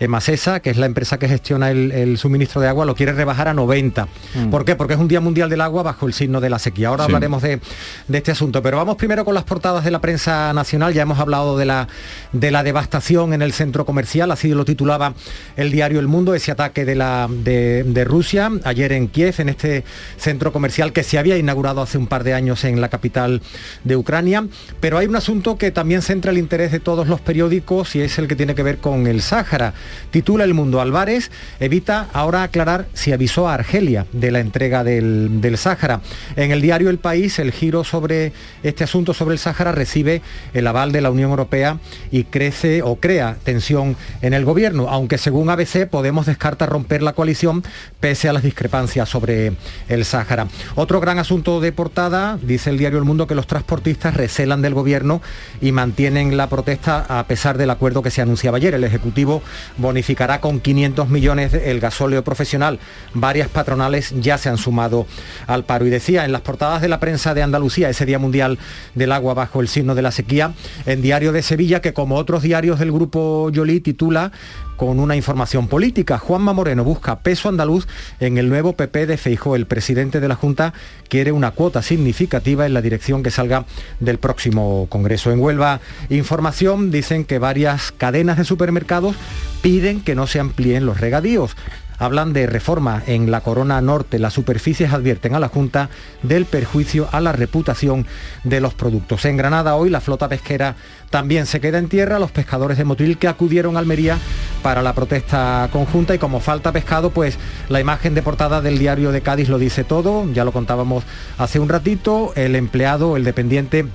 Emasesa, 0.00 0.60
que 0.60 0.70
es 0.70 0.76
la 0.76 0.86
empresa 0.86 1.18
que 1.18 1.28
gestiona 1.28 1.70
el, 1.70 1.90
el 1.92 2.18
suministro 2.18 2.60
de 2.60 2.68
agua, 2.68 2.84
lo 2.86 2.94
quiere 2.94 3.12
rebajar 3.12 3.48
a 3.48 3.54
90. 3.54 4.06
Mm. 4.34 4.50
¿Por 4.50 4.64
qué? 4.64 4.76
Porque 4.76 4.94
es 4.94 5.00
un 5.00 5.08
Día 5.08 5.20
Mundial 5.20 5.50
del 5.50 5.60
Agua 5.60 5.82
bajo 5.82 6.06
el 6.06 6.12
signo 6.12 6.40
de 6.40 6.50
la 6.50 6.58
sequía. 6.58 6.88
Ahora 6.88 7.04
Sí. 7.04 7.08
hablaremos 7.08 7.42
de, 7.42 7.60
de 8.06 8.18
este 8.18 8.30
asunto. 8.30 8.62
Pero 8.62 8.76
vamos 8.76 8.96
primero 8.96 9.24
con 9.24 9.34
las 9.34 9.42
portadas 9.44 9.84
de 9.84 9.90
la 9.90 10.00
prensa 10.00 10.52
nacional. 10.52 10.94
Ya 10.94 11.02
hemos 11.02 11.18
hablado 11.18 11.58
de 11.58 11.64
la, 11.64 11.88
de 12.32 12.50
la 12.52 12.62
devastación 12.62 13.32
en 13.32 13.42
el 13.42 13.52
centro 13.52 13.84
comercial, 13.84 14.30
así 14.30 14.48
lo 14.50 14.64
titulaba 14.64 15.14
el 15.56 15.70
diario 15.72 15.98
El 16.00 16.06
Mundo, 16.06 16.34
ese 16.34 16.52
ataque 16.52 16.84
de, 16.84 16.94
la, 16.94 17.28
de, 17.28 17.82
de 17.84 18.04
Rusia 18.04 18.50
ayer 18.64 18.92
en 18.92 19.08
Kiev, 19.08 19.34
en 19.38 19.48
este 19.48 19.84
centro 20.16 20.52
comercial 20.52 20.92
que 20.92 21.02
se 21.02 21.18
había 21.18 21.36
inaugurado 21.36 21.82
hace 21.82 21.98
un 21.98 22.06
par 22.06 22.22
de 22.24 22.34
años 22.34 22.62
en 22.64 22.80
la 22.80 22.88
capital 22.88 23.42
de 23.84 23.96
Ucrania. 23.96 24.46
Pero 24.80 24.98
hay 24.98 25.06
un 25.06 25.16
asunto 25.16 25.58
que 25.58 25.70
también 25.72 26.02
centra 26.02 26.30
el 26.30 26.38
interés 26.38 26.70
todos 26.80 27.08
los 27.08 27.20
periódicos 27.20 27.94
y 27.96 28.00
es 28.00 28.18
el 28.18 28.28
que 28.28 28.36
tiene 28.36 28.54
que 28.54 28.62
ver 28.62 28.78
con 28.78 29.06
el 29.06 29.22
Sáhara. 29.22 29.74
Titula 30.10 30.44
El 30.44 30.54
Mundo 30.54 30.80
Álvarez, 30.80 31.30
evita 31.60 32.08
ahora 32.12 32.42
aclarar 32.42 32.86
si 32.94 33.12
avisó 33.12 33.48
a 33.48 33.54
Argelia 33.54 34.06
de 34.12 34.30
la 34.30 34.40
entrega 34.40 34.84
del, 34.84 35.40
del 35.40 35.58
Sáhara. 35.58 36.00
En 36.36 36.52
el 36.52 36.60
diario 36.60 36.90
El 36.90 36.98
País, 36.98 37.38
el 37.38 37.52
giro 37.52 37.84
sobre 37.84 38.32
este 38.62 38.84
asunto 38.84 39.14
sobre 39.14 39.34
el 39.34 39.38
Sáhara 39.38 39.72
recibe 39.72 40.22
el 40.54 40.66
aval 40.66 40.92
de 40.92 41.00
la 41.00 41.10
Unión 41.10 41.30
Europea 41.30 41.78
y 42.10 42.24
crece 42.24 42.82
o 42.82 42.96
crea 42.96 43.36
tensión 43.42 43.96
en 44.22 44.34
el 44.34 44.44
gobierno, 44.44 44.88
aunque 44.88 45.18
según 45.18 45.50
ABC 45.50 45.88
Podemos 45.88 46.26
descarta 46.26 46.66
romper 46.66 47.02
la 47.02 47.12
coalición 47.12 47.62
pese 48.00 48.28
a 48.28 48.32
las 48.32 48.42
discrepancias 48.42 49.08
sobre 49.08 49.52
el 49.88 50.04
Sáhara. 50.04 50.48
Otro 50.74 51.00
gran 51.00 51.18
asunto 51.18 51.60
de 51.60 51.72
portada, 51.72 52.38
dice 52.42 52.70
el 52.70 52.78
diario 52.78 52.98
El 52.98 53.04
Mundo 53.04 53.26
que 53.26 53.34
los 53.34 53.46
transportistas 53.46 54.14
recelan 54.14 54.62
del 54.62 54.74
gobierno 54.74 55.20
y 55.60 55.72
mantienen 55.72 56.36
la 56.36 56.48
protesta 56.48 56.67
a 57.08 57.24
pesar 57.26 57.56
del 57.56 57.70
acuerdo 57.70 58.02
que 58.02 58.10
se 58.10 58.20
anunciaba 58.20 58.58
ayer. 58.58 58.74
El 58.74 58.84
Ejecutivo 58.84 59.42
bonificará 59.76 60.40
con 60.40 60.60
500 60.60 61.08
millones 61.08 61.54
el 61.54 61.80
gasóleo 61.80 62.22
profesional. 62.24 62.78
Varias 63.14 63.48
patronales 63.48 64.12
ya 64.20 64.36
se 64.38 64.48
han 64.48 64.58
sumado 64.58 65.06
al 65.46 65.64
paro. 65.64 65.86
Y 65.86 65.90
decía 65.90 66.24
en 66.24 66.32
las 66.32 66.42
portadas 66.42 66.82
de 66.82 66.88
la 66.88 67.00
prensa 67.00 67.34
de 67.34 67.42
Andalucía, 67.42 67.88
ese 67.88 68.06
Día 68.06 68.18
Mundial 68.18 68.58
del 68.94 69.12
Agua 69.12 69.34
bajo 69.34 69.60
el 69.60 69.68
signo 69.68 69.94
de 69.94 70.02
la 70.02 70.10
sequía, 70.10 70.52
en 70.86 71.02
Diario 71.02 71.32
de 71.32 71.42
Sevilla, 71.42 71.80
que 71.80 71.92
como 71.92 72.16
otros 72.16 72.42
diarios 72.42 72.78
del 72.78 72.92
grupo 72.92 73.50
Yoli 73.50 73.80
titula 73.80 74.32
con 74.78 75.00
una 75.00 75.16
información 75.16 75.68
política. 75.68 76.18
Juanma 76.18 76.54
Moreno 76.54 76.84
busca 76.84 77.18
peso 77.18 77.50
andaluz 77.50 77.86
en 78.20 78.38
el 78.38 78.48
nuevo 78.48 78.74
PP 78.74 79.06
de 79.06 79.18
Feijó. 79.18 79.56
El 79.56 79.66
presidente 79.66 80.20
de 80.20 80.28
la 80.28 80.36
Junta 80.36 80.72
quiere 81.08 81.32
una 81.32 81.50
cuota 81.50 81.82
significativa 81.82 82.64
en 82.64 82.72
la 82.72 82.80
dirección 82.80 83.22
que 83.22 83.32
salga 83.32 83.66
del 83.98 84.18
próximo 84.18 84.86
Congreso. 84.88 85.32
En 85.32 85.40
Huelva, 85.40 85.80
información, 86.08 86.90
dicen 86.92 87.24
que 87.24 87.40
varias 87.40 87.90
cadenas 87.90 88.38
de 88.38 88.44
supermercados 88.44 89.16
piden 89.62 90.00
que 90.00 90.14
no 90.14 90.28
se 90.28 90.38
amplíen 90.38 90.86
los 90.86 91.00
regadíos. 91.00 91.56
Hablan 91.98 92.32
de 92.32 92.46
reforma 92.46 93.02
en 93.06 93.30
la 93.30 93.40
Corona 93.40 93.80
Norte. 93.80 94.18
Las 94.18 94.34
superficies 94.34 94.92
advierten 94.92 95.34
a 95.34 95.40
la 95.40 95.48
Junta 95.48 95.90
del 96.22 96.44
perjuicio 96.44 97.08
a 97.12 97.20
la 97.20 97.32
reputación 97.32 98.06
de 98.44 98.60
los 98.60 98.74
productos. 98.74 99.24
En 99.24 99.36
Granada 99.36 99.74
hoy 99.74 99.90
la 99.90 100.00
flota 100.00 100.28
pesquera 100.28 100.76
también 101.10 101.46
se 101.46 101.60
queda 101.60 101.78
en 101.78 101.88
tierra. 101.88 102.18
Los 102.18 102.30
pescadores 102.30 102.78
de 102.78 102.84
Motril 102.84 103.18
que 103.18 103.28
acudieron 103.28 103.76
a 103.76 103.80
Almería 103.80 104.18
para 104.62 104.82
la 104.82 104.92
protesta 104.92 105.68
conjunta 105.72 106.14
y 106.14 106.18
como 106.18 106.40
falta 106.40 106.72
pescado, 106.72 107.10
pues 107.10 107.38
la 107.68 107.80
imagen 107.80 108.14
de 108.14 108.22
portada 108.22 108.60
del 108.60 108.78
diario 108.78 109.12
de 109.12 109.20
Cádiz 109.20 109.48
lo 109.48 109.58
dice 109.58 109.84
todo. 109.84 110.30
Ya 110.32 110.44
lo 110.44 110.52
contábamos 110.52 111.04
hace 111.36 111.58
un 111.58 111.68
ratito. 111.68 112.32
El 112.36 112.54
empleado, 112.56 113.16
el 113.16 113.24
dependiente 113.24 113.86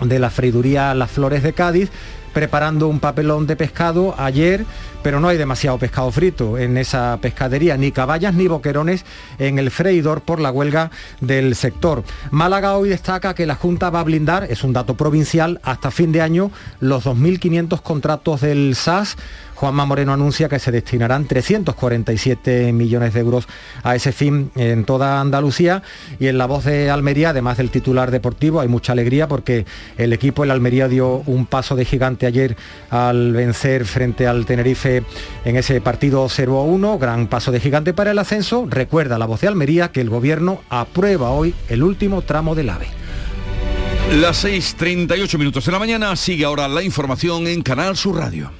de 0.00 0.18
la 0.18 0.30
freiduría 0.30 0.94
Las 0.94 1.10
Flores 1.10 1.42
de 1.42 1.52
Cádiz, 1.52 1.90
preparando 2.32 2.88
un 2.88 3.00
papelón 3.00 3.46
de 3.46 3.56
pescado 3.56 4.14
ayer, 4.18 4.64
pero 5.02 5.20
no 5.20 5.28
hay 5.28 5.36
demasiado 5.36 5.78
pescado 5.78 6.10
frito 6.10 6.58
en 6.58 6.76
esa 6.76 7.18
pescadería, 7.20 7.76
ni 7.76 7.92
caballas 7.92 8.34
ni 8.34 8.48
boquerones 8.48 9.04
en 9.38 9.58
el 9.58 9.70
freidor 9.70 10.22
por 10.22 10.40
la 10.40 10.50
huelga 10.50 10.90
del 11.20 11.54
sector. 11.54 12.04
Málaga 12.30 12.76
hoy 12.76 12.88
destaca 12.90 13.34
que 13.34 13.46
la 13.46 13.54
Junta 13.54 13.90
va 13.90 14.00
a 14.00 14.04
blindar, 14.04 14.44
es 14.50 14.64
un 14.64 14.72
dato 14.72 14.94
provincial, 14.94 15.60
hasta 15.62 15.90
fin 15.90 16.12
de 16.12 16.22
año 16.22 16.50
los 16.80 17.06
2.500 17.06 17.82
contratos 17.82 18.40
del 18.40 18.74
SAS 18.74 19.16
Juanma 19.60 19.84
Moreno 19.84 20.14
anuncia 20.14 20.48
que 20.48 20.58
se 20.58 20.72
destinarán 20.72 21.26
347 21.26 22.72
millones 22.72 23.12
de 23.12 23.20
euros 23.20 23.46
a 23.82 23.94
ese 23.94 24.10
fin 24.10 24.50
en 24.56 24.84
toda 24.84 25.20
Andalucía 25.20 25.82
y 26.18 26.28
en 26.28 26.38
la 26.38 26.46
voz 26.46 26.64
de 26.64 26.88
Almería, 26.88 27.28
además 27.28 27.58
del 27.58 27.68
titular 27.68 28.10
deportivo, 28.10 28.60
hay 28.60 28.68
mucha 28.68 28.92
alegría 28.92 29.28
porque 29.28 29.66
el 29.98 30.14
equipo, 30.14 30.44
el 30.44 30.50
Almería, 30.50 30.88
dio 30.88 31.22
un 31.26 31.44
paso 31.44 31.76
de 31.76 31.84
gigante 31.84 32.24
ayer 32.24 32.56
al 32.88 33.34
vencer 33.34 33.84
frente 33.84 34.26
al 34.26 34.46
Tenerife 34.46 34.89
en 35.44 35.56
ese 35.56 35.80
partido 35.80 36.28
0 36.28 36.58
a 36.58 36.64
1, 36.64 36.98
gran 36.98 37.26
paso 37.26 37.52
de 37.52 37.60
gigante 37.60 37.92
para 37.92 38.10
el 38.10 38.18
ascenso. 38.18 38.66
Recuerda 38.68 39.18
la 39.18 39.26
voz 39.26 39.40
de 39.40 39.48
Almería 39.48 39.92
que 39.92 40.00
el 40.00 40.10
gobierno 40.10 40.62
aprueba 40.68 41.30
hoy 41.30 41.54
el 41.68 41.82
último 41.82 42.22
tramo 42.22 42.54
del 42.54 42.70
AVE. 42.70 42.88
Las 44.20 44.44
6.38 44.44 45.38
minutos 45.38 45.64
de 45.64 45.72
la 45.72 45.78
mañana 45.78 46.16
sigue 46.16 46.44
ahora 46.44 46.66
la 46.68 46.82
información 46.82 47.46
en 47.46 47.62
Canal 47.62 47.96
Sur 47.96 48.16
Radio. 48.16 48.59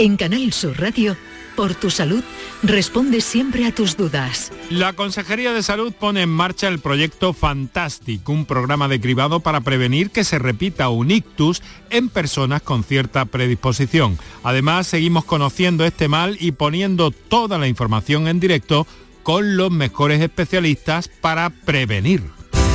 En 0.00 0.16
Canal 0.16 0.52
Sur 0.52 0.80
Radio, 0.80 1.16
por 1.56 1.74
tu 1.74 1.90
salud, 1.90 2.22
responde 2.62 3.20
siempre 3.20 3.66
a 3.66 3.74
tus 3.74 3.96
dudas. 3.96 4.52
La 4.70 4.92
Consejería 4.92 5.52
de 5.52 5.60
Salud 5.64 5.92
pone 5.92 6.22
en 6.22 6.28
marcha 6.28 6.68
el 6.68 6.78
proyecto 6.78 7.32
Fantastic, 7.32 8.28
un 8.28 8.46
programa 8.46 8.86
de 8.86 9.00
cribado 9.00 9.40
para 9.40 9.60
prevenir 9.60 10.10
que 10.10 10.22
se 10.22 10.38
repita 10.38 10.88
un 10.88 11.10
ictus 11.10 11.62
en 11.90 12.10
personas 12.10 12.62
con 12.62 12.84
cierta 12.84 13.24
predisposición. 13.24 14.16
Además, 14.44 14.86
seguimos 14.86 15.24
conociendo 15.24 15.84
este 15.84 16.06
mal 16.06 16.36
y 16.38 16.52
poniendo 16.52 17.10
toda 17.10 17.58
la 17.58 17.66
información 17.66 18.28
en 18.28 18.38
directo 18.38 18.86
con 19.24 19.56
los 19.56 19.72
mejores 19.72 20.22
especialistas 20.22 21.08
para 21.08 21.50
prevenir. 21.50 22.37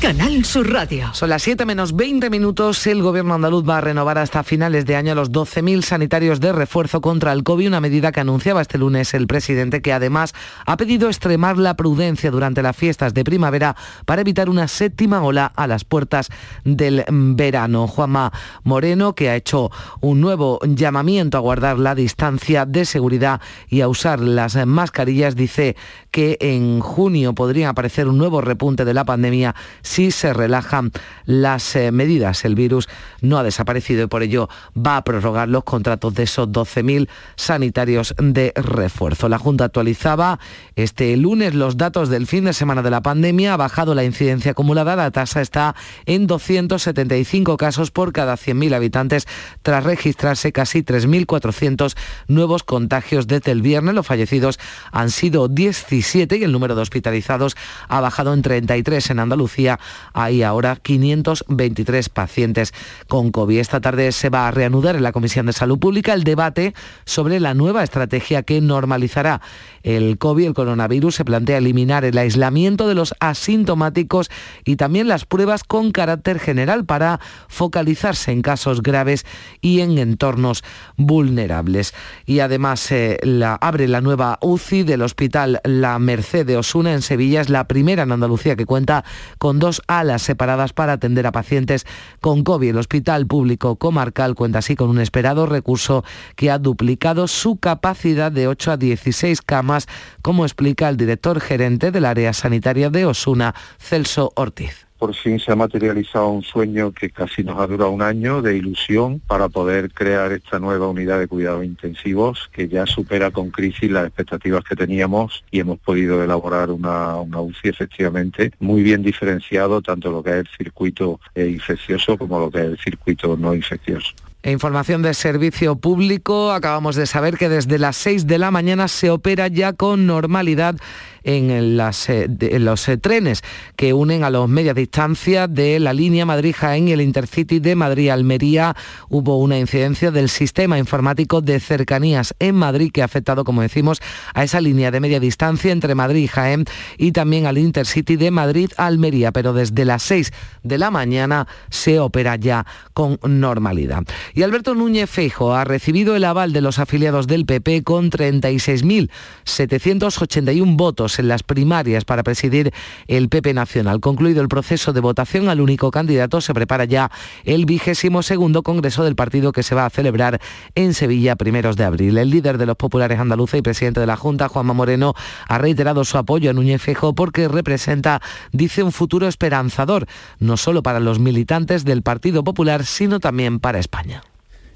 Canal 0.00 0.44
Sur 0.44 0.70
Radio. 0.70 1.10
Son 1.14 1.28
las 1.28 1.42
7 1.42 1.64
menos 1.64 1.96
20 1.96 2.28
minutos. 2.30 2.86
El 2.86 3.02
gobierno 3.02 3.34
andaluz 3.34 3.68
va 3.68 3.78
a 3.78 3.80
renovar 3.80 4.18
hasta 4.18 4.42
finales 4.42 4.84
de 4.86 4.96
año 4.96 5.14
los 5.14 5.32
12.000 5.32 5.82
sanitarios 5.82 6.40
de 6.40 6.52
refuerzo 6.52 7.00
contra 7.00 7.32
el 7.32 7.42
COVID, 7.42 7.68
una 7.68 7.80
medida 7.80 8.12
que 8.12 8.20
anunciaba 8.20 8.62
este 8.62 8.78
lunes 8.78 9.14
el 9.14 9.26
presidente, 9.26 9.82
que 9.82 9.92
además 9.92 10.34
ha 10.66 10.76
pedido 10.76 11.08
extremar 11.08 11.58
la 11.58 11.74
prudencia 11.74 12.30
durante 12.30 12.62
las 12.62 12.76
fiestas 12.76 13.14
de 13.14 13.24
primavera 13.24 13.76
para 14.04 14.20
evitar 14.20 14.48
una 14.48 14.68
séptima 14.68 15.22
ola 15.22 15.46
a 15.56 15.66
las 15.66 15.84
puertas 15.84 16.28
del 16.64 17.04
verano. 17.08 17.86
Juanma 17.86 18.32
Moreno, 18.62 19.14
que 19.14 19.30
ha 19.30 19.36
hecho 19.36 19.70
un 20.00 20.20
nuevo 20.20 20.58
llamamiento 20.62 21.38
a 21.38 21.40
guardar 21.40 21.78
la 21.78 21.94
distancia 21.94 22.66
de 22.66 22.84
seguridad 22.84 23.40
y 23.68 23.80
a 23.80 23.88
usar 23.88 24.20
las 24.20 24.56
mascarillas, 24.66 25.36
dice 25.36 25.76
que 26.10 26.36
en 26.40 26.80
junio 26.80 27.34
podría 27.34 27.70
aparecer 27.70 28.06
un 28.08 28.18
nuevo 28.18 28.40
repunte 28.40 28.84
de 28.84 28.94
la 28.94 29.04
pandemia 29.04 29.54
si 29.94 30.10
se 30.10 30.32
relajan 30.32 30.90
las 31.24 31.76
eh, 31.76 31.92
medidas. 31.92 32.44
El 32.44 32.56
virus 32.56 32.88
no 33.20 33.38
ha 33.38 33.44
desaparecido 33.44 34.02
y 34.02 34.06
por 34.08 34.24
ello 34.24 34.48
va 34.76 34.96
a 34.96 35.04
prorrogar 35.04 35.48
los 35.48 35.62
contratos 35.62 36.14
de 36.14 36.24
esos 36.24 36.48
12.000 36.48 37.08
sanitarios 37.36 38.12
de 38.18 38.52
refuerzo. 38.56 39.28
La 39.28 39.38
Junta 39.38 39.66
actualizaba 39.66 40.40
este 40.74 41.16
lunes 41.16 41.54
los 41.54 41.76
datos 41.76 42.08
del 42.08 42.26
fin 42.26 42.44
de 42.44 42.54
semana 42.54 42.82
de 42.82 42.90
la 42.90 43.02
pandemia. 43.02 43.54
Ha 43.54 43.56
bajado 43.56 43.94
la 43.94 44.02
incidencia 44.02 44.50
acumulada. 44.50 44.96
La 44.96 45.12
tasa 45.12 45.40
está 45.40 45.76
en 46.06 46.26
275 46.26 47.56
casos 47.56 47.92
por 47.92 48.12
cada 48.12 48.34
100.000 48.34 48.74
habitantes 48.74 49.28
tras 49.62 49.84
registrarse 49.84 50.50
casi 50.50 50.82
3.400 50.82 51.96
nuevos 52.26 52.64
contagios 52.64 53.28
desde 53.28 53.52
el 53.52 53.62
viernes. 53.62 53.94
Los 53.94 54.08
fallecidos 54.08 54.58
han 54.90 55.10
sido 55.10 55.46
17 55.46 56.36
y 56.36 56.42
el 56.42 56.50
número 56.50 56.74
de 56.74 56.82
hospitalizados 56.82 57.56
ha 57.86 58.00
bajado 58.00 58.34
en 58.34 58.42
33 58.42 59.10
en 59.10 59.20
Andalucía 59.20 59.73
hay 60.12 60.42
ahora 60.42 60.76
523 60.76 62.08
pacientes 62.08 62.72
con 63.08 63.30
COVID. 63.30 63.58
Esta 63.58 63.80
tarde 63.80 64.12
se 64.12 64.30
va 64.30 64.48
a 64.48 64.50
reanudar 64.50 64.96
en 64.96 65.02
la 65.02 65.12
Comisión 65.12 65.46
de 65.46 65.52
Salud 65.52 65.78
Pública 65.78 66.14
el 66.14 66.24
debate 66.24 66.74
sobre 67.04 67.40
la 67.40 67.54
nueva 67.54 67.82
estrategia 67.82 68.42
que 68.42 68.60
normalizará 68.60 69.40
el 69.82 70.18
COVID, 70.18 70.46
el 70.46 70.54
coronavirus. 70.54 71.14
Se 71.16 71.24
plantea 71.24 71.58
eliminar 71.58 72.04
el 72.04 72.18
aislamiento 72.18 72.88
de 72.88 72.94
los 72.94 73.14
asintomáticos 73.20 74.30
y 74.64 74.76
también 74.76 75.08
las 75.08 75.24
pruebas 75.26 75.64
con 75.64 75.92
carácter 75.92 76.38
general 76.38 76.84
para 76.84 77.20
focalizarse 77.48 78.32
en 78.32 78.42
casos 78.42 78.82
graves 78.82 79.24
y 79.60 79.80
en 79.80 79.98
entornos 79.98 80.64
vulnerables. 80.96 81.94
Y 82.26 82.40
además 82.40 82.90
eh, 82.90 83.18
abre 83.60 83.88
la 83.88 84.00
nueva 84.00 84.38
UCI 84.40 84.82
del 84.82 85.02
Hospital 85.02 85.60
La 85.64 85.98
Merced 85.98 86.46
de 86.46 86.56
Osuna 86.56 86.92
en 86.92 87.02
Sevilla. 87.02 87.40
Es 87.40 87.48
la 87.48 87.68
primera 87.68 88.04
en 88.04 88.12
Andalucía 88.12 88.56
que 88.56 88.66
cuenta 88.66 89.04
con 89.38 89.58
alas 89.86 90.22
separadas 90.22 90.72
para 90.72 90.94
atender 90.94 91.26
a 91.26 91.32
pacientes 91.32 91.86
con 92.20 92.44
COVID. 92.44 92.70
El 92.70 92.78
Hospital 92.78 93.26
Público 93.26 93.76
Comarcal 93.76 94.34
cuenta 94.34 94.58
así 94.58 94.76
con 94.76 94.90
un 94.90 95.00
esperado 95.00 95.46
recurso 95.46 96.04
que 96.36 96.50
ha 96.50 96.58
duplicado 96.58 97.28
su 97.28 97.56
capacidad 97.56 98.30
de 98.30 98.48
8 98.48 98.72
a 98.72 98.76
16 98.76 99.42
camas, 99.42 99.86
como 100.22 100.44
explica 100.44 100.88
el 100.88 100.96
director 100.96 101.40
gerente 101.40 101.90
del 101.90 102.04
área 102.04 102.32
sanitaria 102.32 102.90
de 102.90 103.06
Osuna, 103.06 103.54
Celso 103.78 104.32
Ortiz 104.36 104.83
por 104.98 105.14
fin 105.14 105.38
se 105.40 105.52
ha 105.52 105.56
materializado 105.56 106.28
un 106.28 106.42
sueño 106.42 106.92
que 106.92 107.10
casi 107.10 107.42
nos 107.42 107.58
ha 107.60 107.66
durado 107.66 107.90
un 107.90 108.02
año 108.02 108.42
de 108.42 108.56
ilusión 108.56 109.20
para 109.26 109.48
poder 109.48 109.92
crear 109.92 110.32
esta 110.32 110.58
nueva 110.58 110.88
unidad 110.88 111.18
de 111.18 111.28
cuidados 111.28 111.64
intensivos 111.64 112.48
que 112.52 112.68
ya 112.68 112.86
supera 112.86 113.30
con 113.30 113.50
crisis 113.50 113.90
las 113.90 114.06
expectativas 114.06 114.64
que 114.64 114.76
teníamos 114.76 115.44
y 115.50 115.60
hemos 115.60 115.78
podido 115.78 116.22
elaborar 116.22 116.70
una, 116.70 117.16
una 117.16 117.40
UCI 117.40 117.68
efectivamente 117.68 118.52
muy 118.60 118.82
bien 118.82 119.02
diferenciado 119.02 119.82
tanto 119.82 120.10
lo 120.10 120.22
que 120.22 120.30
es 120.30 120.36
el 120.36 120.48
circuito 120.56 121.20
eh, 121.34 121.46
infeccioso 121.46 122.16
como 122.16 122.38
lo 122.38 122.50
que 122.50 122.58
es 122.60 122.64
el 122.66 122.78
circuito 122.78 123.36
no 123.36 123.54
infeccioso. 123.54 124.14
Información 124.46 125.00
de 125.00 125.14
servicio 125.14 125.76
público, 125.76 126.52
acabamos 126.52 126.96
de 126.96 127.06
saber 127.06 127.38
que 127.38 127.48
desde 127.48 127.78
las 127.78 127.96
6 127.96 128.26
de 128.26 128.36
la 128.36 128.50
mañana 128.50 128.88
se 128.88 129.10
opera 129.10 129.48
ya 129.48 129.72
con 129.72 130.06
normalidad 130.06 130.76
en, 131.24 131.50
eh, 131.50 131.62
los 131.62 132.88
eh, 132.88 132.96
trenes 132.98 133.42
que 133.76 133.92
unen 133.92 134.22
a 134.22 134.30
los 134.30 134.48
media 134.48 134.74
distancia 134.74 135.48
de 135.48 135.80
la 135.80 135.92
línea 135.92 136.26
Madrid-Jaén 136.26 136.88
y 136.88 136.92
el 136.92 137.00
Intercity 137.00 137.58
de 137.58 137.74
Madrid-Almería. 137.74 138.76
Hubo 139.08 139.38
una 139.38 139.58
incidencia 139.58 140.10
del 140.10 140.28
sistema 140.28 140.78
informático 140.78 141.40
de 141.40 141.58
cercanías 141.58 142.34
en 142.38 142.54
Madrid 142.54 142.92
que 142.92 143.02
ha 143.02 143.06
afectado, 143.06 143.44
como 143.44 143.62
decimos, 143.62 144.00
a 144.34 144.44
esa 144.44 144.60
línea 144.60 144.90
de 144.90 145.00
media 145.00 145.20
distancia 145.20 145.72
entre 145.72 145.94
Madrid 145.94 146.24
y 146.24 146.28
Jaén 146.28 146.64
y 146.98 147.12
también 147.12 147.46
al 147.46 147.58
Intercity 147.58 148.16
de 148.16 148.30
Madrid-Almería. 148.30 149.32
Pero 149.32 149.54
desde 149.54 149.84
las 149.84 150.02
6 150.02 150.32
de 150.62 150.78
la 150.78 150.90
mañana 150.90 151.46
se 151.70 151.98
opera 151.98 152.36
ya 152.36 152.66
con 152.92 153.18
normalidad. 153.22 154.04
Y 154.34 154.42
Alberto 154.42 154.74
Núñez 154.74 155.10
Feijo 155.10 155.54
ha 155.54 155.64
recibido 155.64 156.16
el 156.16 156.24
aval 156.24 156.52
de 156.52 156.60
los 156.60 156.78
afiliados 156.78 157.26
del 157.26 157.46
PP 157.46 157.82
con 157.82 158.10
36.781 158.10 160.76
votos 160.76 161.13
en 161.18 161.28
las 161.28 161.42
primarias 161.42 162.04
para 162.04 162.22
presidir 162.22 162.72
el 163.08 163.28
PP 163.28 163.54
Nacional. 163.54 164.00
Concluido 164.00 164.42
el 164.42 164.48
proceso 164.48 164.92
de 164.92 165.00
votación 165.00 165.48
al 165.48 165.60
único 165.60 165.90
candidato, 165.90 166.40
se 166.40 166.54
prepara 166.54 166.84
ya 166.84 167.10
el 167.44 167.66
vigésimo 167.66 168.22
segundo 168.22 168.62
Congreso 168.62 169.04
del 169.04 169.16
partido 169.16 169.52
que 169.52 169.62
se 169.62 169.74
va 169.74 169.86
a 169.86 169.90
celebrar 169.90 170.40
en 170.74 170.94
Sevilla 170.94 171.36
primeros 171.36 171.76
de 171.76 171.84
abril. 171.84 172.18
El 172.18 172.30
líder 172.30 172.58
de 172.58 172.66
los 172.66 172.76
populares 172.76 173.18
andaluces 173.18 173.58
y 173.58 173.62
presidente 173.62 174.00
de 174.00 174.06
la 174.06 174.16
Junta, 174.16 174.48
Juanma 174.48 174.74
Moreno, 174.74 175.14
ha 175.48 175.58
reiterado 175.58 176.04
su 176.04 176.18
apoyo 176.18 176.50
a 176.50 176.52
Núñez 176.52 176.82
Feijóo 176.82 177.14
porque 177.14 177.48
representa, 177.48 178.20
dice, 178.52 178.82
un 178.82 178.92
futuro 178.92 179.28
esperanzador, 179.28 180.06
no 180.38 180.56
solo 180.56 180.82
para 180.82 181.00
los 181.00 181.18
militantes 181.18 181.84
del 181.84 182.02
Partido 182.02 182.44
Popular, 182.44 182.84
sino 182.84 183.20
también 183.20 183.60
para 183.60 183.78
España 183.78 184.22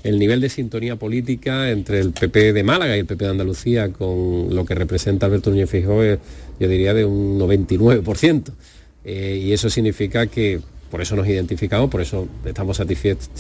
el 0.09 0.19
nivel 0.19 0.41
de 0.41 0.49
sintonía 0.49 0.97
política 0.97 1.71
entre 1.71 2.01
el 2.01 2.13
PP 2.13 2.53
de 2.53 2.63
Málaga 2.63 2.97
y 2.97 3.01
el 3.01 3.07
PP 3.07 3.25
de 3.25 3.31
Andalucía 3.31 3.93
con 3.93 4.55
lo 4.55 4.65
que 4.65 4.75
representa 4.75 5.27
Alberto 5.27 5.51
Núñez 5.51 5.71
Feijóo 5.71 6.03
es, 6.03 6.19
yo 6.59 6.69
diría, 6.69 6.95
de 6.95 7.05
un 7.05 7.39
99%. 7.39 8.53
Eh, 9.05 9.43
y 9.43 9.53
eso 9.53 9.71
significa 9.71 10.27
que 10.27 10.61
por 10.91 11.01
eso 11.01 11.17
nos 11.17 11.27
identificamos, 11.27 11.91
por 11.91 12.01
eso 12.01 12.27
estamos 12.45 12.77
satisfechos 12.77 13.31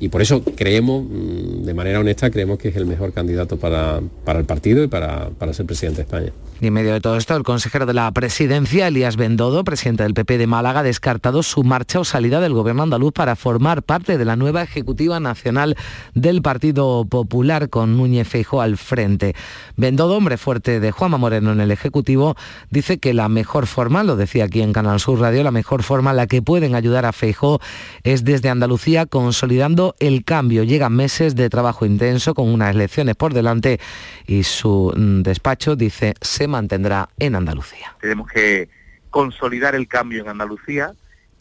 y 0.00 0.08
por 0.08 0.22
eso 0.22 0.42
creemos, 0.56 1.04
mm, 1.04 1.64
de 1.64 1.74
manera 1.74 2.00
honesta, 2.00 2.30
creemos 2.30 2.58
que 2.58 2.68
es 2.68 2.76
el 2.76 2.86
mejor 2.86 3.12
candidato 3.12 3.58
para, 3.58 3.98
el 3.98 4.44
partido 4.44 4.82
y 4.82 4.88
para, 4.88 5.30
para 5.30 5.52
ser 5.52 5.66
presidente 5.66 5.98
de 5.98 6.02
España. 6.02 6.32
Y 6.60 6.66
en 6.66 6.74
medio 6.74 6.92
de 6.92 7.00
todo 7.00 7.16
esto, 7.16 7.34
el 7.36 7.42
consejero 7.42 7.86
de 7.86 7.94
la 7.94 8.10
presidencia, 8.12 8.86
Elías 8.86 9.16
Bendodo, 9.16 9.64
presidente 9.64 10.02
del 10.02 10.12
PP 10.12 10.36
de 10.36 10.46
Málaga, 10.46 10.80
ha 10.80 10.82
descartado 10.82 11.42
su 11.42 11.64
marcha 11.64 12.00
o 12.00 12.04
salida 12.04 12.38
del 12.40 12.52
gobierno 12.52 12.82
andaluz 12.82 13.14
para 13.14 13.34
formar 13.34 13.82
parte 13.82 14.18
de 14.18 14.26
la 14.26 14.36
nueva 14.36 14.62
ejecutiva 14.62 15.20
nacional 15.20 15.76
del 16.14 16.42
Partido 16.42 17.06
Popular 17.06 17.70
con 17.70 17.96
Núñez 17.96 18.28
Feijóo 18.28 18.60
al 18.60 18.76
frente. 18.76 19.34
Bendodo, 19.76 20.18
hombre 20.18 20.36
fuerte 20.36 20.80
de 20.80 20.90
Juanma 20.90 21.16
Moreno 21.16 21.52
en 21.52 21.60
el 21.60 21.70
Ejecutivo, 21.70 22.36
dice 22.70 22.98
que 22.98 23.14
la 23.14 23.30
mejor 23.30 23.66
forma, 23.66 24.02
lo 24.02 24.16
decía 24.16 24.44
aquí 24.44 24.60
en 24.60 24.74
Canal 24.74 25.00
Sur 25.00 25.20
Radio, 25.20 25.42
la 25.42 25.52
mejor 25.52 25.82
forma 25.82 26.12
la 26.12 26.26
que 26.26 26.42
pueden 26.42 26.74
ayudar 26.80 27.06
a 27.06 27.12
Feijóo 27.12 27.60
es 28.02 28.24
desde 28.24 28.48
Andalucía 28.48 29.06
consolidando 29.06 29.94
el 30.00 30.24
cambio. 30.24 30.64
Llegan 30.64 30.94
meses 30.94 31.34
de 31.34 31.48
trabajo 31.48 31.86
intenso 31.86 32.34
con 32.34 32.48
unas 32.48 32.74
elecciones 32.74 33.16
por 33.16 33.32
delante 33.32 33.80
y 34.26 34.42
su 34.42 34.92
mm, 34.96 35.22
despacho 35.22 35.76
dice 35.76 36.14
se 36.20 36.48
mantendrá 36.48 37.08
en 37.18 37.36
Andalucía. 37.36 37.96
Tenemos 38.00 38.28
que 38.28 38.68
consolidar 39.10 39.74
el 39.74 39.88
cambio 39.88 40.22
en 40.22 40.28
Andalucía 40.28 40.94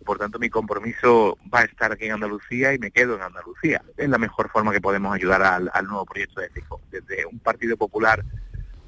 por 0.09 0.17
tanto 0.17 0.39
mi 0.39 0.49
compromiso 0.49 1.37
va 1.53 1.59
a 1.59 1.63
estar 1.65 1.91
aquí 1.91 2.05
en 2.05 2.13
Andalucía 2.13 2.73
y 2.73 2.79
me 2.79 2.89
quedo 2.89 3.15
en 3.15 3.21
Andalucía. 3.21 3.83
Es 3.95 4.09
la 4.09 4.17
mejor 4.17 4.49
forma 4.49 4.71
que 4.71 4.81
podemos 4.81 5.13
ayudar 5.13 5.43
al, 5.43 5.85
nuevo 5.85 6.03
proyecto 6.03 6.41
de 6.41 6.49
Feijóo, 6.49 6.81
desde 6.89 7.27
un 7.27 7.37
Partido 7.37 7.77
Popular 7.77 8.25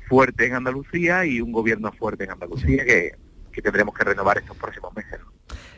fuerte 0.08 0.48
en 0.48 0.56
Andalucía 0.56 1.24
y 1.24 1.40
un 1.40 1.52
gobierno 1.52 1.92
fuerte 1.92 2.24
en 2.24 2.32
Andalucía 2.32 2.84
que 2.86 3.62
tendremos 3.62 3.94
que 3.94 4.04
renovar 4.04 4.40
estos 4.40 4.58
próximos 4.58 4.96
meses. 4.96 5.20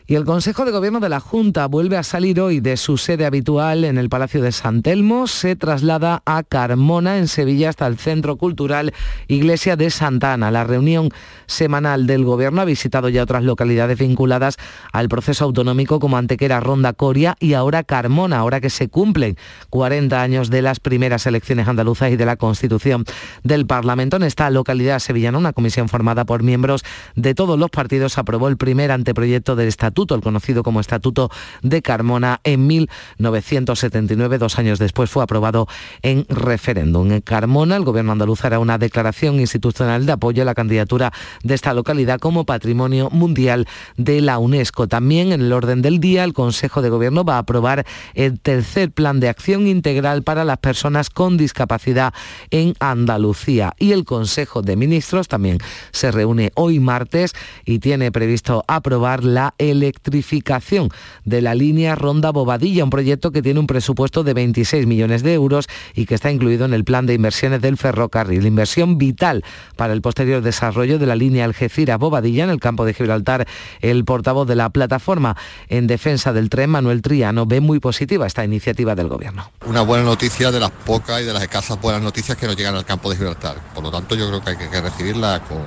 Y 0.05 0.15
el 0.15 0.25
Consejo 0.25 0.65
de 0.65 0.71
Gobierno 0.71 0.99
de 0.99 1.07
la 1.07 1.21
Junta 1.21 1.65
vuelve 1.67 1.95
a 1.95 2.03
salir 2.03 2.41
hoy 2.41 2.59
de 2.59 2.75
su 2.75 2.97
sede 2.97 3.25
habitual 3.25 3.85
en 3.85 3.97
el 3.97 4.09
Palacio 4.09 4.41
de 4.41 4.51
San 4.51 4.81
Telmo. 4.81 5.27
Se 5.27 5.55
traslada 5.55 6.21
a 6.25 6.43
Carmona, 6.43 7.19
en 7.19 7.29
Sevilla, 7.29 7.69
hasta 7.69 7.87
el 7.87 7.97
Centro 7.97 8.35
Cultural 8.35 8.93
Iglesia 9.29 9.77
de 9.77 9.89
Santa 9.89 10.33
Ana. 10.33 10.51
La 10.51 10.65
reunión 10.65 11.09
semanal 11.45 12.05
del 12.05 12.25
Gobierno 12.25 12.59
ha 12.59 12.65
visitado 12.65 13.07
ya 13.07 13.23
otras 13.23 13.43
localidades 13.43 13.97
vinculadas 13.97 14.57
al 14.91 15.07
proceso 15.07 15.45
autonómico 15.45 16.01
como 16.01 16.17
Antequera, 16.17 16.59
Ronda, 16.59 16.91
Coria 16.91 17.37
y 17.39 17.53
ahora 17.53 17.83
Carmona, 17.83 18.39
ahora 18.39 18.59
que 18.59 18.69
se 18.69 18.89
cumplen 18.89 19.37
40 19.69 20.21
años 20.21 20.49
de 20.49 20.63
las 20.63 20.81
primeras 20.81 21.25
elecciones 21.27 21.69
andaluzas 21.69 22.11
y 22.11 22.17
de 22.17 22.25
la 22.25 22.35
Constitución 22.35 23.05
del 23.43 23.65
Parlamento. 23.65 24.17
En 24.17 24.23
esta 24.23 24.49
localidad 24.49 24.99
sevillana, 24.99 25.37
una 25.37 25.53
comisión 25.53 25.87
formada 25.87 26.25
por 26.25 26.43
miembros 26.43 26.83
de 27.15 27.33
todos 27.35 27.57
los 27.57 27.69
partidos 27.69 28.17
aprobó 28.17 28.49
el 28.49 28.57
primer 28.57 28.91
anteproyecto 28.91 29.55
del 29.55 29.69
Estatuto 29.69 29.92
el 29.93 30.21
conocido 30.21 30.63
como 30.63 30.79
Estatuto 30.79 31.29
de 31.61 31.81
Carmona, 31.81 32.41
en 32.43 32.65
1979. 32.67 34.37
Dos 34.37 34.57
años 34.57 34.79
después 34.79 35.09
fue 35.09 35.23
aprobado 35.23 35.67
en 36.01 36.25
referéndum. 36.29 37.11
En 37.11 37.21
Carmona, 37.21 37.75
el 37.75 37.83
gobierno 37.83 38.11
andaluz 38.11 38.43
hará 38.43 38.59
una 38.59 38.77
declaración 38.77 39.39
institucional 39.39 40.05
de 40.05 40.13
apoyo 40.13 40.41
a 40.41 40.45
la 40.45 40.55
candidatura 40.55 41.13
de 41.43 41.53
esta 41.53 41.73
localidad 41.73 42.19
como 42.19 42.45
patrimonio 42.45 43.09
mundial 43.11 43.67
de 43.95 44.21
la 44.21 44.39
UNESCO. 44.39 44.87
También 44.87 45.31
en 45.31 45.41
el 45.41 45.53
orden 45.53 45.81
del 45.81 45.99
día, 45.99 46.23
el 46.23 46.33
Consejo 46.33 46.81
de 46.81 46.89
Gobierno 46.89 47.23
va 47.23 47.35
a 47.35 47.39
aprobar 47.39 47.85
el 48.15 48.39
tercer 48.39 48.91
plan 48.91 49.19
de 49.19 49.29
acción 49.29 49.67
integral 49.67 50.23
para 50.23 50.43
las 50.43 50.57
personas 50.57 51.09
con 51.09 51.37
discapacidad 51.37 52.13
en 52.49 52.73
Andalucía. 52.79 53.73
Y 53.77 53.91
el 53.91 54.05
Consejo 54.05 54.61
de 54.61 54.75
Ministros 54.75 55.27
también 55.27 55.59
se 55.91 56.11
reúne 56.11 56.51
hoy 56.55 56.79
martes 56.79 57.33
y 57.65 57.79
tiene 57.79 58.11
previsto 58.11 58.63
aprobar 58.67 59.23
la 59.23 59.53
electrificación 59.83 60.89
de 61.25 61.41
la 61.41 61.55
línea 61.55 61.95
Ronda 61.95 62.31
Bobadilla, 62.31 62.83
un 62.83 62.89
proyecto 62.89 63.31
que 63.31 63.41
tiene 63.41 63.59
un 63.59 63.67
presupuesto 63.67 64.23
de 64.23 64.33
26 64.33 64.87
millones 64.87 65.23
de 65.23 65.33
euros 65.33 65.67
y 65.93 66.05
que 66.05 66.15
está 66.15 66.31
incluido 66.31 66.65
en 66.65 66.73
el 66.73 66.83
plan 66.83 67.05
de 67.05 67.13
inversiones 67.13 67.61
del 67.61 67.77
ferrocarril. 67.77 68.45
Inversión 68.45 68.97
vital 68.97 69.43
para 69.75 69.93
el 69.93 70.01
posterior 70.01 70.41
desarrollo 70.41 70.99
de 70.99 71.05
la 71.05 71.15
línea 71.15 71.45
Algeciras-Bobadilla 71.45 72.45
en 72.45 72.49
el 72.49 72.59
campo 72.59 72.85
de 72.85 72.93
Gibraltar. 72.93 73.47
El 73.81 74.05
portavoz 74.05 74.47
de 74.47 74.55
la 74.55 74.69
plataforma 74.69 75.35
en 75.67 75.87
defensa 75.87 76.33
del 76.33 76.49
tren, 76.49 76.69
Manuel 76.69 77.01
Triano, 77.01 77.45
ve 77.45 77.59
muy 77.59 77.79
positiva 77.79 78.25
esta 78.25 78.45
iniciativa 78.45 78.95
del 78.95 79.09
Gobierno. 79.09 79.51
Una 79.65 79.81
buena 79.81 80.05
noticia 80.05 80.51
de 80.51 80.59
las 80.59 80.71
pocas 80.71 81.21
y 81.21 81.25
de 81.25 81.33
las 81.33 81.43
escasas 81.43 81.79
buenas 81.81 82.01
noticias 82.01 82.37
que 82.37 82.47
nos 82.47 82.55
llegan 82.55 82.75
al 82.75 82.85
campo 82.85 83.09
de 83.09 83.17
Gibraltar. 83.17 83.57
Por 83.73 83.83
lo 83.83 83.91
tanto, 83.91 84.15
yo 84.15 84.27
creo 84.27 84.41
que 84.41 84.49
hay 84.51 84.69
que 84.69 84.81
recibirla 84.81 85.41
con, 85.41 85.61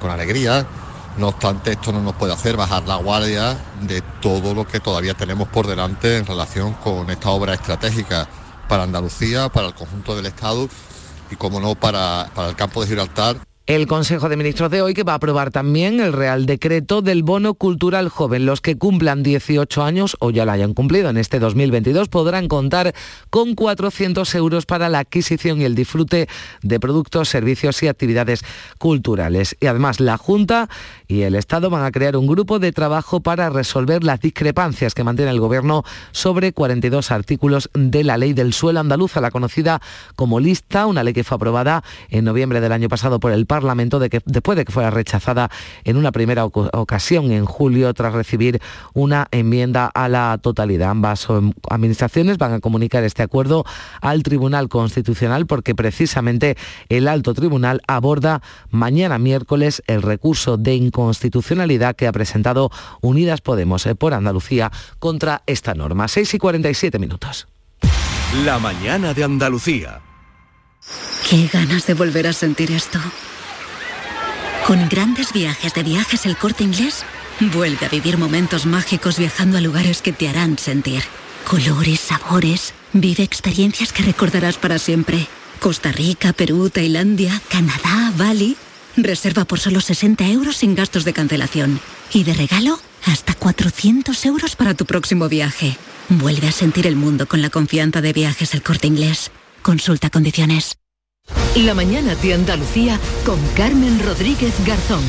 con 0.00 0.10
alegría 0.10 0.66
no 1.16 1.28
obstante, 1.28 1.72
esto 1.72 1.92
no 1.92 2.02
nos 2.02 2.14
puede 2.14 2.32
hacer 2.32 2.56
bajar 2.56 2.86
la 2.86 2.96
guardia 2.96 3.56
de 3.82 4.02
todo 4.20 4.54
lo 4.54 4.66
que 4.66 4.80
todavía 4.80 5.14
tenemos 5.14 5.48
por 5.48 5.66
delante 5.66 6.18
en 6.18 6.26
relación 6.26 6.74
con 6.74 7.08
esta 7.10 7.30
obra 7.30 7.54
estratégica 7.54 8.28
para 8.68 8.82
Andalucía, 8.82 9.48
para 9.48 9.68
el 9.68 9.74
conjunto 9.74 10.14
del 10.14 10.26
Estado 10.26 10.68
y, 11.30 11.36
como 11.36 11.60
no, 11.60 11.74
para, 11.74 12.30
para 12.34 12.50
el 12.50 12.56
campo 12.56 12.80
de 12.82 12.88
Gibraltar 12.88 13.36
el 13.66 13.88
Consejo 13.88 14.28
de 14.28 14.36
Ministros 14.36 14.70
de 14.70 14.80
hoy 14.80 14.94
que 14.94 15.02
va 15.02 15.14
a 15.14 15.16
aprobar 15.16 15.50
también 15.50 15.98
el 15.98 16.12
Real 16.12 16.46
Decreto 16.46 17.02
del 17.02 17.24
Bono 17.24 17.54
Cultural 17.54 18.08
Joven. 18.08 18.46
Los 18.46 18.60
que 18.60 18.78
cumplan 18.78 19.24
18 19.24 19.82
años 19.82 20.16
o 20.20 20.30
ya 20.30 20.44
lo 20.44 20.52
hayan 20.52 20.72
cumplido 20.72 21.10
en 21.10 21.16
este 21.16 21.40
2022 21.40 22.08
podrán 22.08 22.46
contar 22.46 22.94
con 23.28 23.56
400 23.56 24.32
euros 24.36 24.66
para 24.66 24.88
la 24.88 25.00
adquisición 25.00 25.60
y 25.60 25.64
el 25.64 25.74
disfrute 25.74 26.28
de 26.62 26.78
productos, 26.78 27.28
servicios 27.28 27.82
y 27.82 27.88
actividades 27.88 28.44
culturales. 28.78 29.56
Y 29.58 29.66
además 29.66 29.98
la 29.98 30.16
Junta 30.16 30.68
y 31.08 31.22
el 31.22 31.34
Estado 31.34 31.70
van 31.70 31.84
a 31.84 31.92
crear 31.92 32.16
un 32.16 32.26
grupo 32.26 32.58
de 32.58 32.72
trabajo 32.72 33.20
para 33.20 33.50
resolver 33.50 34.04
las 34.04 34.20
discrepancias 34.20 34.94
que 34.94 35.04
mantiene 35.04 35.30
el 35.30 35.40
Gobierno 35.40 35.84
sobre 36.12 36.52
42 36.52 37.10
artículos 37.10 37.70
de 37.74 38.04
la 38.04 38.16
ley 38.16 38.32
del 38.32 38.52
suelo 38.52 38.80
andaluza, 38.80 39.20
la 39.20 39.30
conocida 39.30 39.80
como 40.16 40.40
lista, 40.40 40.86
una 40.86 41.04
ley 41.04 41.14
que 41.14 41.24
fue 41.24 41.36
aprobada 41.36 41.84
en 42.10 42.24
noviembre 42.24 42.60
del 42.60 42.72
año 42.72 42.88
pasado 42.88 43.20
por 43.20 43.32
el 43.32 43.46
Parlamento 43.46 43.98
después 43.98 44.56
de 44.56 44.64
que 44.64 44.72
fuera 44.72 44.90
rechazada 44.90 45.50
en 45.84 45.96
una 45.96 46.12
primera 46.12 46.44
ocasión 46.44 47.30
en 47.32 47.44
julio 47.44 47.92
tras 47.94 48.12
recibir 48.12 48.60
una 48.94 49.28
enmienda 49.30 49.86
a 49.86 50.08
la 50.08 50.38
totalidad. 50.40 50.90
Ambas 50.90 51.28
administraciones 51.70 52.38
van 52.38 52.54
a 52.54 52.60
comunicar 52.60 53.04
este 53.04 53.22
acuerdo 53.22 53.64
al 54.00 54.22
Tribunal 54.22 54.68
Constitucional 54.68 55.46
porque 55.46 55.74
precisamente 55.74 56.56
el 56.88 57.08
alto 57.08 57.34
tribunal 57.34 57.80
aborda 57.86 58.42
mañana 58.70 59.18
miércoles 59.18 59.82
el 59.86 60.02
recurso 60.02 60.56
de 60.56 60.74
inconstitucionalidad 60.96 61.94
que 61.94 62.06
ha 62.06 62.12
presentado 62.12 62.70
Unidas 63.02 63.42
Podemos 63.42 63.84
eh, 63.86 63.94
por 63.94 64.14
Andalucía 64.14 64.72
contra 64.98 65.42
esta 65.46 65.74
norma. 65.74 66.08
6 66.08 66.34
y 66.34 66.38
47 66.38 66.98
minutos. 66.98 67.46
La 68.44 68.58
mañana 68.58 69.12
de 69.12 69.24
Andalucía. 69.24 70.00
Qué 71.28 71.48
ganas 71.52 71.86
de 71.86 71.94
volver 71.94 72.26
a 72.26 72.32
sentir 72.32 72.70
esto. 72.70 72.98
Con 74.66 74.88
grandes 74.88 75.32
viajes 75.32 75.74
de 75.74 75.82
viajes 75.82 76.26
el 76.26 76.36
corte 76.36 76.64
inglés, 76.64 77.04
vuelve 77.52 77.86
a 77.86 77.88
vivir 77.88 78.16
momentos 78.16 78.66
mágicos 78.66 79.18
viajando 79.18 79.58
a 79.58 79.60
lugares 79.60 80.00
que 80.02 80.12
te 80.12 80.28
harán 80.28 80.58
sentir. 80.58 81.02
Colores, 81.48 82.00
sabores, 82.00 82.74
vive 82.92 83.22
experiencias 83.22 83.92
que 83.92 84.02
recordarás 84.02 84.56
para 84.56 84.78
siempre. 84.78 85.26
Costa 85.60 85.92
Rica, 85.92 86.32
Perú, 86.32 86.70
Tailandia, 86.70 87.40
Canadá, 87.48 88.12
Bali. 88.16 88.56
Reserva 88.96 89.44
por 89.44 89.60
solo 89.60 89.80
60 89.80 90.26
euros 90.28 90.56
sin 90.56 90.74
gastos 90.74 91.04
de 91.04 91.12
cancelación. 91.12 91.80
Y 92.12 92.24
de 92.24 92.34
regalo, 92.34 92.78
hasta 93.04 93.34
400 93.34 94.24
euros 94.26 94.56
para 94.56 94.74
tu 94.74 94.86
próximo 94.86 95.28
viaje. 95.28 95.76
Vuelve 96.08 96.48
a 96.48 96.52
sentir 96.52 96.86
el 96.86 96.96
mundo 96.96 97.26
con 97.26 97.42
la 97.42 97.50
confianza 97.50 98.00
de 98.00 98.12
viajes 98.12 98.54
el 98.54 98.62
corte 98.62 98.86
inglés. 98.86 99.30
Consulta 99.62 100.10
condiciones. 100.10 100.78
La 101.56 101.74
mañana 101.74 102.14
de 102.14 102.34
Andalucía 102.34 102.98
con 103.24 103.38
Carmen 103.56 103.98
Rodríguez 104.04 104.54
Garzón. 104.64 105.02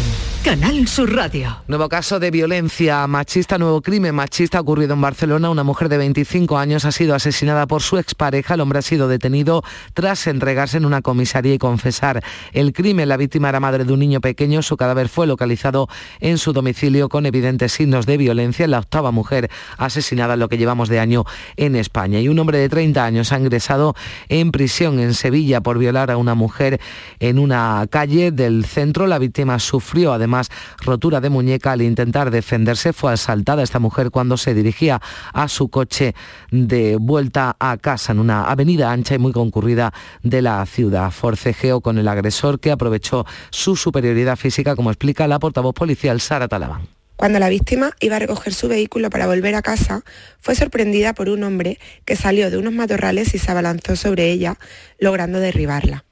Canal 0.47 0.87
Sur 0.87 1.13
Radio. 1.13 1.57
Nuevo 1.67 1.89
caso 1.89 2.21
de 2.21 2.31
violencia 2.31 3.05
machista, 3.05 3.57
nuevo 3.57 3.81
crimen 3.81 4.15
machista 4.15 4.61
ocurrido 4.61 4.93
en 4.93 5.01
Barcelona. 5.01 5.49
Una 5.49 5.65
mujer 5.65 5.89
de 5.89 5.97
25 5.97 6.57
años 6.57 6.85
ha 6.85 6.93
sido 6.93 7.15
asesinada 7.15 7.67
por 7.67 7.81
su 7.81 7.97
expareja. 7.97 8.53
El 8.53 8.61
hombre 8.61 8.79
ha 8.79 8.81
sido 8.81 9.09
detenido 9.09 9.61
tras 9.93 10.25
entregarse 10.25 10.77
en 10.77 10.85
una 10.85 11.01
comisaría 11.01 11.53
y 11.53 11.57
confesar 11.57 12.23
el 12.53 12.71
crimen. 12.71 13.09
La 13.09 13.17
víctima 13.17 13.49
era 13.49 13.59
madre 13.59 13.83
de 13.83 13.91
un 13.91 13.99
niño 13.99 14.21
pequeño. 14.21 14.61
Su 14.61 14.77
cadáver 14.77 15.09
fue 15.09 15.27
localizado 15.27 15.89
en 16.21 16.37
su 16.37 16.53
domicilio 16.53 17.09
con 17.09 17.25
evidentes 17.25 17.73
signos 17.73 18.05
de 18.05 18.15
violencia. 18.15 18.67
La 18.67 18.79
octava 18.79 19.11
mujer 19.11 19.51
asesinada 19.77 20.35
en 20.35 20.39
lo 20.39 20.47
que 20.47 20.57
llevamos 20.57 20.87
de 20.87 21.01
año 21.01 21.25
en 21.57 21.75
España. 21.75 22.21
Y 22.21 22.29
un 22.29 22.39
hombre 22.39 22.57
de 22.57 22.69
30 22.69 23.03
años 23.03 23.33
ha 23.33 23.37
ingresado 23.37 23.95
en 24.29 24.53
prisión 24.53 25.01
en 25.01 25.13
Sevilla 25.13 25.59
por 25.59 25.77
violar 25.77 26.09
a 26.09 26.15
una 26.15 26.35
mujer 26.35 26.79
en 27.19 27.37
una 27.37 27.85
calle 27.89 28.31
del 28.31 28.63
centro. 28.63 29.07
La 29.07 29.19
víctima 29.19 29.59
sufrió 29.59 30.13
además 30.13 30.36
rotura 30.79 31.21
de 31.21 31.29
muñeca 31.29 31.71
al 31.71 31.81
intentar 31.81 32.31
defenderse. 32.31 32.93
Fue 32.93 33.13
asaltada 33.13 33.63
esta 33.63 33.79
mujer 33.79 34.11
cuando 34.11 34.37
se 34.37 34.53
dirigía 34.53 35.01
a 35.33 35.47
su 35.47 35.69
coche 35.69 36.15
de 36.51 36.97
vuelta 36.97 37.55
a 37.59 37.77
casa 37.77 38.11
en 38.11 38.19
una 38.19 38.45
avenida 38.45 38.91
ancha 38.91 39.15
y 39.15 39.19
muy 39.19 39.31
concurrida 39.31 39.93
de 40.23 40.41
la 40.41 40.65
ciudad. 40.65 41.11
Forcejeo 41.11 41.81
con 41.81 41.97
el 41.97 42.07
agresor 42.07 42.59
que 42.59 42.71
aprovechó 42.71 43.25
su 43.49 43.75
superioridad 43.75 44.35
física, 44.35 44.75
como 44.75 44.91
explica 44.91 45.27
la 45.27 45.39
portavoz 45.39 45.73
policial 45.73 46.21
Sara 46.21 46.47
Talabán. 46.47 46.87
Cuando 47.17 47.39
la 47.39 47.49
víctima 47.49 47.91
iba 47.99 48.17
a 48.17 48.19
recoger 48.19 48.53
su 48.53 48.67
vehículo 48.67 49.09
para 49.09 49.25
volver 49.25 49.55
a 49.55 49.63
casa, 49.63 50.03
fue 50.39 50.53
sorprendida 50.53 51.13
por 51.13 51.29
un 51.29 51.43
hombre 51.43 51.79
que 52.05 52.15
salió 52.15 52.51
de 52.51 52.57
unos 52.57 52.73
matorrales 52.73 53.33
y 53.33 53.39
se 53.39 53.49
abalanzó 53.49 53.95
sobre 53.95 54.31
ella, 54.31 54.57
logrando 54.99 55.39
derribarla. 55.39 56.05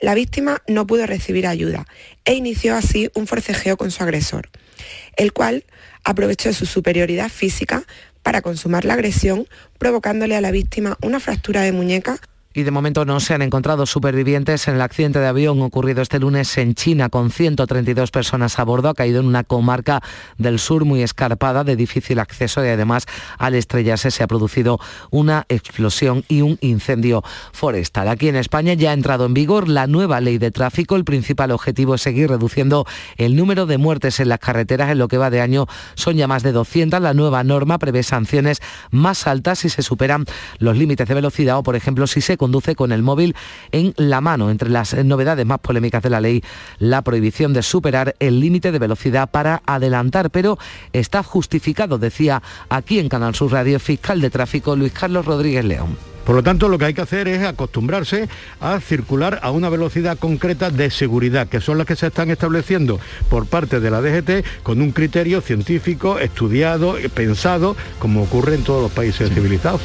La 0.00 0.14
víctima 0.14 0.62
no 0.66 0.86
pudo 0.86 1.06
recibir 1.06 1.46
ayuda 1.46 1.86
e 2.24 2.34
inició 2.34 2.76
así 2.76 3.10
un 3.14 3.26
forcejeo 3.26 3.76
con 3.76 3.90
su 3.90 4.02
agresor, 4.02 4.50
el 5.16 5.32
cual 5.32 5.64
aprovechó 6.04 6.52
su 6.52 6.66
superioridad 6.66 7.28
física 7.28 7.84
para 8.22 8.42
consumar 8.42 8.84
la 8.84 8.94
agresión, 8.94 9.46
provocándole 9.78 10.36
a 10.36 10.40
la 10.40 10.50
víctima 10.50 10.98
una 11.02 11.20
fractura 11.20 11.62
de 11.62 11.72
muñeca 11.72 12.18
y 12.56 12.62
de 12.62 12.70
momento 12.70 13.04
no 13.04 13.20
se 13.20 13.34
han 13.34 13.42
encontrado 13.42 13.84
supervivientes 13.84 14.66
en 14.66 14.76
el 14.76 14.80
accidente 14.80 15.18
de 15.18 15.26
avión 15.26 15.60
ocurrido 15.60 16.00
este 16.00 16.18
lunes 16.18 16.56
en 16.56 16.74
China 16.74 17.10
con 17.10 17.30
132 17.30 18.10
personas 18.10 18.58
a 18.58 18.64
bordo. 18.64 18.88
Ha 18.88 18.94
caído 18.94 19.20
en 19.20 19.26
una 19.26 19.44
comarca 19.44 20.02
del 20.38 20.58
sur 20.58 20.86
muy 20.86 21.02
escarpada 21.02 21.64
de 21.64 21.76
difícil 21.76 22.18
acceso 22.18 22.64
y 22.64 22.68
además 22.68 23.04
al 23.36 23.56
estrellarse 23.56 24.10
se 24.10 24.22
ha 24.22 24.26
producido 24.26 24.80
una 25.10 25.44
explosión 25.50 26.24
y 26.28 26.40
un 26.40 26.56
incendio 26.62 27.22
forestal. 27.52 28.08
Aquí 28.08 28.28
en 28.28 28.36
España 28.36 28.72
ya 28.72 28.92
ha 28.92 28.94
entrado 28.94 29.26
en 29.26 29.34
vigor 29.34 29.68
la 29.68 29.86
nueva 29.86 30.22
ley 30.22 30.38
de 30.38 30.50
tráfico. 30.50 30.96
El 30.96 31.04
principal 31.04 31.50
objetivo 31.50 31.96
es 31.96 32.00
seguir 32.00 32.30
reduciendo 32.30 32.86
el 33.18 33.36
número 33.36 33.66
de 33.66 33.76
muertes 33.76 34.18
en 34.18 34.30
las 34.30 34.38
carreteras. 34.38 34.90
En 34.90 34.98
lo 34.98 35.08
que 35.08 35.18
va 35.18 35.28
de 35.28 35.42
año 35.42 35.66
son 35.94 36.16
ya 36.16 36.26
más 36.26 36.42
de 36.42 36.52
200. 36.52 37.02
La 37.02 37.12
nueva 37.12 37.44
norma 37.44 37.78
prevé 37.78 38.02
sanciones 38.02 38.62
más 38.90 39.26
altas 39.26 39.58
si 39.58 39.68
se 39.68 39.82
superan 39.82 40.24
los 40.58 40.74
límites 40.78 41.06
de 41.06 41.12
velocidad 41.12 41.58
o, 41.58 41.62
por 41.62 41.76
ejemplo, 41.76 42.06
si 42.06 42.22
se 42.22 42.38
conduce 42.46 42.76
con 42.76 42.92
el 42.92 43.02
móvil 43.02 43.34
en 43.72 43.92
la 43.96 44.20
mano. 44.20 44.50
Entre 44.50 44.70
las 44.70 44.94
novedades 45.04 45.44
más 45.44 45.58
polémicas 45.58 46.00
de 46.00 46.10
la 46.10 46.20
ley, 46.20 46.44
la 46.78 47.02
prohibición 47.02 47.52
de 47.52 47.64
superar 47.64 48.14
el 48.20 48.38
límite 48.38 48.70
de 48.70 48.78
velocidad 48.78 49.28
para 49.28 49.62
adelantar, 49.66 50.30
pero 50.30 50.56
está 50.92 51.24
justificado, 51.24 51.98
decía 51.98 52.44
aquí 52.68 53.00
en 53.00 53.08
Canal 53.08 53.34
Sur 53.34 53.50
Radio 53.50 53.80
Fiscal 53.80 54.20
de 54.20 54.30
Tráfico 54.30 54.76
Luis 54.76 54.92
Carlos 54.92 55.26
Rodríguez 55.26 55.64
León. 55.64 55.96
Por 56.24 56.36
lo 56.36 56.42
tanto, 56.44 56.68
lo 56.68 56.78
que 56.78 56.84
hay 56.84 56.94
que 56.94 57.00
hacer 57.00 57.26
es 57.26 57.44
acostumbrarse 57.44 58.28
a 58.60 58.78
circular 58.78 59.40
a 59.42 59.50
una 59.50 59.68
velocidad 59.68 60.18
concreta 60.18 60.70
de 60.70 60.90
seguridad, 60.90 61.48
que 61.48 61.60
son 61.60 61.78
las 61.78 61.86
que 61.88 61.96
se 61.96 62.06
están 62.06 62.30
estableciendo 62.30 63.00
por 63.28 63.46
parte 63.46 63.80
de 63.80 63.90
la 63.90 64.00
DGT 64.00 64.62
con 64.62 64.80
un 64.80 64.92
criterio 64.92 65.40
científico, 65.40 66.20
estudiado, 66.20 66.96
pensado, 67.12 67.76
como 67.98 68.22
ocurre 68.22 68.54
en 68.54 68.62
todos 68.62 68.82
los 68.82 68.92
países 68.92 69.32
civilizados 69.32 69.80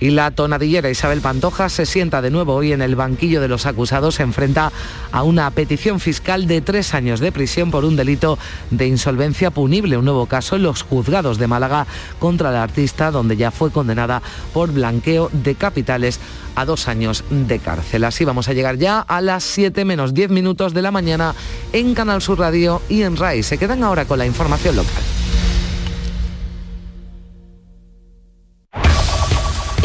y 0.00 0.10
la 0.10 0.30
tonadillera 0.30 0.90
Isabel 0.90 1.20
Pantoja 1.20 1.68
se 1.68 1.86
sienta 1.86 2.22
de 2.22 2.30
nuevo 2.30 2.54
hoy 2.54 2.72
en 2.72 2.82
el 2.82 2.96
banquillo 2.96 3.40
de 3.40 3.48
los 3.48 3.66
acusados. 3.66 4.16
Se 4.16 4.22
enfrenta 4.22 4.72
a 5.12 5.22
una 5.22 5.50
petición 5.50 6.00
fiscal 6.00 6.46
de 6.46 6.60
tres 6.60 6.94
años 6.94 7.20
de 7.20 7.32
prisión 7.32 7.70
por 7.70 7.84
un 7.84 7.96
delito 7.96 8.38
de 8.70 8.86
insolvencia 8.86 9.50
punible. 9.50 9.96
Un 9.96 10.04
nuevo 10.04 10.26
caso 10.26 10.56
en 10.56 10.62
los 10.62 10.82
juzgados 10.82 11.38
de 11.38 11.46
Málaga 11.46 11.86
contra 12.18 12.50
la 12.50 12.62
artista, 12.62 13.10
donde 13.10 13.36
ya 13.36 13.50
fue 13.50 13.70
condenada 13.70 14.22
por 14.52 14.72
blanqueo 14.72 15.30
de 15.32 15.54
capitales 15.54 16.20
a 16.54 16.64
dos 16.64 16.88
años 16.88 17.22
de 17.30 17.58
cárcel. 17.58 18.04
Así 18.04 18.24
vamos 18.24 18.48
a 18.48 18.52
llegar 18.52 18.78
ya 18.78 19.00
a 19.00 19.20
las 19.20 19.44
7 19.44 19.84
menos 19.84 20.14
10 20.14 20.30
minutos 20.30 20.74
de 20.74 20.82
la 20.82 20.90
mañana 20.90 21.34
en 21.72 21.94
Canal 21.94 22.22
Sur 22.22 22.38
Radio 22.38 22.82
y 22.88 23.02
en 23.02 23.16
RAI. 23.16 23.42
Se 23.42 23.58
quedan 23.58 23.84
ahora 23.84 24.06
con 24.06 24.18
la 24.18 24.26
información 24.26 24.76
local. 24.76 25.25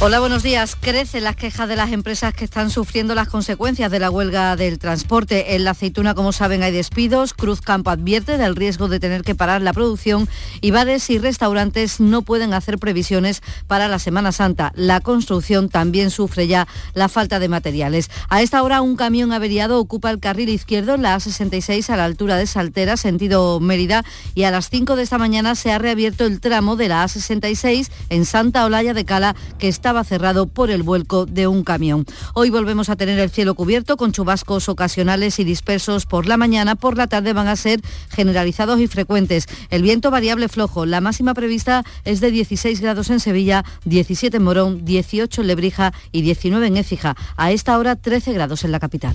Hola, 0.00 0.18
buenos 0.18 0.42
días. 0.42 0.76
Crecen 0.78 1.22
las 1.22 1.36
quejas 1.36 1.68
de 1.68 1.76
las 1.76 1.92
empresas 1.92 2.34
que 2.34 2.44
están 2.44 2.68
sufriendo 2.68 3.14
las 3.14 3.28
consecuencias 3.28 3.90
de 3.92 4.00
la 4.00 4.10
huelga 4.10 4.54
del 4.56 4.78
transporte. 4.78 5.54
En 5.54 5.64
la 5.64 5.70
aceituna, 5.70 6.14
como 6.14 6.32
saben, 6.32 6.62
hay 6.64 6.72
despidos. 6.72 7.32
Cruz 7.32 7.60
Campo 7.60 7.90
advierte 7.90 8.36
del 8.36 8.56
riesgo 8.56 8.88
de 8.88 9.00
tener 9.00 9.22
que 9.22 9.36
parar 9.36 9.62
la 9.62 9.72
producción 9.72 10.28
y 10.60 10.72
bares 10.72 11.08
y 11.10 11.18
restaurantes 11.18 12.00
no 12.00 12.22
pueden 12.22 12.54
hacer 12.54 12.78
previsiones 12.78 13.40
para 13.68 13.86
la 13.88 14.00
Semana 14.00 14.32
Santa. 14.32 14.72
La 14.74 15.00
construcción 15.00 15.68
también 15.68 16.10
sufre 16.10 16.48
ya 16.48 16.66
la 16.92 17.08
falta 17.08 17.38
de 17.38 17.48
materiales. 17.48 18.10
A 18.28 18.42
esta 18.42 18.62
hora, 18.62 18.82
un 18.82 18.96
camión 18.96 19.32
averiado 19.32 19.78
ocupa 19.78 20.10
el 20.10 20.18
carril 20.18 20.48
izquierdo 20.50 20.96
la 20.96 21.16
A66 21.16 21.88
a 21.88 21.96
la 21.96 22.04
altura 22.04 22.36
de 22.36 22.46
Saltera, 22.46 22.96
sentido 22.96 23.58
Mérida, 23.60 24.04
y 24.34 24.42
a 24.42 24.50
las 24.50 24.68
5 24.68 24.96
de 24.96 25.04
esta 25.04 25.18
mañana 25.18 25.54
se 25.54 25.72
ha 25.72 25.78
reabierto 25.78 26.26
el 26.26 26.40
tramo 26.40 26.76
de 26.76 26.88
la 26.88 27.04
A66 27.04 27.90
en 28.10 28.26
Santa 28.26 28.66
Olalla 28.66 28.92
de 28.92 29.04
Cala, 29.04 29.36
que 29.58 29.68
está 29.68 29.83
estaba 29.84 30.02
cerrado 30.02 30.46
por 30.46 30.70
el 30.70 30.82
vuelco 30.82 31.26
de 31.26 31.46
un 31.46 31.62
camión. 31.62 32.06
Hoy 32.32 32.48
volvemos 32.48 32.88
a 32.88 32.96
tener 32.96 33.18
el 33.18 33.28
cielo 33.28 33.54
cubierto 33.54 33.98
con 33.98 34.12
chubascos 34.12 34.70
ocasionales 34.70 35.38
y 35.38 35.44
dispersos 35.44 36.06
por 36.06 36.24
la 36.24 36.38
mañana. 36.38 36.74
Por 36.74 36.96
la 36.96 37.06
tarde 37.06 37.34
van 37.34 37.48
a 37.48 37.54
ser 37.54 37.82
generalizados 38.08 38.80
y 38.80 38.86
frecuentes. 38.86 39.46
El 39.68 39.82
viento 39.82 40.10
variable 40.10 40.48
flojo. 40.48 40.86
La 40.86 41.02
máxima 41.02 41.34
prevista 41.34 41.84
es 42.06 42.20
de 42.22 42.30
16 42.30 42.80
grados 42.80 43.10
en 43.10 43.20
Sevilla, 43.20 43.62
17 43.84 44.38
en 44.38 44.42
Morón, 44.42 44.86
18 44.86 45.42
en 45.42 45.48
Lebrija 45.48 45.92
y 46.12 46.22
19 46.22 46.66
en 46.66 46.78
Écija. 46.78 47.14
A 47.36 47.52
esta 47.52 47.76
hora 47.76 47.94
13 47.94 48.32
grados 48.32 48.64
en 48.64 48.72
la 48.72 48.80
capital. 48.80 49.14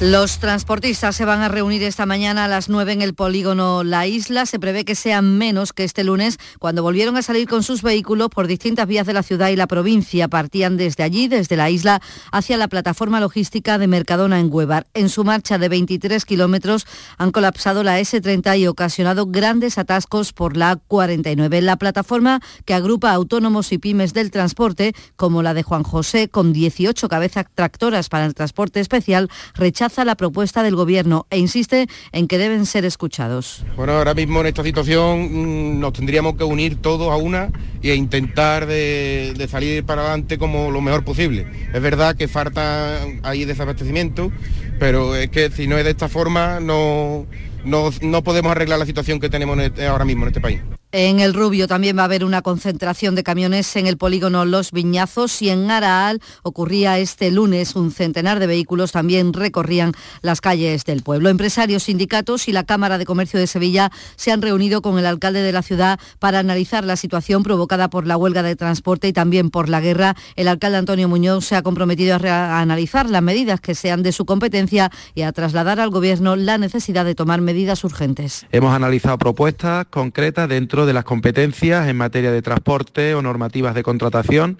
Los 0.00 0.38
transportistas 0.38 1.14
se 1.14 1.26
van 1.26 1.42
a 1.42 1.48
reunir 1.48 1.82
esta 1.82 2.06
mañana 2.06 2.46
a 2.46 2.48
las 2.48 2.70
9 2.70 2.90
en 2.94 3.02
el 3.02 3.12
polígono 3.12 3.84
La 3.84 4.06
Isla. 4.06 4.46
Se 4.46 4.58
prevé 4.58 4.86
que 4.86 4.94
sean 4.94 5.36
menos 5.36 5.74
que 5.74 5.84
este 5.84 6.04
lunes, 6.04 6.38
cuando 6.58 6.82
volvieron 6.82 7.18
a 7.18 7.22
salir 7.22 7.46
con 7.46 7.62
sus 7.62 7.82
vehículos 7.82 8.30
por 8.30 8.46
distintas 8.46 8.86
vías 8.86 9.06
de 9.06 9.12
la 9.12 9.22
ciudad 9.22 9.50
y 9.50 9.56
la 9.56 9.66
provincia. 9.66 10.26
Partían 10.28 10.78
desde 10.78 11.02
allí, 11.02 11.28
desde 11.28 11.58
la 11.58 11.68
isla, 11.68 12.00
hacia 12.32 12.56
la 12.56 12.68
plataforma 12.68 13.20
logística 13.20 13.76
de 13.76 13.88
Mercadona 13.88 14.40
en 14.40 14.48
Huevar. 14.50 14.86
En 14.94 15.10
su 15.10 15.22
marcha 15.22 15.58
de 15.58 15.68
23 15.68 16.24
kilómetros 16.24 16.86
han 17.18 17.30
colapsado 17.30 17.82
la 17.82 18.00
S30 18.00 18.58
y 18.58 18.68
ocasionado 18.68 19.26
grandes 19.26 19.76
atascos 19.76 20.32
por 20.32 20.56
la 20.56 20.76
49. 20.76 21.60
La 21.60 21.76
plataforma 21.76 22.40
que 22.64 22.72
agrupa 22.72 23.12
autónomos 23.12 23.70
y 23.70 23.76
pymes 23.76 24.14
del 24.14 24.30
transporte, 24.30 24.94
como 25.16 25.42
la 25.42 25.52
de 25.52 25.62
Juan 25.62 25.82
José, 25.82 26.30
con 26.30 26.54
18 26.54 27.06
cabezas 27.06 27.44
tractoras 27.54 28.08
para 28.08 28.24
el 28.24 28.32
transporte 28.32 28.80
especial, 28.80 29.28
rechaza 29.52 29.89
la 29.98 30.14
propuesta 30.14 30.62
del 30.62 30.76
Gobierno 30.76 31.26
e 31.30 31.38
insiste 31.38 31.86
en 32.12 32.28
que 32.28 32.38
deben 32.38 32.66
ser 32.66 32.84
escuchados. 32.84 33.64
Bueno, 33.76 33.92
ahora 33.92 34.14
mismo 34.14 34.40
en 34.40 34.46
esta 34.46 34.62
situación 34.62 35.76
mm, 35.76 35.80
nos 35.80 35.92
tendríamos 35.92 36.36
que 36.36 36.44
unir 36.44 36.76
todos 36.80 37.10
a 37.12 37.16
una 37.16 37.50
e 37.82 37.94
intentar 37.94 38.66
de, 38.66 39.46
salir 39.50 39.84
para 39.84 40.02
adelante 40.02 40.38
como 40.38 40.70
lo 40.70 40.80
mejor 40.80 41.04
posible. 41.04 41.46
Es 41.72 41.82
verdad 41.82 42.16
que 42.16 42.28
falta 42.28 43.00
ahí 43.22 43.44
desabastecimiento, 43.44 44.30
pero 44.78 45.16
es 45.16 45.30
que 45.30 45.50
si 45.50 45.66
no 45.66 45.76
es 45.78 45.84
de 45.84 45.90
esta 45.90 46.08
forma 46.08 46.60
no, 46.60 47.26
no, 47.64 47.90
no 48.02 48.22
podemos 48.22 48.52
arreglar 48.52 48.78
la 48.78 48.86
situación 48.86 49.20
que 49.20 49.28
tenemos 49.28 49.58
en 49.58 49.64
este- 49.64 49.86
ahora 49.86 50.04
mismo 50.04 50.24
en 50.24 50.28
este 50.28 50.40
país. 50.40 50.60
En 50.92 51.20
el 51.20 51.34
Rubio 51.34 51.68
también 51.68 51.96
va 51.96 52.02
a 52.02 52.06
haber 52.06 52.24
una 52.24 52.42
concentración 52.42 53.14
de 53.14 53.22
camiones 53.22 53.76
en 53.76 53.86
el 53.86 53.96
polígono 53.96 54.44
Los 54.44 54.72
Viñazos 54.72 55.40
y 55.40 55.48
en 55.48 55.70
Araal 55.70 56.20
ocurría 56.42 56.98
este 56.98 57.30
lunes. 57.30 57.76
Un 57.76 57.92
centenar 57.92 58.40
de 58.40 58.48
vehículos 58.48 58.90
también 58.90 59.32
recorrían 59.32 59.92
las 60.20 60.40
calles 60.40 60.84
del 60.84 61.04
pueblo. 61.04 61.28
Empresarios, 61.28 61.84
sindicatos 61.84 62.48
y 62.48 62.52
la 62.52 62.64
Cámara 62.64 62.98
de 62.98 63.06
Comercio 63.06 63.38
de 63.38 63.46
Sevilla 63.46 63.92
se 64.16 64.32
han 64.32 64.42
reunido 64.42 64.82
con 64.82 64.98
el 64.98 65.06
alcalde 65.06 65.42
de 65.42 65.52
la 65.52 65.62
ciudad 65.62 66.00
para 66.18 66.40
analizar 66.40 66.82
la 66.82 66.96
situación 66.96 67.44
provocada 67.44 67.88
por 67.88 68.08
la 68.08 68.16
huelga 68.16 68.42
de 68.42 68.56
transporte 68.56 69.06
y 69.06 69.12
también 69.12 69.50
por 69.50 69.68
la 69.68 69.80
guerra. 69.80 70.16
El 70.34 70.48
alcalde 70.48 70.78
Antonio 70.78 71.08
Muñoz 71.08 71.44
se 71.44 71.54
ha 71.54 71.62
comprometido 71.62 72.16
a, 72.16 72.18
a 72.18 72.60
analizar 72.60 73.08
las 73.08 73.22
medidas 73.22 73.60
que 73.60 73.76
sean 73.76 74.02
de 74.02 74.10
su 74.10 74.24
competencia 74.24 74.90
y 75.14 75.22
a 75.22 75.30
trasladar 75.30 75.78
al 75.78 75.90
Gobierno 75.90 76.34
la 76.34 76.58
necesidad 76.58 77.04
de 77.04 77.14
tomar 77.14 77.40
medidas 77.40 77.84
urgentes. 77.84 78.44
Hemos 78.50 78.74
analizado 78.74 79.18
propuestas 79.18 79.86
concretas 79.88 80.48
dentro 80.48 80.79
de 80.86 80.92
las 80.92 81.04
competencias 81.04 81.88
en 81.88 81.96
materia 81.96 82.30
de 82.32 82.42
transporte 82.42 83.14
o 83.14 83.22
normativas 83.22 83.74
de 83.74 83.82
contratación 83.82 84.58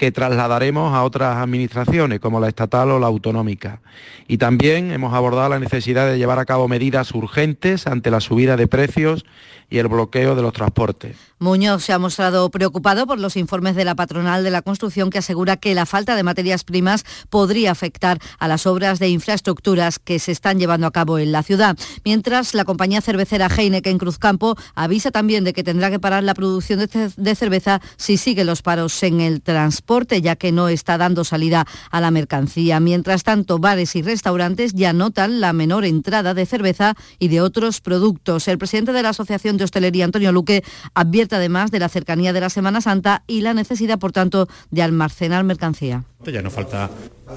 que 0.00 0.10
trasladaremos 0.10 0.94
a 0.94 1.02
otras 1.04 1.36
administraciones 1.36 2.20
como 2.20 2.40
la 2.40 2.48
estatal 2.48 2.90
o 2.90 2.98
la 2.98 3.06
autonómica. 3.06 3.82
Y 4.26 4.38
también 4.38 4.92
hemos 4.92 5.12
abordado 5.12 5.50
la 5.50 5.58
necesidad 5.58 6.06
de 6.10 6.16
llevar 6.16 6.38
a 6.38 6.46
cabo 6.46 6.68
medidas 6.68 7.12
urgentes 7.12 7.86
ante 7.86 8.10
la 8.10 8.20
subida 8.20 8.56
de 8.56 8.66
precios 8.66 9.26
y 9.68 9.76
el 9.78 9.88
bloqueo 9.88 10.34
de 10.34 10.42
los 10.42 10.52
transportes. 10.54 11.16
Muñoz 11.38 11.84
se 11.84 11.92
ha 11.92 11.98
mostrado 11.98 12.50
preocupado 12.50 13.06
por 13.06 13.18
los 13.20 13.36
informes 13.36 13.76
de 13.76 13.84
la 13.84 13.94
patronal 13.94 14.42
de 14.42 14.50
la 14.50 14.62
construcción 14.62 15.10
que 15.10 15.18
asegura 15.18 15.56
que 15.58 15.74
la 15.74 15.86
falta 15.86 16.16
de 16.16 16.22
materias 16.22 16.64
primas 16.64 17.04
podría 17.28 17.70
afectar 17.70 18.18
a 18.38 18.48
las 18.48 18.66
obras 18.66 18.98
de 18.98 19.08
infraestructuras 19.10 19.98
que 19.98 20.18
se 20.18 20.32
están 20.32 20.58
llevando 20.58 20.86
a 20.86 20.90
cabo 20.90 21.18
en 21.18 21.30
la 21.30 21.42
ciudad. 21.42 21.76
Mientras, 22.04 22.52
la 22.54 22.64
compañía 22.64 23.00
cervecera 23.00 23.48
Heineken 23.48 23.98
Cruzcampo 23.98 24.56
avisa 24.74 25.10
también 25.12 25.44
de 25.44 25.52
que 25.52 25.62
tendrá 25.62 25.90
que 25.90 26.00
parar 26.00 26.24
la 26.24 26.34
producción 26.34 26.78
de, 26.80 26.88
ce- 26.88 27.10
de 27.16 27.34
cerveza 27.34 27.80
si 27.96 28.16
sigue 28.16 28.44
los 28.44 28.62
paros 28.62 29.02
en 29.04 29.20
el 29.20 29.40
transporte, 29.40 29.89
ya 30.22 30.36
que 30.36 30.52
no 30.52 30.68
está 30.68 30.98
dando 30.98 31.24
salida 31.24 31.66
a 31.90 32.00
la 32.00 32.12
mercancía. 32.12 32.78
Mientras 32.78 33.24
tanto, 33.24 33.58
bares 33.58 33.96
y 33.96 34.02
restaurantes 34.02 34.72
ya 34.72 34.92
notan 34.92 35.40
la 35.40 35.52
menor 35.52 35.84
entrada 35.84 36.32
de 36.32 36.46
cerveza 36.46 36.94
y 37.18 37.26
de 37.26 37.40
otros 37.40 37.80
productos. 37.80 38.46
El 38.46 38.58
presidente 38.58 38.92
de 38.92 39.02
la 39.02 39.08
Asociación 39.08 39.56
de 39.56 39.64
Hostelería, 39.64 40.04
Antonio 40.04 40.30
Luque, 40.30 40.62
advierte 40.94 41.34
además 41.34 41.72
de 41.72 41.80
la 41.80 41.88
cercanía 41.88 42.32
de 42.32 42.40
la 42.40 42.50
Semana 42.50 42.80
Santa 42.80 43.24
y 43.26 43.40
la 43.40 43.52
necesidad, 43.52 43.98
por 43.98 44.12
tanto, 44.12 44.46
de 44.70 44.82
almacenar 44.82 45.42
mercancía. 45.42 46.04
Ya 46.24 46.42
nos 46.42 46.52
falta 46.52 46.88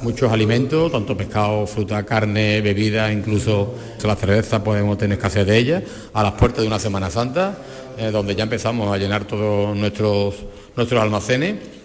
muchos 0.03 0.31
alimentos, 0.31 0.91
tanto 0.91 1.17
pescado, 1.17 1.65
fruta, 1.65 2.05
carne, 2.05 2.61
bebida, 2.61 3.11
incluso 3.11 3.73
la 4.03 4.15
cerveza 4.15 4.63
podemos 4.63 4.97
tener 4.99 5.17
escasez 5.17 5.47
de 5.47 5.57
ella, 5.57 5.83
a 6.13 6.21
las 6.21 6.33
puertas 6.33 6.61
de 6.61 6.67
una 6.67 6.77
Semana 6.77 7.09
Santa, 7.09 7.57
eh, 7.97 8.11
donde 8.11 8.35
ya 8.35 8.43
empezamos 8.43 8.93
a 8.93 8.97
llenar 8.97 9.25
todos 9.25 9.75
nuestros, 9.75 10.35
nuestros 10.75 11.01
almacenes. 11.01 11.82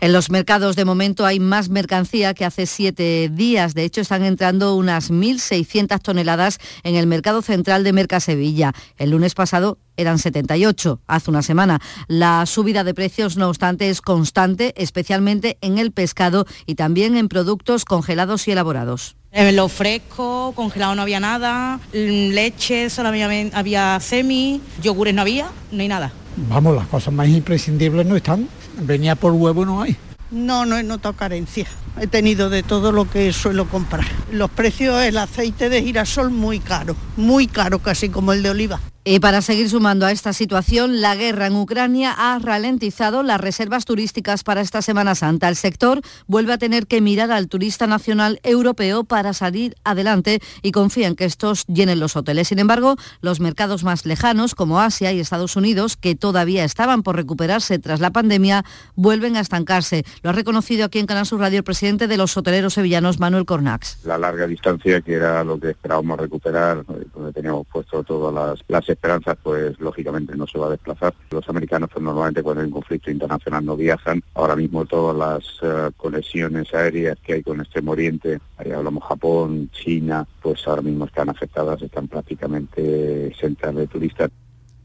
En 0.00 0.12
los 0.12 0.30
mercados 0.30 0.76
de 0.76 0.84
momento 0.84 1.26
hay 1.26 1.40
más 1.40 1.68
mercancía 1.68 2.34
que 2.34 2.44
hace 2.44 2.66
siete 2.66 3.30
días. 3.32 3.74
De 3.74 3.84
hecho, 3.84 4.00
están 4.00 4.24
entrando 4.24 4.74
unas 4.74 5.10
1.600 5.10 6.00
toneladas 6.00 6.58
en 6.82 6.96
el 6.96 7.06
mercado 7.06 7.42
central 7.42 7.84
de 7.84 7.92
Mercasevilla. 7.92 8.72
El 8.96 9.10
lunes 9.10 9.34
pasado 9.34 9.78
eran 9.96 10.18
78, 10.18 11.00
hace 11.06 11.30
una 11.30 11.42
semana. 11.42 11.80
La 12.08 12.46
subida 12.46 12.84
de 12.84 12.94
precios, 12.94 13.36
no 13.36 13.48
obstante, 13.48 13.90
es 13.90 14.00
constante, 14.00 14.72
especialmente 14.76 15.58
en 15.60 15.78
el 15.78 15.92
pescado 15.92 16.46
y 16.66 16.74
también 16.74 17.16
en 17.16 17.28
productos 17.28 17.84
congelados 17.84 18.48
y 18.48 18.52
elaborados. 18.52 19.16
En 19.32 19.54
lo 19.54 19.68
fresco, 19.68 20.52
congelado 20.56 20.94
no 20.94 21.02
había 21.02 21.20
nada, 21.20 21.78
mm, 21.92 22.32
leche 22.32 22.90
solo 22.90 23.10
había, 23.10 23.28
había 23.52 24.00
semi, 24.00 24.60
yogures 24.82 25.14
no 25.14 25.22
había, 25.22 25.50
no 25.70 25.82
hay 25.82 25.88
nada. 25.88 26.12
Vamos, 26.48 26.74
las 26.74 26.86
cosas 26.86 27.12
más 27.12 27.28
imprescindibles 27.28 28.06
no 28.06 28.16
están. 28.16 28.48
Venía 28.80 29.14
por 29.16 29.32
huevo 29.32 29.64
no 29.64 29.82
hay. 29.82 29.96
No, 30.30 30.64
no 30.64 30.78
he 30.78 30.82
notado 30.82 31.14
carencia. 31.14 31.66
He 32.00 32.06
tenido 32.06 32.50
de 32.50 32.62
todo 32.62 32.92
lo 32.92 33.10
que 33.10 33.32
suelo 33.32 33.68
comprar. 33.68 34.06
Los 34.30 34.50
precios, 34.50 35.02
el 35.02 35.18
aceite 35.18 35.68
de 35.68 35.82
girasol 35.82 36.30
muy 36.30 36.60
caro, 36.60 36.94
muy 37.16 37.46
caro, 37.46 37.80
casi 37.80 38.08
como 38.08 38.32
el 38.32 38.42
de 38.42 38.50
oliva. 38.50 38.80
Y 39.02 39.18
para 39.18 39.40
seguir 39.40 39.70
sumando 39.70 40.04
a 40.04 40.12
esta 40.12 40.34
situación, 40.34 41.00
la 41.00 41.16
guerra 41.16 41.46
en 41.46 41.56
Ucrania 41.56 42.14
ha 42.18 42.38
ralentizado 42.38 43.22
las 43.22 43.40
reservas 43.40 43.86
turísticas 43.86 44.44
para 44.44 44.60
esta 44.60 44.82
Semana 44.82 45.14
Santa. 45.14 45.48
El 45.48 45.56
sector 45.56 46.02
vuelve 46.26 46.52
a 46.52 46.58
tener 46.58 46.86
que 46.86 47.00
mirar 47.00 47.32
al 47.32 47.48
turista 47.48 47.86
nacional 47.86 48.40
europeo 48.42 49.04
para 49.04 49.32
salir 49.32 49.74
adelante 49.84 50.40
y 50.60 50.72
confía 50.72 51.06
en 51.06 51.16
que 51.16 51.24
estos 51.24 51.64
llenen 51.66 51.98
los 51.98 52.14
hoteles. 52.14 52.48
Sin 52.48 52.58
embargo, 52.58 52.96
los 53.22 53.40
mercados 53.40 53.84
más 53.84 54.04
lejanos, 54.04 54.54
como 54.54 54.80
Asia 54.80 55.12
y 55.12 55.20
Estados 55.20 55.56
Unidos, 55.56 55.96
que 55.96 56.14
todavía 56.14 56.64
estaban 56.64 57.02
por 57.02 57.16
recuperarse 57.16 57.78
tras 57.78 58.00
la 58.00 58.10
pandemia, 58.10 58.66
vuelven 58.96 59.34
a 59.34 59.40
estancarse. 59.40 60.04
Lo 60.22 60.28
ha 60.28 60.34
reconocido 60.34 60.84
aquí 60.84 60.98
en 60.98 61.06
Canal 61.06 61.24
Sur 61.24 61.40
Radio 61.40 61.56
el 61.56 61.64
presidente 61.64 62.06
de 62.06 62.18
los 62.18 62.36
hoteleros 62.36 62.74
sevillanos, 62.74 63.18
Manuel 63.18 63.46
Cornax. 63.46 64.04
La 64.04 64.18
larga 64.18 64.46
distancia, 64.46 65.00
que 65.00 65.14
era 65.14 65.42
lo 65.42 65.58
que 65.58 65.70
esperábamos 65.70 66.20
recuperar, 66.20 66.84
eh, 66.86 67.06
donde 67.14 67.32
teníamos 67.32 67.66
puesto 67.66 68.04
todas 68.04 68.34
las, 68.34 68.62
las 68.68 68.89
esperanzas, 68.92 69.36
pues 69.42 69.78
lógicamente 69.80 70.36
no 70.36 70.46
se 70.46 70.58
va 70.58 70.66
a 70.66 70.70
desplazar. 70.70 71.14
Los 71.30 71.48
americanos 71.48 71.90
pues 71.92 72.02
normalmente 72.02 72.42
cuando 72.42 72.60
hay 72.60 72.66
un 72.66 72.72
conflicto 72.72 73.10
internacional 73.10 73.64
no 73.64 73.76
viajan. 73.76 74.22
Ahora 74.34 74.56
mismo 74.56 74.84
todas 74.84 75.16
las 75.16 75.44
eh, 75.62 75.90
conexiones 75.96 76.72
aéreas 76.74 77.18
que 77.20 77.34
hay 77.34 77.42
con 77.42 77.60
Extremo 77.60 77.92
Oriente, 77.92 78.40
ahí 78.56 78.70
hablamos 78.70 79.04
Japón, 79.04 79.70
China, 79.72 80.26
pues 80.42 80.66
ahora 80.66 80.82
mismo 80.82 81.04
están 81.04 81.28
afectadas, 81.28 81.82
están 81.82 82.08
prácticamente 82.08 83.28
exentas 83.28 83.74
de 83.74 83.86
turistas. 83.86 84.30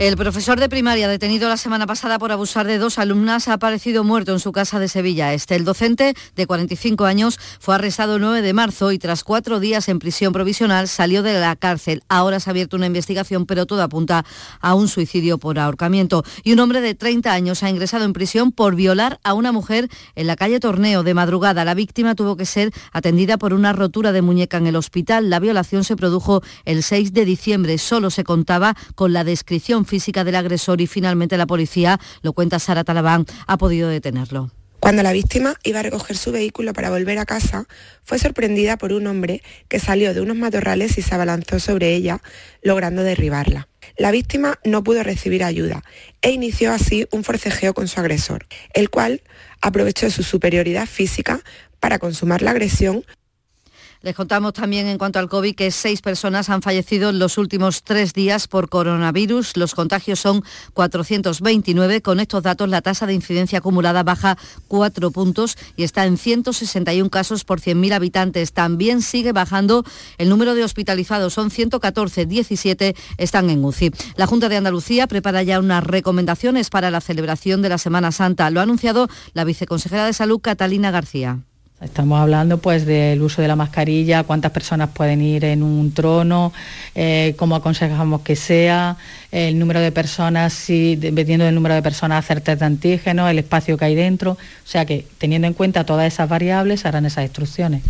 El 0.00 0.16
profesor 0.16 0.58
de 0.58 0.68
primaria 0.68 1.06
detenido 1.06 1.48
la 1.48 1.56
semana 1.56 1.86
pasada 1.86 2.18
por 2.18 2.32
abusar 2.32 2.66
de 2.66 2.78
dos 2.78 2.98
alumnas 2.98 3.46
ha 3.46 3.52
aparecido 3.52 4.02
muerto 4.02 4.32
en 4.32 4.40
su 4.40 4.50
casa 4.50 4.80
de 4.80 4.88
Sevilla 4.88 5.32
Este. 5.32 5.54
El 5.54 5.64
docente, 5.64 6.14
de 6.34 6.46
45 6.48 7.04
años, 7.04 7.38
fue 7.60 7.76
arrestado 7.76 8.16
el 8.16 8.22
9 8.22 8.42
de 8.42 8.52
marzo 8.54 8.90
y 8.90 8.98
tras 8.98 9.22
cuatro 9.22 9.60
días 9.60 9.88
en 9.88 10.00
prisión 10.00 10.32
provisional 10.32 10.88
salió 10.88 11.22
de 11.22 11.38
la 11.38 11.54
cárcel. 11.54 12.02
Ahora 12.08 12.40
se 12.40 12.50
ha 12.50 12.52
abierto 12.52 12.76
una 12.76 12.86
investigación, 12.86 13.46
pero 13.46 13.66
todo 13.66 13.84
apunta 13.84 14.26
a 14.60 14.74
un 14.74 14.88
suicidio 14.88 15.38
por 15.38 15.60
ahorcamiento. 15.60 16.24
Y 16.42 16.54
un 16.54 16.58
hombre 16.58 16.80
de 16.80 16.96
30 16.96 17.32
años 17.32 17.62
ha 17.62 17.70
ingresado 17.70 18.04
en 18.04 18.14
prisión 18.14 18.50
por 18.50 18.74
violar 18.74 19.20
a 19.22 19.32
una 19.32 19.52
mujer 19.52 19.88
en 20.16 20.26
la 20.26 20.34
calle 20.34 20.58
Torneo 20.58 21.04
de 21.04 21.14
madrugada. 21.14 21.64
La 21.64 21.74
víctima 21.74 22.16
tuvo 22.16 22.36
que 22.36 22.46
ser 22.46 22.72
atendida 22.92 23.38
por 23.38 23.54
una 23.54 23.72
rotura 23.72 24.10
de 24.10 24.22
muñeca 24.22 24.56
en 24.56 24.66
el 24.66 24.74
hospital. 24.74 25.30
La 25.30 25.38
violación 25.38 25.84
se 25.84 25.94
produjo 25.94 26.42
el 26.64 26.82
6 26.82 27.12
de 27.12 27.24
diciembre. 27.24 27.78
Solo 27.78 28.10
se 28.10 28.24
contaba 28.24 28.74
con 28.96 29.12
la 29.12 29.22
descripción 29.22 29.83
física 29.86 30.24
del 30.24 30.36
agresor 30.36 30.80
y 30.80 30.86
finalmente 30.86 31.36
la 31.36 31.46
policía, 31.46 31.98
lo 32.22 32.32
cuenta 32.32 32.58
Sara 32.58 32.84
Talabán, 32.84 33.26
ha 33.46 33.56
podido 33.56 33.88
detenerlo. 33.88 34.50
Cuando 34.84 35.02
la 35.02 35.12
víctima 35.12 35.54
iba 35.62 35.80
a 35.80 35.82
recoger 35.82 36.14
su 36.14 36.30
vehículo 36.30 36.74
para 36.74 36.90
volver 36.90 37.18
a 37.18 37.24
casa, 37.24 37.66
fue 38.02 38.18
sorprendida 38.18 38.76
por 38.76 38.92
un 38.92 39.06
hombre 39.06 39.42
que 39.68 39.78
salió 39.78 40.12
de 40.12 40.20
unos 40.20 40.36
matorrales 40.36 40.98
y 40.98 41.02
se 41.02 41.14
abalanzó 41.14 41.58
sobre 41.58 41.94
ella, 41.94 42.20
logrando 42.60 43.02
derribarla. 43.02 43.66
La 43.96 44.10
víctima 44.10 44.58
no 44.62 44.84
pudo 44.84 45.02
recibir 45.02 45.42
ayuda 45.42 45.82
e 46.20 46.32
inició 46.32 46.70
así 46.70 47.06
un 47.12 47.24
forcejeo 47.24 47.72
con 47.72 47.88
su 47.88 47.98
agresor, 47.98 48.46
el 48.74 48.90
cual 48.90 49.22
aprovechó 49.62 50.10
su 50.10 50.22
superioridad 50.22 50.86
física 50.86 51.40
para 51.80 51.98
consumar 51.98 52.42
la 52.42 52.50
agresión 52.50 53.06
les 54.04 54.14
contamos 54.14 54.52
también 54.52 54.86
en 54.86 54.98
cuanto 54.98 55.18
al 55.18 55.30
COVID 55.30 55.54
que 55.54 55.70
seis 55.70 56.02
personas 56.02 56.50
han 56.50 56.60
fallecido 56.60 57.08
en 57.08 57.18
los 57.18 57.38
últimos 57.38 57.82
tres 57.82 58.12
días 58.12 58.48
por 58.48 58.68
coronavirus. 58.68 59.56
Los 59.56 59.74
contagios 59.74 60.20
son 60.20 60.44
429. 60.74 62.02
Con 62.02 62.20
estos 62.20 62.42
datos 62.42 62.68
la 62.68 62.82
tasa 62.82 63.06
de 63.06 63.14
incidencia 63.14 63.60
acumulada 63.60 64.02
baja 64.02 64.36
cuatro 64.68 65.10
puntos 65.10 65.56
y 65.74 65.84
está 65.84 66.04
en 66.04 66.18
161 66.18 67.08
casos 67.08 67.44
por 67.44 67.62
100.000 67.62 67.94
habitantes. 67.94 68.52
También 68.52 69.00
sigue 69.00 69.32
bajando 69.32 69.84
el 70.18 70.28
número 70.28 70.54
de 70.54 70.64
hospitalizados. 70.64 71.32
Son 71.32 71.50
114, 71.50 72.26
17 72.26 72.94
están 73.16 73.48
en 73.48 73.64
UCI. 73.64 73.90
La 74.16 74.26
Junta 74.26 74.50
de 74.50 74.58
Andalucía 74.58 75.06
prepara 75.06 75.42
ya 75.42 75.58
unas 75.58 75.82
recomendaciones 75.82 76.68
para 76.68 76.90
la 76.90 77.00
celebración 77.00 77.62
de 77.62 77.70
la 77.70 77.78
Semana 77.78 78.12
Santa. 78.12 78.50
Lo 78.50 78.60
ha 78.60 78.64
anunciado 78.64 79.08
la 79.32 79.44
viceconsejera 79.44 80.04
de 80.04 80.12
Salud, 80.12 80.40
Catalina 80.40 80.90
García. 80.90 81.40
Estamos 81.84 82.18
hablando 82.18 82.58
pues 82.58 82.86
del 82.86 83.20
uso 83.20 83.42
de 83.42 83.48
la 83.48 83.56
mascarilla, 83.56 84.22
cuántas 84.22 84.52
personas 84.52 84.88
pueden 84.94 85.20
ir 85.20 85.44
en 85.44 85.62
un 85.62 85.92
trono, 85.92 86.52
eh, 86.94 87.34
cómo 87.36 87.56
aconsejamos 87.56 88.22
que 88.22 88.36
sea, 88.36 88.96
el 89.30 89.58
número 89.58 89.80
de 89.80 89.92
personas, 89.92 90.54
si, 90.54 90.96
dependiendo 90.96 91.44
del 91.44 91.54
número 91.54 91.74
de 91.74 91.82
personas, 91.82 92.24
hacer 92.24 92.40
test 92.40 92.60
de 92.60 92.66
antígenos, 92.66 93.30
el 93.30 93.38
espacio 93.38 93.76
que 93.76 93.84
hay 93.84 93.94
dentro. 93.94 94.32
O 94.32 94.38
sea 94.66 94.86
que 94.86 95.06
teniendo 95.18 95.46
en 95.46 95.52
cuenta 95.52 95.84
todas 95.84 96.10
esas 96.10 96.28
variables 96.28 96.86
harán 96.86 97.04
esas 97.04 97.24
instrucciones. 97.24 97.82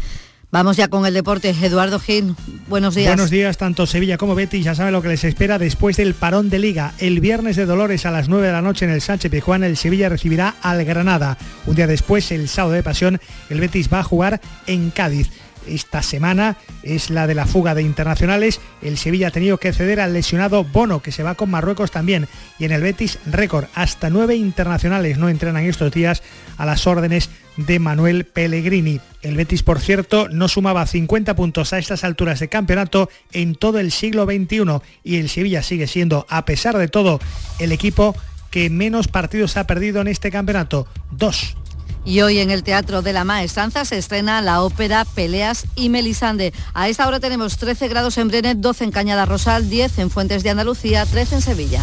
Vamos 0.55 0.77
ya 0.77 0.87
con 0.87 1.05
el 1.05 1.15
deporte. 1.15 1.51
Eduardo 1.51 1.99
Gil, 1.99 2.37
buenos 2.69 2.95
días. 2.95 3.09
Buenos 3.09 3.31
días, 3.31 3.57
tanto 3.57 3.87
Sevilla 3.89 4.19
como 4.19 4.37
Betis 4.37 4.65
ya 4.65 4.77
saben 4.77 4.93
lo 4.93 5.03
que 5.03 5.09
les 5.09 5.25
espera 5.25 5.59
después 5.59 5.97
del 5.97 6.15
parón 6.15 6.49
de 6.49 6.61
liga. 6.61 6.93
El 6.99 7.19
viernes 7.19 7.57
de 7.57 7.67
Dolores 7.67 8.07
a 8.07 8.13
las 8.13 8.29
9 8.29 8.47
de 8.47 8.53
la 8.53 8.63
noche 8.63 8.85
en 8.85 8.93
el 8.93 9.01
Sánchez 9.01 9.33
Pizjuán, 9.33 9.65
el 9.65 9.77
Sevilla 9.77 10.09
recibirá 10.09 10.55
al 10.63 10.85
Granada. 10.85 11.39
Un 11.67 11.75
día 11.75 11.89
después, 11.89 12.31
el 12.31 12.49
sábado 12.49 12.75
de 12.75 12.85
pasión, 12.85 13.21
el 13.51 13.59
Betis 13.59 13.93
va 13.93 13.99
a 13.99 14.05
jugar 14.05 14.41
en 14.69 14.91
Cádiz 14.93 15.29
esta 15.67 16.03
semana 16.03 16.57
es 16.83 17.11
la 17.11 17.27
de 17.27 17.35
la 17.35 17.47
fuga 17.47 17.75
de 17.75 17.83
internacionales. 17.83 18.61
El 18.83 18.99
Sevilla 18.99 19.29
ha 19.29 19.31
tenido 19.31 19.59
que 19.59 19.73
ceder 19.73 20.01
al 20.01 20.13
lesionado 20.13 20.65
Bono, 20.65 21.01
que 21.01 21.13
se 21.13 21.23
va 21.23 21.35
con 21.35 21.51
Marruecos 21.51 21.91
también. 21.91 22.29
Y 22.59 22.65
en 22.65 22.73
el 22.73 22.83
Betis, 22.83 23.19
récord. 23.27 23.67
Hasta 23.75 24.11
nueve 24.11 24.37
internacionales 24.37 25.19
no 25.19 25.29
entrenan 25.29 25.65
estos 25.65 25.93
días 25.93 26.23
a 26.57 26.67
las 26.67 26.87
órdenes 26.87 27.31
de 27.57 27.79
Manuel 27.79 28.25
Pellegrini. 28.25 29.01
El 29.23 29.37
Betis, 29.37 29.63
por 29.63 29.81
cierto, 29.81 30.29
no 30.29 30.49
sumaba 30.49 30.87
50 30.87 31.35
puntos 31.37 31.73
a 31.73 31.79
estas 31.79 32.05
alturas 32.05 32.41
de 32.41 32.49
campeonato 32.49 33.09
en 33.33 33.55
todo 33.55 33.79
el 33.79 33.93
siglo 33.93 34.25
XXI 34.25 34.81
y 35.03 35.17
el 35.17 35.29
Sevilla 35.29 35.63
sigue 35.63 35.87
siendo, 35.87 36.27
a 36.29 36.45
pesar 36.45 36.77
de 36.77 36.89
todo, 36.89 37.21
el 37.59 37.73
equipo 37.73 38.15
que 38.51 38.71
menos 38.71 39.09
partidos 39.09 39.57
ha 39.57 39.67
perdido 39.67 40.01
en 40.01 40.09
este 40.09 40.31
campeonato. 40.31 40.87
Dos. 41.11 41.57
Y 42.05 42.21
hoy 42.21 42.39
en 42.39 42.51
el 42.51 42.63
Teatro 42.63 43.01
de 43.01 43.15
la 43.15 43.25
Maestranza 43.25 43.85
se 43.87 43.97
estrena 43.97 44.43
la 44.43 44.63
ópera 44.63 45.07
Peleas 45.07 45.67
y 45.75 45.89
Melisande. 45.89 46.53
A 46.75 46.89
esta 46.89 47.09
hora 47.09 47.19
tenemos 47.19 47.57
13 47.57 47.89
grados 47.89 48.19
en 48.19 48.29
Brenet, 48.29 48.59
12 48.59 48.85
en 48.85 48.91
Cañada 48.91 49.25
Rosal, 49.25 49.71
10 49.71 49.99
en 49.99 50.11
Fuentes 50.11 50.43
de 50.43 50.51
Andalucía, 50.51 51.07
13 51.07 51.37
en 51.37 51.41
Sevilla. 51.41 51.81